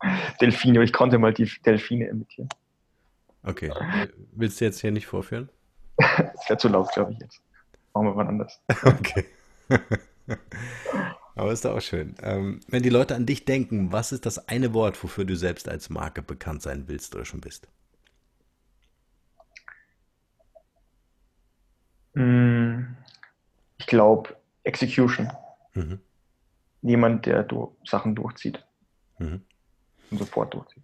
Delfine, 0.40 0.82
ich 0.82 0.92
konnte 0.92 1.18
mal 1.18 1.32
die 1.32 1.48
Delfine 1.64 2.06
imitieren. 2.08 2.48
Okay. 3.44 3.72
Willst 4.32 4.60
du 4.60 4.64
jetzt 4.64 4.80
hier 4.80 4.90
nicht 4.90 5.06
vorführen? 5.06 5.48
Das 5.96 6.48
wäre 6.48 6.58
zu 6.58 6.68
laut, 6.68 6.92
glaube 6.92 7.12
ich 7.12 7.20
jetzt. 7.20 7.40
Machen 7.94 8.06
wir 8.06 8.14
mal 8.14 8.26
anders. 8.26 8.60
Okay. 8.84 9.26
Aber 11.34 11.52
ist 11.52 11.64
doch 11.64 11.76
auch 11.76 11.80
schön. 11.80 12.14
Ähm, 12.22 12.60
wenn 12.68 12.82
die 12.82 12.90
Leute 12.90 13.14
an 13.14 13.26
dich 13.26 13.44
denken, 13.44 13.90
was 13.92 14.12
ist 14.12 14.26
das 14.26 14.48
eine 14.48 14.74
Wort, 14.74 15.02
wofür 15.02 15.24
du 15.24 15.36
selbst 15.36 15.68
als 15.68 15.88
Marke 15.90 16.22
bekannt 16.22 16.62
sein 16.62 16.88
willst 16.88 17.14
oder 17.14 17.24
schon 17.24 17.40
bist? 17.40 17.68
Mm, 22.14 22.82
Ich 23.78 23.86
glaube, 23.86 24.36
Execution. 24.64 25.30
Mhm. 25.74 26.00
Jemand, 26.82 27.26
der 27.26 27.42
du 27.44 27.76
Sachen 27.84 28.14
durchzieht 28.14 28.64
Mhm. 29.18 29.42
und 30.10 30.18
sofort 30.18 30.52
durchzieht. 30.54 30.82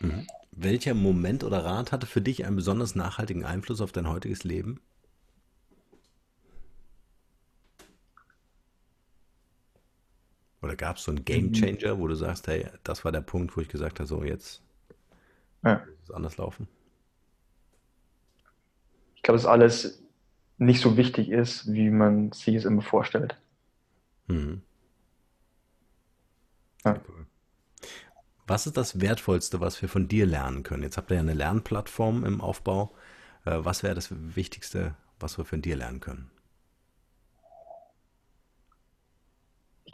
Mhm. 0.00 0.26
Welcher 0.52 0.94
Moment 0.94 1.42
oder 1.42 1.64
Rat 1.64 1.90
hatte 1.92 2.06
für 2.06 2.20
dich 2.20 2.44
einen 2.46 2.56
besonders 2.56 2.94
nachhaltigen 2.94 3.44
Einfluss 3.44 3.80
auf 3.80 3.90
dein 3.92 4.08
heutiges 4.08 4.44
Leben? 4.44 4.80
Oder 10.64 10.76
gab 10.76 10.96
es 10.96 11.04
so 11.04 11.10
einen 11.10 11.26
Game 11.26 11.52
Changer, 11.52 11.98
wo 11.98 12.08
du 12.08 12.14
sagst, 12.14 12.48
hey, 12.48 12.66
das 12.84 13.04
war 13.04 13.12
der 13.12 13.20
Punkt, 13.20 13.54
wo 13.54 13.60
ich 13.60 13.68
gesagt 13.68 14.00
habe, 14.00 14.06
so 14.06 14.24
jetzt 14.24 14.62
Ja. 15.62 15.74
muss 15.86 16.04
es 16.04 16.10
anders 16.10 16.38
laufen? 16.38 16.68
Ich 19.14 19.22
glaube, 19.22 19.36
dass 19.36 19.46
alles 19.46 20.02
nicht 20.56 20.80
so 20.80 20.96
wichtig 20.96 21.28
ist, 21.28 21.70
wie 21.70 21.90
man 21.90 22.32
sich 22.32 22.54
es 22.54 22.64
immer 22.64 22.80
vorstellt. 22.80 23.36
Mhm. 24.28 24.62
Ja. 26.84 26.98
Cool. 27.08 27.26
Was 28.46 28.66
ist 28.66 28.76
das 28.78 29.00
Wertvollste, 29.00 29.60
was 29.60 29.82
wir 29.82 29.88
von 29.90 30.08
dir 30.08 30.24
lernen 30.26 30.62
können? 30.62 30.82
Jetzt 30.82 30.96
habt 30.96 31.10
ihr 31.10 31.16
ja 31.16 31.20
eine 31.20 31.34
Lernplattform 31.34 32.24
im 32.24 32.40
Aufbau. 32.40 32.94
Äh, 33.44 33.58
Was 33.64 33.82
wäre 33.82 33.94
das 33.94 34.08
Wichtigste, 34.34 34.96
was 35.20 35.36
wir 35.36 35.44
von 35.44 35.60
dir 35.60 35.76
lernen 35.76 36.00
können? 36.00 36.30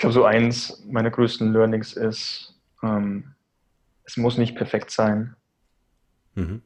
Glaube, 0.00 0.12
so 0.12 0.24
eins 0.24 0.84
meiner 0.86 1.10
größten 1.10 1.52
Learnings 1.52 1.92
ist, 1.92 2.58
ähm, 2.82 3.34
es 4.04 4.16
muss 4.16 4.38
nicht 4.38 4.56
perfekt 4.56 4.90
sein. 4.90 5.36
Mhm. 6.34 6.62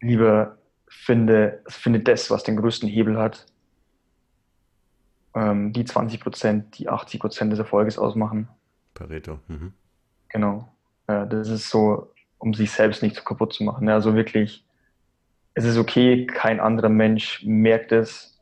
Lieber 0.00 0.58
finde, 0.88 1.62
finde 1.68 2.00
das, 2.00 2.30
was 2.30 2.42
den 2.42 2.56
größten 2.56 2.88
Hebel 2.88 3.18
hat. 3.18 3.46
Ähm, 5.34 5.72
die 5.72 5.84
20 5.84 6.20
Prozent, 6.20 6.78
die 6.78 6.88
80 6.88 7.20
Prozent 7.20 7.52
des 7.52 7.58
Erfolges 7.58 7.98
ausmachen. 7.98 8.48
Pareto. 8.94 9.38
Mhm. 9.48 9.72
Genau. 10.28 10.74
Äh, 11.06 11.26
das 11.28 11.48
ist 11.48 11.68
so, 11.68 12.12
um 12.38 12.54
sich 12.54 12.70
selbst 12.70 13.02
nicht 13.02 13.16
so 13.16 13.22
kaputt 13.22 13.52
zu 13.52 13.64
machen. 13.64 13.88
Also 13.88 14.14
wirklich, 14.14 14.66
es 15.54 15.64
ist 15.64 15.78
okay, 15.78 16.26
kein 16.26 16.58
anderer 16.58 16.88
Mensch 16.88 17.42
merkt 17.44 17.92
es, 17.92 18.40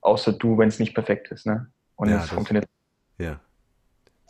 außer 0.00 0.32
du, 0.32 0.58
wenn 0.58 0.68
es 0.68 0.78
nicht 0.78 0.94
perfekt 0.94 1.28
ist. 1.32 1.46
Ne? 1.46 1.70
Und 1.96 2.08
Ja, 2.08 2.18
es 2.18 2.30
funktioniert. 2.30 2.66
Ja, 3.18 3.40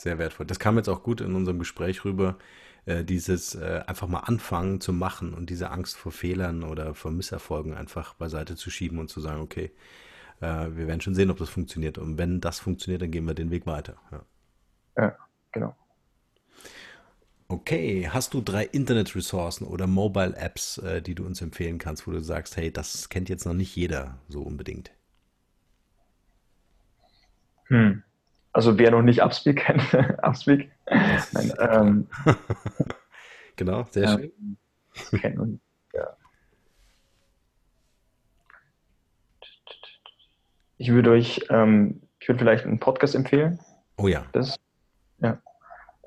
sehr 0.02 0.18
wertvoll. 0.18 0.46
Das 0.46 0.58
kam 0.58 0.76
jetzt 0.76 0.88
auch 0.88 1.02
gut 1.02 1.20
in 1.20 1.34
unserem 1.34 1.58
Gespräch 1.58 2.04
rüber, 2.04 2.38
äh, 2.86 3.04
dieses 3.04 3.54
äh, 3.54 3.82
einfach 3.86 4.08
mal 4.08 4.20
anfangen 4.20 4.80
zu 4.80 4.92
machen 4.92 5.34
und 5.34 5.50
diese 5.50 5.70
Angst 5.70 5.96
vor 5.96 6.12
Fehlern 6.12 6.62
oder 6.64 6.94
vor 6.94 7.10
Misserfolgen 7.10 7.74
einfach 7.74 8.14
beiseite 8.14 8.56
zu 8.56 8.70
schieben 8.70 8.98
und 8.98 9.08
zu 9.08 9.20
sagen, 9.20 9.40
okay, 9.40 9.70
äh, 10.40 10.68
wir 10.76 10.86
werden 10.86 11.00
schon 11.00 11.14
sehen, 11.14 11.30
ob 11.30 11.38
das 11.38 11.48
funktioniert. 11.48 11.98
Und 11.98 12.18
wenn 12.18 12.40
das 12.40 12.58
funktioniert, 12.60 13.02
dann 13.02 13.10
gehen 13.10 13.24
wir 13.24 13.34
den 13.34 13.50
Weg 13.50 13.66
weiter. 13.66 13.96
Ja. 14.10 14.24
Ja, 14.96 15.16
genau. 15.52 15.76
Okay, 17.48 18.08
hast 18.10 18.32
du 18.34 18.40
drei 18.40 18.64
Internet-Ressourcen 18.64 19.66
oder 19.66 19.86
Mobile-Apps, 19.86 20.78
äh, 20.78 21.02
die 21.02 21.14
du 21.14 21.24
uns 21.26 21.42
empfehlen 21.42 21.78
kannst, 21.78 22.06
wo 22.06 22.10
du 22.10 22.20
sagst, 22.20 22.56
hey, 22.56 22.72
das 22.72 23.08
kennt 23.08 23.28
jetzt 23.28 23.44
noch 23.44 23.54
nicht 23.54 23.76
jeder 23.76 24.18
so 24.28 24.42
unbedingt? 24.42 24.90
Hm. 27.64 28.02
Also 28.52 28.78
wer 28.78 28.90
noch 28.90 29.02
nicht 29.02 29.22
Upspeak 29.22 29.58
kennt, 29.60 29.82
Upspeak, 30.22 30.70
nein, 30.86 31.26
ist- 31.34 31.56
ähm, 31.58 32.08
Genau, 33.56 33.84
sehr 33.90 34.04
Ja. 34.04 34.18
schön. 34.18 34.56
kennt 35.20 35.38
und, 35.38 35.60
ja. 35.94 36.16
Ich 40.78 40.90
würde 40.90 41.10
euch, 41.10 41.40
ähm, 41.50 42.02
ich 42.18 42.28
würde 42.28 42.38
vielleicht 42.40 42.64
einen 42.64 42.80
Podcast 42.80 43.14
empfehlen. 43.14 43.58
Oh 43.98 44.08
ja, 44.08 44.24
Das, 44.32 44.58
ja. 45.18 45.38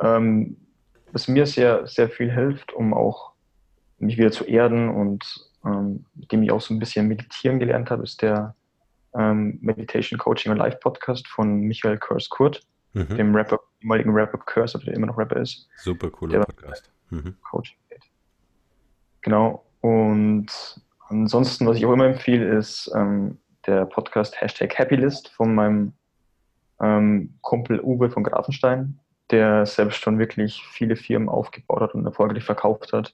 Ähm, 0.01 0.57
was 1.11 1.27
mir 1.27 1.45
sehr, 1.45 1.87
sehr 1.87 2.09
viel 2.09 2.31
hilft, 2.31 2.73
um 2.73 2.93
auch 2.93 3.33
mich 3.99 4.17
wieder 4.17 4.31
zu 4.31 4.43
erden 4.43 4.89
und 4.89 5.23
ähm, 5.63 6.05
mit 6.15 6.31
dem 6.31 6.43
ich 6.43 6.51
auch 6.51 6.59
so 6.61 6.73
ein 6.73 6.79
bisschen 6.79 7.07
meditieren 7.07 7.59
gelernt 7.59 7.89
habe, 7.89 8.03
ist 8.03 8.21
der 8.21 8.55
ähm, 9.17 9.57
Meditation 9.61 10.19
Coaching 10.19 10.51
und 10.51 10.57
Live 10.57 10.79
Podcast 10.79 11.27
von 11.27 11.61
Michael 11.61 11.97
Kurs 11.97 12.29
Kurt, 12.29 12.61
mhm. 12.93 13.15
dem 13.15 13.35
Rapper, 13.35 13.59
ehemaligen 13.81 14.11
Rapper 14.11 14.37
Kurs, 14.39 14.75
aber 14.75 14.85
der 14.85 14.95
immer 14.95 15.07
noch 15.07 15.17
Rapper 15.17 15.37
ist. 15.37 15.67
super 15.77 16.09
cooler 16.09 16.43
Podcast. 16.45 16.91
Mhm. 17.09 17.35
Coaching 17.49 17.77
geht. 17.89 18.03
Genau. 19.21 19.65
Und 19.81 20.47
ansonsten, 21.09 21.67
was 21.67 21.77
ich 21.77 21.85
auch 21.85 21.93
immer 21.93 22.07
empfehle, 22.07 22.57
ist 22.57 22.91
ähm, 22.95 23.37
der 23.65 23.85
Podcast 23.85 24.39
Hashtag 24.39 24.77
Happylist 24.77 25.29
von 25.29 25.53
meinem 25.55 25.93
ähm, 26.81 27.37
Kumpel 27.41 27.79
Uwe 27.81 28.09
von 28.09 28.23
Grafenstein. 28.23 28.99
der 29.31 29.65
selbst 29.65 30.01
schon 30.01 30.19
wirklich 30.19 30.63
viele 30.71 30.95
Firmen 30.95 31.29
aufgebaut 31.29 31.81
hat 31.81 31.95
und 31.95 32.05
erfolgreich 32.05 32.43
verkauft 32.43 32.93
hat 32.93 33.13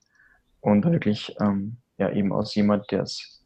und 0.60 0.84
wirklich 0.86 1.36
ähm, 1.40 1.78
ja 1.98 2.10
eben 2.12 2.34
aus 2.34 2.54
jemand, 2.56 2.92
der 2.92 3.04
es 3.04 3.46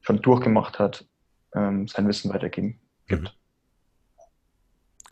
schon 0.00 0.20
durchgemacht 0.20 0.78
hat, 0.78 1.06
ähm, 1.56 1.88
sein 1.88 2.06
Wissen 2.06 2.32
weitergeben 2.32 2.78
gibt. 3.08 3.22
Mhm. 3.24 3.28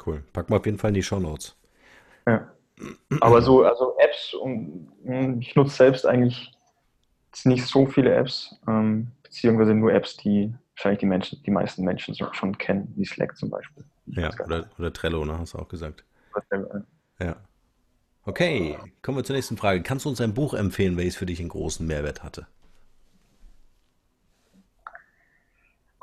Cool. 0.07 0.23
Packen 0.33 0.53
wir 0.53 0.59
auf 0.59 0.67
jeden 0.67 0.79
Fall 0.79 0.89
in 0.89 0.95
die 0.95 1.03
Show 1.03 1.19
Notes. 1.19 1.57
Ja. 2.27 2.51
Aber 3.21 3.41
so, 3.41 3.65
also 3.65 3.97
Apps 3.99 4.35
und 4.35 4.93
hm, 5.05 5.41
ich 5.41 5.55
nutze 5.55 5.77
selbst 5.77 6.07
eigentlich 6.07 6.53
nicht 7.45 7.67
so 7.67 7.87
viele 7.87 8.15
Apps, 8.15 8.57
ähm, 8.69 9.13
beziehungsweise 9.23 9.75
nur 9.75 9.93
Apps, 9.93 10.17
die 10.17 10.55
wahrscheinlich 10.77 11.01
die 11.01 11.07
Menschen, 11.07 11.43
die 11.43 11.51
meisten 11.51 11.85
Menschen 11.85 12.15
schon 12.33 12.59
kennen, 12.59 12.93
wie 12.97 13.05
Slack 13.05 13.37
zum 13.37 13.51
Beispiel. 13.51 13.85
Ja, 14.07 14.31
oder, 14.45 14.69
oder 14.79 14.93
Trello, 14.93 15.25
ne, 15.25 15.39
hast 15.39 15.55
du 15.55 15.59
auch 15.59 15.69
gesagt. 15.69 16.05
Ja. 17.21 17.37
Okay, 18.25 18.79
kommen 19.03 19.19
wir 19.19 19.25
zur 19.25 19.37
nächsten 19.37 19.57
Frage. 19.57 19.83
Kannst 19.83 20.05
du 20.05 20.09
uns 20.09 20.21
ein 20.21 20.35
Buch 20.35 20.55
empfehlen, 20.55 20.97
welches 20.97 21.17
für 21.17 21.27
dich 21.27 21.41
einen 21.41 21.49
großen 21.49 21.87
Mehrwert 21.87 22.23
hatte? 22.23 22.47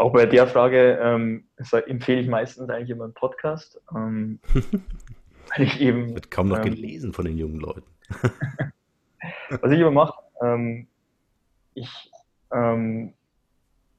Auch 0.02 0.14
bei 0.14 0.26
der 0.26 0.48
Frage 0.48 0.98
ähm, 1.00 1.44
empfehle 1.86 2.22
ich 2.22 2.28
meistens 2.28 2.68
eigentlich 2.72 2.90
immer 2.90 3.04
einen 3.04 3.14
Podcast. 3.14 3.80
Ähm, 3.96 4.40
weil 4.54 5.68
ich 5.68 5.80
eben. 5.80 6.16
Wird 6.16 6.32
kaum 6.32 6.48
noch 6.48 6.58
ähm, 6.58 6.64
gelesen 6.74 7.14
von 7.14 7.24
den 7.24 7.38
jungen 7.38 7.60
Leuten. 7.60 7.86
was 9.62 9.72
ich 9.72 9.80
immer 9.80 9.92
mache, 9.92 10.20
ähm, 10.42 10.88
ich, 11.76 12.12
ähm, 12.52 13.14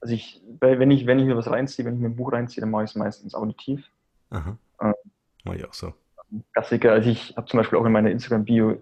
also 0.01 0.13
ich, 0.13 0.43
wenn 0.59 0.91
ich, 0.91 1.07
wenn 1.07 1.21
ich 1.21 1.27
mir 1.27 1.37
was 1.37 1.49
reinziehe, 1.49 1.87
wenn 1.87 1.95
ich 1.95 2.01
mir 2.01 2.09
ein 2.09 2.17
Buch 2.17 2.33
reinziehe, 2.33 2.63
dann 2.63 2.73
mache 2.73 2.83
ich 2.83 2.91
es 2.91 2.97
meistens 2.97 3.37
auditiv. 3.37 3.89
Aha. 4.31 4.59
Ähm, 4.81 4.95
mache 5.45 5.57
ich 5.59 5.65
auch 5.65 5.73
so. 5.73 5.95
Klassiker, 6.53 6.91
also 6.91 7.11
ich 7.11 7.37
habe 7.37 7.47
zum 7.47 7.59
Beispiel 7.59 7.79
auch 7.79 7.85
in 7.87 7.93
meiner 7.93 8.11
Instagram-Bio 8.11 8.77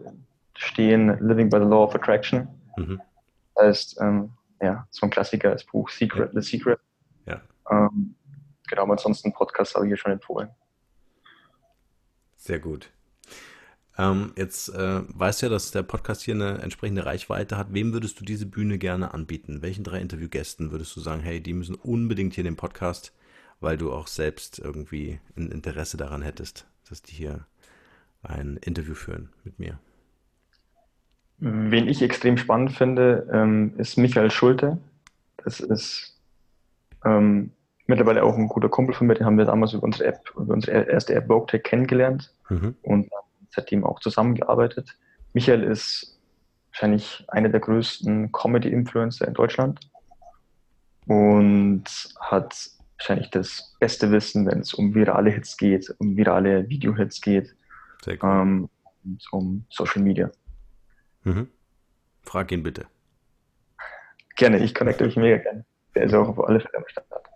stehen 0.55 1.19
Living 1.21 1.51
by 1.51 1.59
the 1.59 1.65
Law 1.65 1.85
of 1.85 1.95
Attraction. 1.95 2.49
Mhm. 2.79 2.99
Das 3.57 3.65
heißt, 3.67 4.01
ähm, 4.01 4.31
ja, 4.63 4.87
so 4.89 5.07
ein 5.07 5.11
Klassiker, 5.11 5.51
das 5.51 5.65
Buch 5.65 5.91
Secret, 5.91 6.33
ja. 6.33 6.41
The 6.41 6.49
Secret. 6.49 6.81
Ähm, 7.71 8.15
genau, 8.69 8.87
ansonsten 8.91 9.33
Podcast 9.33 9.75
habe 9.75 9.87
ich 9.87 9.91
hier 9.91 9.97
schon 9.97 10.13
empfohlen. 10.13 10.51
Sehr 12.37 12.59
gut. 12.59 12.91
Ähm, 13.99 14.33
jetzt 14.37 14.71
äh, 14.71 15.03
weißt 15.09 15.43
du 15.43 15.47
ja, 15.47 15.51
dass 15.51 15.73
der 15.73 15.83
Podcast 15.83 16.23
hier 16.23 16.35
eine 16.35 16.63
entsprechende 16.63 17.05
Reichweite 17.05 17.59
hat. 17.59 17.75
Wem 17.75 17.93
würdest 17.93 18.19
du 18.19 18.25
diese 18.25 18.47
Bühne 18.47 18.79
gerne 18.79 19.13
anbieten? 19.13 19.61
Welchen 19.61 19.85
drei 19.85 20.01
Interviewgästen 20.01 20.71
würdest 20.71 20.97
du 20.97 21.01
sagen, 21.01 21.21
hey, 21.21 21.41
die 21.43 21.53
müssen 21.53 21.75
unbedingt 21.75 22.35
hier 22.35 22.43
in 22.43 22.53
den 22.53 22.57
Podcast, 22.57 23.13
weil 23.61 23.77
du 23.77 23.93
auch 23.93 24.07
selbst 24.07 24.59
irgendwie 24.59 25.21
ein 25.37 25.51
Interesse 25.51 25.97
daran 25.97 26.23
hättest, 26.23 26.67
dass 26.89 27.03
die 27.03 27.13
hier 27.13 27.47
ein 28.23 28.57
Interview 28.57 28.95
führen 28.95 29.31
mit 29.45 29.59
mir? 29.59 29.79
Wen 31.39 31.89
ich 31.89 32.03
extrem 32.03 32.37
spannend 32.37 32.73
finde, 32.73 33.29
ähm, 33.33 33.75
ist 33.79 33.97
Michael 33.97 34.31
Schulte. 34.31 34.79
Das 35.39 35.61
ist 35.61 36.19
ähm, 37.05 37.53
mittlerweile 37.91 38.23
auch 38.23 38.37
ein 38.37 38.49
guter 38.49 38.69
Kumpel 38.69 38.95
von 38.95 39.07
mir, 39.07 39.15
den 39.15 39.27
haben 39.27 39.37
wir 39.37 39.45
damals 39.45 39.75
über 39.75 39.83
unsere 39.83 40.07
App, 40.07 40.31
über 40.37 40.55
unsere 40.55 40.89
erste 40.89 41.15
App 41.15 41.29
VogueTech 41.29 41.63
kennengelernt 41.63 42.33
mhm. 42.49 42.77
und 42.83 43.11
seitdem 43.51 43.85
auch 43.85 44.01
zusammengearbeitet. 44.01 44.97
Michael 45.35 45.65
ist 45.65 46.19
wahrscheinlich 46.71 47.25
einer 47.29 47.49
der 47.49 47.61
größten 47.61 48.33
Comedy-Influencer 48.33 49.29
in 49.29 49.35
Deutschland 49.35 49.81
und 51.07 51.85
hat 52.21 52.55
wahrscheinlich 52.97 53.31
das 53.31 53.77
beste 53.81 54.11
Wissen, 54.13 54.47
wenn 54.47 54.61
es 54.61 54.73
um 54.73 54.95
virale 54.95 55.31
Hits 55.31 55.57
geht, 55.57 55.93
um 55.99 56.17
virale 56.17 56.69
Video-Hits 56.69 57.21
geht 57.21 57.55
cool. 58.07 58.19
ähm, 58.23 58.69
und 59.05 59.27
um 59.33 59.65
Social 59.69 60.03
Media. 60.03 60.31
Mhm. 61.25 61.49
Frag 62.23 62.53
ihn 62.53 62.63
bitte. 62.63 62.87
Gerne, 64.37 64.59
ich 64.59 64.75
connecte 64.75 65.05
mich 65.05 65.17
mega 65.17 65.39
gerne. 65.39 65.65
Der 65.95 66.05
ist 66.05 66.15
auch 66.15 66.29
auf 66.29 66.45
alle 66.45 66.61
Fälle 66.61 66.79
am 66.79 66.85
Start. 66.87 67.30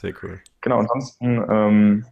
Sehr 0.00 0.14
cool. 0.22 0.40
Genau, 0.62 0.78
ansonsten 0.78 1.44
ähm, 1.50 2.06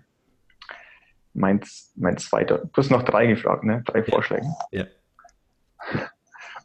mein, 1.32 1.60
mein 1.96 2.18
zweiter, 2.18 2.58
du 2.58 2.70
hast 2.76 2.90
noch 2.90 3.02
drei 3.02 3.26
gefragt, 3.26 3.64
ne? 3.64 3.82
Drei 3.86 4.02
Vorschläge. 4.04 4.46
Ja. 4.72 4.84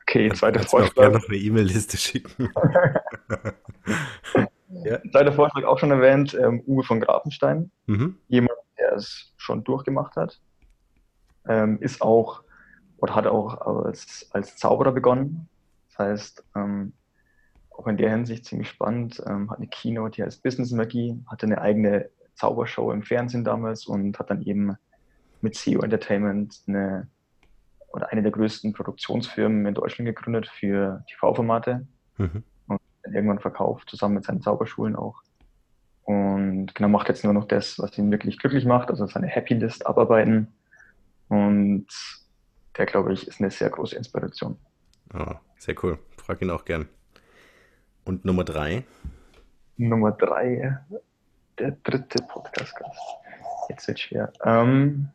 Okay, 0.02 0.30
zweiter 0.34 0.60
Vorschlag. 0.60 0.90
Ich 0.90 0.96
gerne 0.96 1.18
noch 1.18 1.30
eine 1.30 1.38
E-Mail-Liste 1.38 1.96
schicken. 1.96 2.50
ja. 4.84 5.00
Zweiter 5.12 5.32
Vorschlag 5.32 5.64
auch 5.64 5.80
schon 5.80 5.92
erwähnt, 5.92 6.34
ähm, 6.34 6.62
Uwe 6.68 6.84
von 6.84 7.00
Grafenstein. 7.00 7.72
Mhm. 7.86 8.18
Jemand, 8.28 8.60
der 8.78 8.92
es 8.92 9.34
schon 9.38 9.64
durchgemacht 9.64 10.18
hat. 10.18 10.42
Ähm, 11.48 11.78
ist 11.80 12.02
auch 12.02 12.44
oder 12.98 13.16
hat 13.16 13.28
auch 13.28 13.86
als, 13.86 14.28
als 14.32 14.58
Zauberer 14.58 14.92
begonnen. 14.92 15.48
Das 15.88 16.00
heißt, 16.00 16.44
ähm, 16.58 16.92
auch 17.78 17.88
in 17.88 17.98
der 17.98 18.12
Hinsicht 18.12 18.46
ziemlich 18.46 18.70
spannend. 18.70 19.22
Ähm, 19.26 19.50
hat 19.50 19.58
eine 19.58 19.68
Keynote, 19.68 20.16
die 20.16 20.24
heißt 20.24 20.44
Business 20.44 20.72
Magie, 20.72 21.24
hatte 21.28 21.46
eine 21.46 21.62
eigene 21.62 22.10
Zaubershow 22.36 22.92
im 22.92 23.04
Fernsehen 23.04 23.44
damals 23.44 23.86
und 23.86 24.18
hat 24.20 24.30
dann 24.30 24.42
eben 24.42 24.76
mit 25.42 25.56
CEO 25.56 25.82
Entertainment 25.82 26.62
eine 26.68 27.08
oder 27.94 28.12
eine 28.12 28.24
der 28.24 28.32
größten 28.32 28.74
Produktionsfirmen 28.74 29.68
in 29.68 29.74
Deutschland 29.76 30.08
gegründet 30.08 30.48
für 30.48 31.06
TV-Formate 31.10 31.86
mhm. 32.18 32.44
und 32.68 32.80
irgendwann 33.06 33.40
verkauft, 33.40 33.90
zusammen 33.90 34.16
mit 34.16 34.26
seinen 34.26 34.42
Zauberschulen 34.42 34.96
auch. 34.96 35.22
Und 36.04 36.74
genau 36.74 36.90
macht 36.90 37.08
jetzt 37.08 37.24
nur 37.24 37.34
noch 37.34 37.46
das, 37.46 37.78
was 37.80 37.98
ihn 37.98 38.12
wirklich 38.12 38.40
glücklich 38.40 38.66
macht, 38.66 38.90
also 38.90 39.06
seine 39.06 39.28
Happy 39.28 39.54
List 39.54 39.86
abarbeiten. 39.86 40.48
Und 41.30 41.88
der, 42.78 42.88
glaube 42.88 43.14
ich, 43.14 43.28
ist 43.28 43.40
eine 43.40 43.52
sehr 43.52 43.70
große 43.70 43.96
Inspiration. 43.96 44.58
Oh, 45.14 45.36
sehr 45.60 45.76
cool. 45.84 46.00
Frag 46.18 46.42
ihn 46.42 46.50
auch 46.50 46.66
gern. 46.66 46.90
Und 48.06 48.26
Nummer 48.26 48.44
drei? 48.44 48.84
Nummer 49.78 50.12
drei, 50.12 50.80
der 51.58 51.72
dritte 51.84 52.22
Podcast-Gast. 52.24 53.00
Jetzt 53.70 53.88
wird 53.88 54.00
schwer. 54.00 54.34
Ähm, 54.44 55.10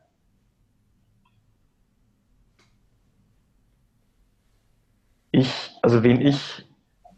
ich, 5.31 5.71
also 5.83 6.03
wen 6.03 6.21
ich, 6.21 6.67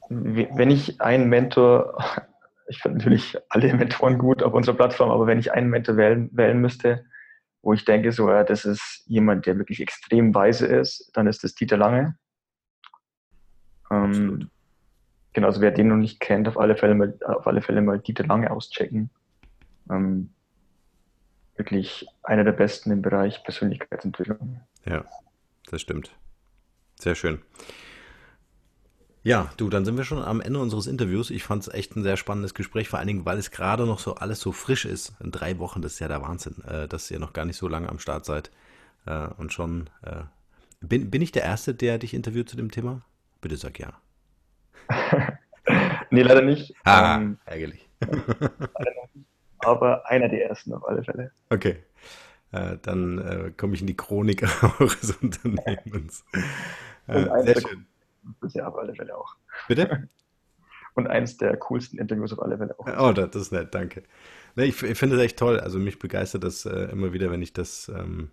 wenn 0.09 0.71
ich 0.71 1.01
einen 1.01 1.29
Mentor, 1.29 1.99
ich 2.69 2.83
finde 2.83 2.99
natürlich 2.99 3.39
alle 3.49 3.73
Mentoren 3.75 4.19
gut 4.19 4.43
auf 4.43 4.53
unserer 4.53 4.77
Plattform, 4.77 5.11
aber 5.11 5.27
wenn 5.27 5.39
ich 5.39 5.53
einen 5.53 5.71
Mentor 5.71 5.97
wählen, 5.97 6.31
wählen 6.33 6.61
müsste, 6.61 7.05
wo 7.63 7.75
ich 7.75 7.85
denke, 7.85 8.11
so, 8.11 8.29
ja, 8.29 8.43
das 8.43 8.65
ist 8.65 9.05
jemand, 9.07 9.47
der 9.47 9.57
wirklich 9.59 9.81
extrem 9.81 10.35
weise 10.35 10.67
ist, 10.67 11.11
dann 11.15 11.27
ist 11.27 11.45
das 11.45 11.55
Dieter 11.55 11.77
Lange. 11.77 12.17
Ähm, 13.91 14.51
genau, 15.33 15.49
also 15.49 15.61
wer 15.61 15.71
den 15.71 15.89
noch 15.89 15.97
nicht 15.97 16.21
kennt, 16.21 16.49
auf 16.49 16.59
alle 16.59 16.77
Fälle 16.77 16.95
mal, 16.95 17.15
auf 17.27 17.47
alle 17.47 17.63
Fälle 17.63 17.83
mal 17.83 17.99
Dieter 17.99 18.25
Lange 18.25 18.51
auschecken. 18.51 19.11
Ähm, 19.91 20.31
wirklich 21.57 22.07
einer 22.23 22.45
der 22.45 22.53
besten 22.53 22.91
im 22.91 23.03
Bereich 23.03 23.43
Persönlichkeitsentwicklung. 23.45 24.61
Ja, 24.87 25.05
das 25.71 25.83
stimmt. 25.83 26.11
Sehr 26.99 27.15
schön. 27.15 27.41
Ja, 29.23 29.51
du, 29.59 29.69
dann 29.69 29.85
sind 29.85 29.99
wir 29.99 30.05
schon 30.05 30.23
am 30.23 30.41
Ende 30.41 30.59
unseres 30.59 30.87
Interviews. 30.87 31.29
Ich 31.29 31.43
fand 31.43 31.63
es 31.63 31.75
echt 31.75 31.95
ein 31.95 32.03
sehr 32.03 32.17
spannendes 32.17 32.55
Gespräch, 32.55 32.89
vor 32.89 32.99
allen 32.99 33.09
Dingen, 33.09 33.27
weil 33.27 33.37
es 33.37 33.51
gerade 33.51 33.85
noch 33.85 33.99
so 33.99 34.15
alles 34.15 34.41
so 34.41 34.53
frisch 34.53 34.87
ist. 34.87 35.13
In 35.21 35.31
drei 35.31 35.59
Wochen, 35.59 35.83
das 35.83 35.95
ist 35.95 35.99
ja 35.99 36.09
der 36.09 36.23
Wahnsinn, 36.23 36.65
äh, 36.65 36.89
dass 36.89 37.11
ihr 37.11 37.19
noch 37.19 37.35
gar 37.35 37.45
nicht 37.45 37.59
so 37.59 37.69
lange 37.69 37.91
am 37.91 37.99
Start 37.99 38.25
seid. 38.25 38.51
Äh, 39.05 39.29
und 39.37 39.53
schon, 39.53 39.91
äh, 40.03 40.23
bin, 40.81 41.11
bin 41.11 41.21
ich 41.21 41.33
der 41.33 41.43
Erste, 41.43 41.75
der 41.75 41.99
dich 41.99 42.15
interviewt 42.15 42.49
zu 42.49 42.57
dem 42.57 42.71
Thema? 42.71 43.03
Bitte 43.43 43.59
sag 43.59 43.79
ja. 43.79 43.93
nee, 46.11 46.23
leider 46.23 46.43
nicht. 46.43 46.75
Ah, 46.85 47.17
ähm, 47.17 47.39
ärgerlich. 47.47 47.89
aber 49.61 50.09
einer 50.09 50.29
der 50.29 50.49
ersten 50.49 50.73
auf 50.73 50.87
alle 50.87 51.05
Fälle. 51.05 51.33
Okay. 51.51 51.77
Äh, 52.53 52.79
dann 52.83 53.19
äh, 53.19 53.53
komme 53.57 53.75
ich 53.75 53.81
in 53.81 53.87
die 53.87 53.97
Chronik 53.97 54.43
eures 54.81 55.17
Unternehmens. 55.23 56.25
Äh, 57.07 57.25
sehr 57.45 57.61
schön. 57.61 57.87
Das 58.41 58.55
ja 58.55 58.67
auf 58.67 58.77
alle 58.77 58.95
Fälle 58.95 59.17
auch. 59.17 59.37
Bitte? 59.69 60.09
Und 60.95 61.07
eins 61.07 61.37
der 61.37 61.57
coolsten 61.57 61.99
Interviews 61.99 62.33
auf 62.33 62.43
alle 62.43 62.59
Fälle 62.59 62.79
auch. 62.79 62.87
Oh, 62.99 63.13
das 63.13 63.35
ist 63.37 63.53
nett, 63.53 63.75
danke. 63.75 64.03
Nee, 64.57 64.65
ich, 64.65 64.83
ich 64.83 64.99
finde 64.99 65.17
es 65.17 65.23
echt 65.23 65.39
toll. 65.39 65.61
Also 65.61 65.79
mich 65.79 65.99
begeistert 65.99 66.43
das 66.43 66.67
äh, 66.67 66.91
immer 66.91 67.13
wieder, 67.13 67.31
wenn 67.31 67.43
ich 67.43 67.53
das, 67.53 67.89
ähm, 67.89 68.31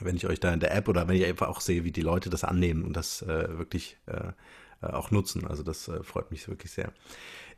wenn 0.00 0.16
ich 0.16 0.26
euch 0.26 0.40
da 0.40 0.52
in 0.52 0.60
der 0.60 0.74
App 0.74 0.88
oder 0.88 1.06
wenn 1.06 1.16
ich 1.16 1.26
einfach 1.26 1.48
auch 1.48 1.60
sehe, 1.60 1.84
wie 1.84 1.92
die 1.92 2.00
Leute 2.00 2.30
das 2.30 2.44
annehmen 2.44 2.84
und 2.84 2.96
das 2.96 3.22
äh, 3.22 3.58
wirklich 3.58 3.98
äh, 4.06 4.32
auch 4.80 5.10
nutzen. 5.10 5.46
Also 5.46 5.62
das 5.62 5.88
äh, 5.88 6.02
freut 6.02 6.30
mich 6.30 6.48
wirklich 6.48 6.72
sehr. 6.72 6.92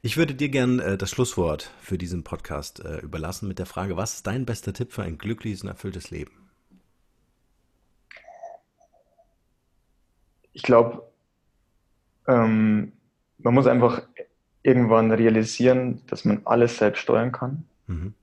Ich 0.03 0.17
würde 0.17 0.35
dir 0.35 0.49
gern 0.49 0.79
äh, 0.79 0.97
das 0.97 1.11
Schlusswort 1.11 1.73
für 1.81 1.99
diesen 1.99 2.25
Podcast 2.25 2.81
überlassen 3.03 3.49
mit 3.49 3.59
der 3.59 3.67
Frage, 3.67 3.97
was 3.97 4.15
ist 4.15 4.27
dein 4.27 4.47
bester 4.47 4.73
Tipp 4.73 4.93
für 4.93 5.03
ein 5.03 5.19
glückliches 5.19 5.63
und 5.63 5.69
erfülltes 5.69 6.11
Leben? 6.11 6.33
Ich 10.53 10.63
glaube, 10.63 11.03
ähm, 12.27 12.93
man 13.39 13.55
muss 13.55 13.67
einfach 13.67 14.03
irgendwann 14.63 15.11
realisieren, 15.13 16.03
dass 16.07 16.25
man 16.25 16.43
alles 16.45 16.79
selbst 16.79 17.01
steuern 17.01 17.33
kann. 17.33 17.65
Mhm. 17.87 18.15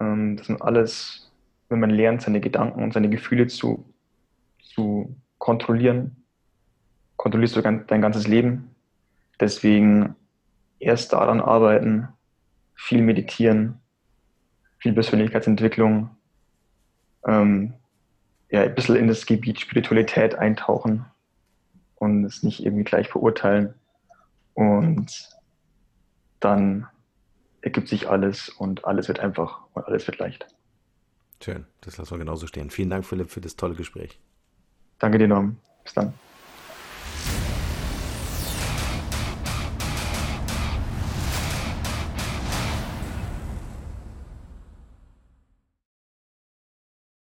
Ähm, 0.00 0.36
dass 0.36 0.48
man 0.48 0.60
alles 0.60 1.28
wenn 1.68 1.80
man 1.80 1.90
lernt, 1.90 2.22
seine 2.22 2.40
Gedanken 2.40 2.82
und 2.82 2.92
seine 2.92 3.10
Gefühle 3.10 3.46
zu, 3.46 3.84
zu 4.60 5.14
kontrollieren, 5.38 6.17
kontrollierst 7.18 7.56
du 7.56 7.60
dein 7.60 8.00
ganzes 8.00 8.26
Leben. 8.26 8.74
Deswegen 9.38 10.16
erst 10.78 11.12
daran 11.12 11.42
arbeiten, 11.42 12.08
viel 12.74 13.02
meditieren, 13.02 13.80
viel 14.78 14.94
Persönlichkeitsentwicklung, 14.94 16.10
ähm, 17.26 17.74
ja, 18.50 18.62
ein 18.62 18.74
bisschen 18.74 18.96
in 18.96 19.08
das 19.08 19.26
Gebiet 19.26 19.60
Spiritualität 19.60 20.36
eintauchen 20.36 21.04
und 21.96 22.24
es 22.24 22.42
nicht 22.42 22.64
irgendwie 22.64 22.84
gleich 22.84 23.08
verurteilen. 23.08 23.74
Und 24.54 25.28
dann 26.40 26.86
ergibt 27.60 27.88
sich 27.88 28.08
alles 28.08 28.48
und 28.48 28.84
alles 28.84 29.08
wird 29.08 29.20
einfach 29.20 29.60
und 29.74 29.84
alles 29.84 30.06
wird 30.06 30.18
leicht. 30.18 30.46
Schön, 31.42 31.66
das 31.80 31.98
lassen 31.98 32.12
wir 32.12 32.18
genauso 32.18 32.46
stehen. 32.46 32.70
Vielen 32.70 32.90
Dank, 32.90 33.04
Philipp, 33.04 33.30
für 33.30 33.40
das 33.40 33.56
tolle 33.56 33.74
Gespräch. 33.74 34.18
Danke 34.98 35.18
dir, 35.18 35.28
Norm. 35.28 35.58
Bis 35.84 35.94
dann. 35.94 36.14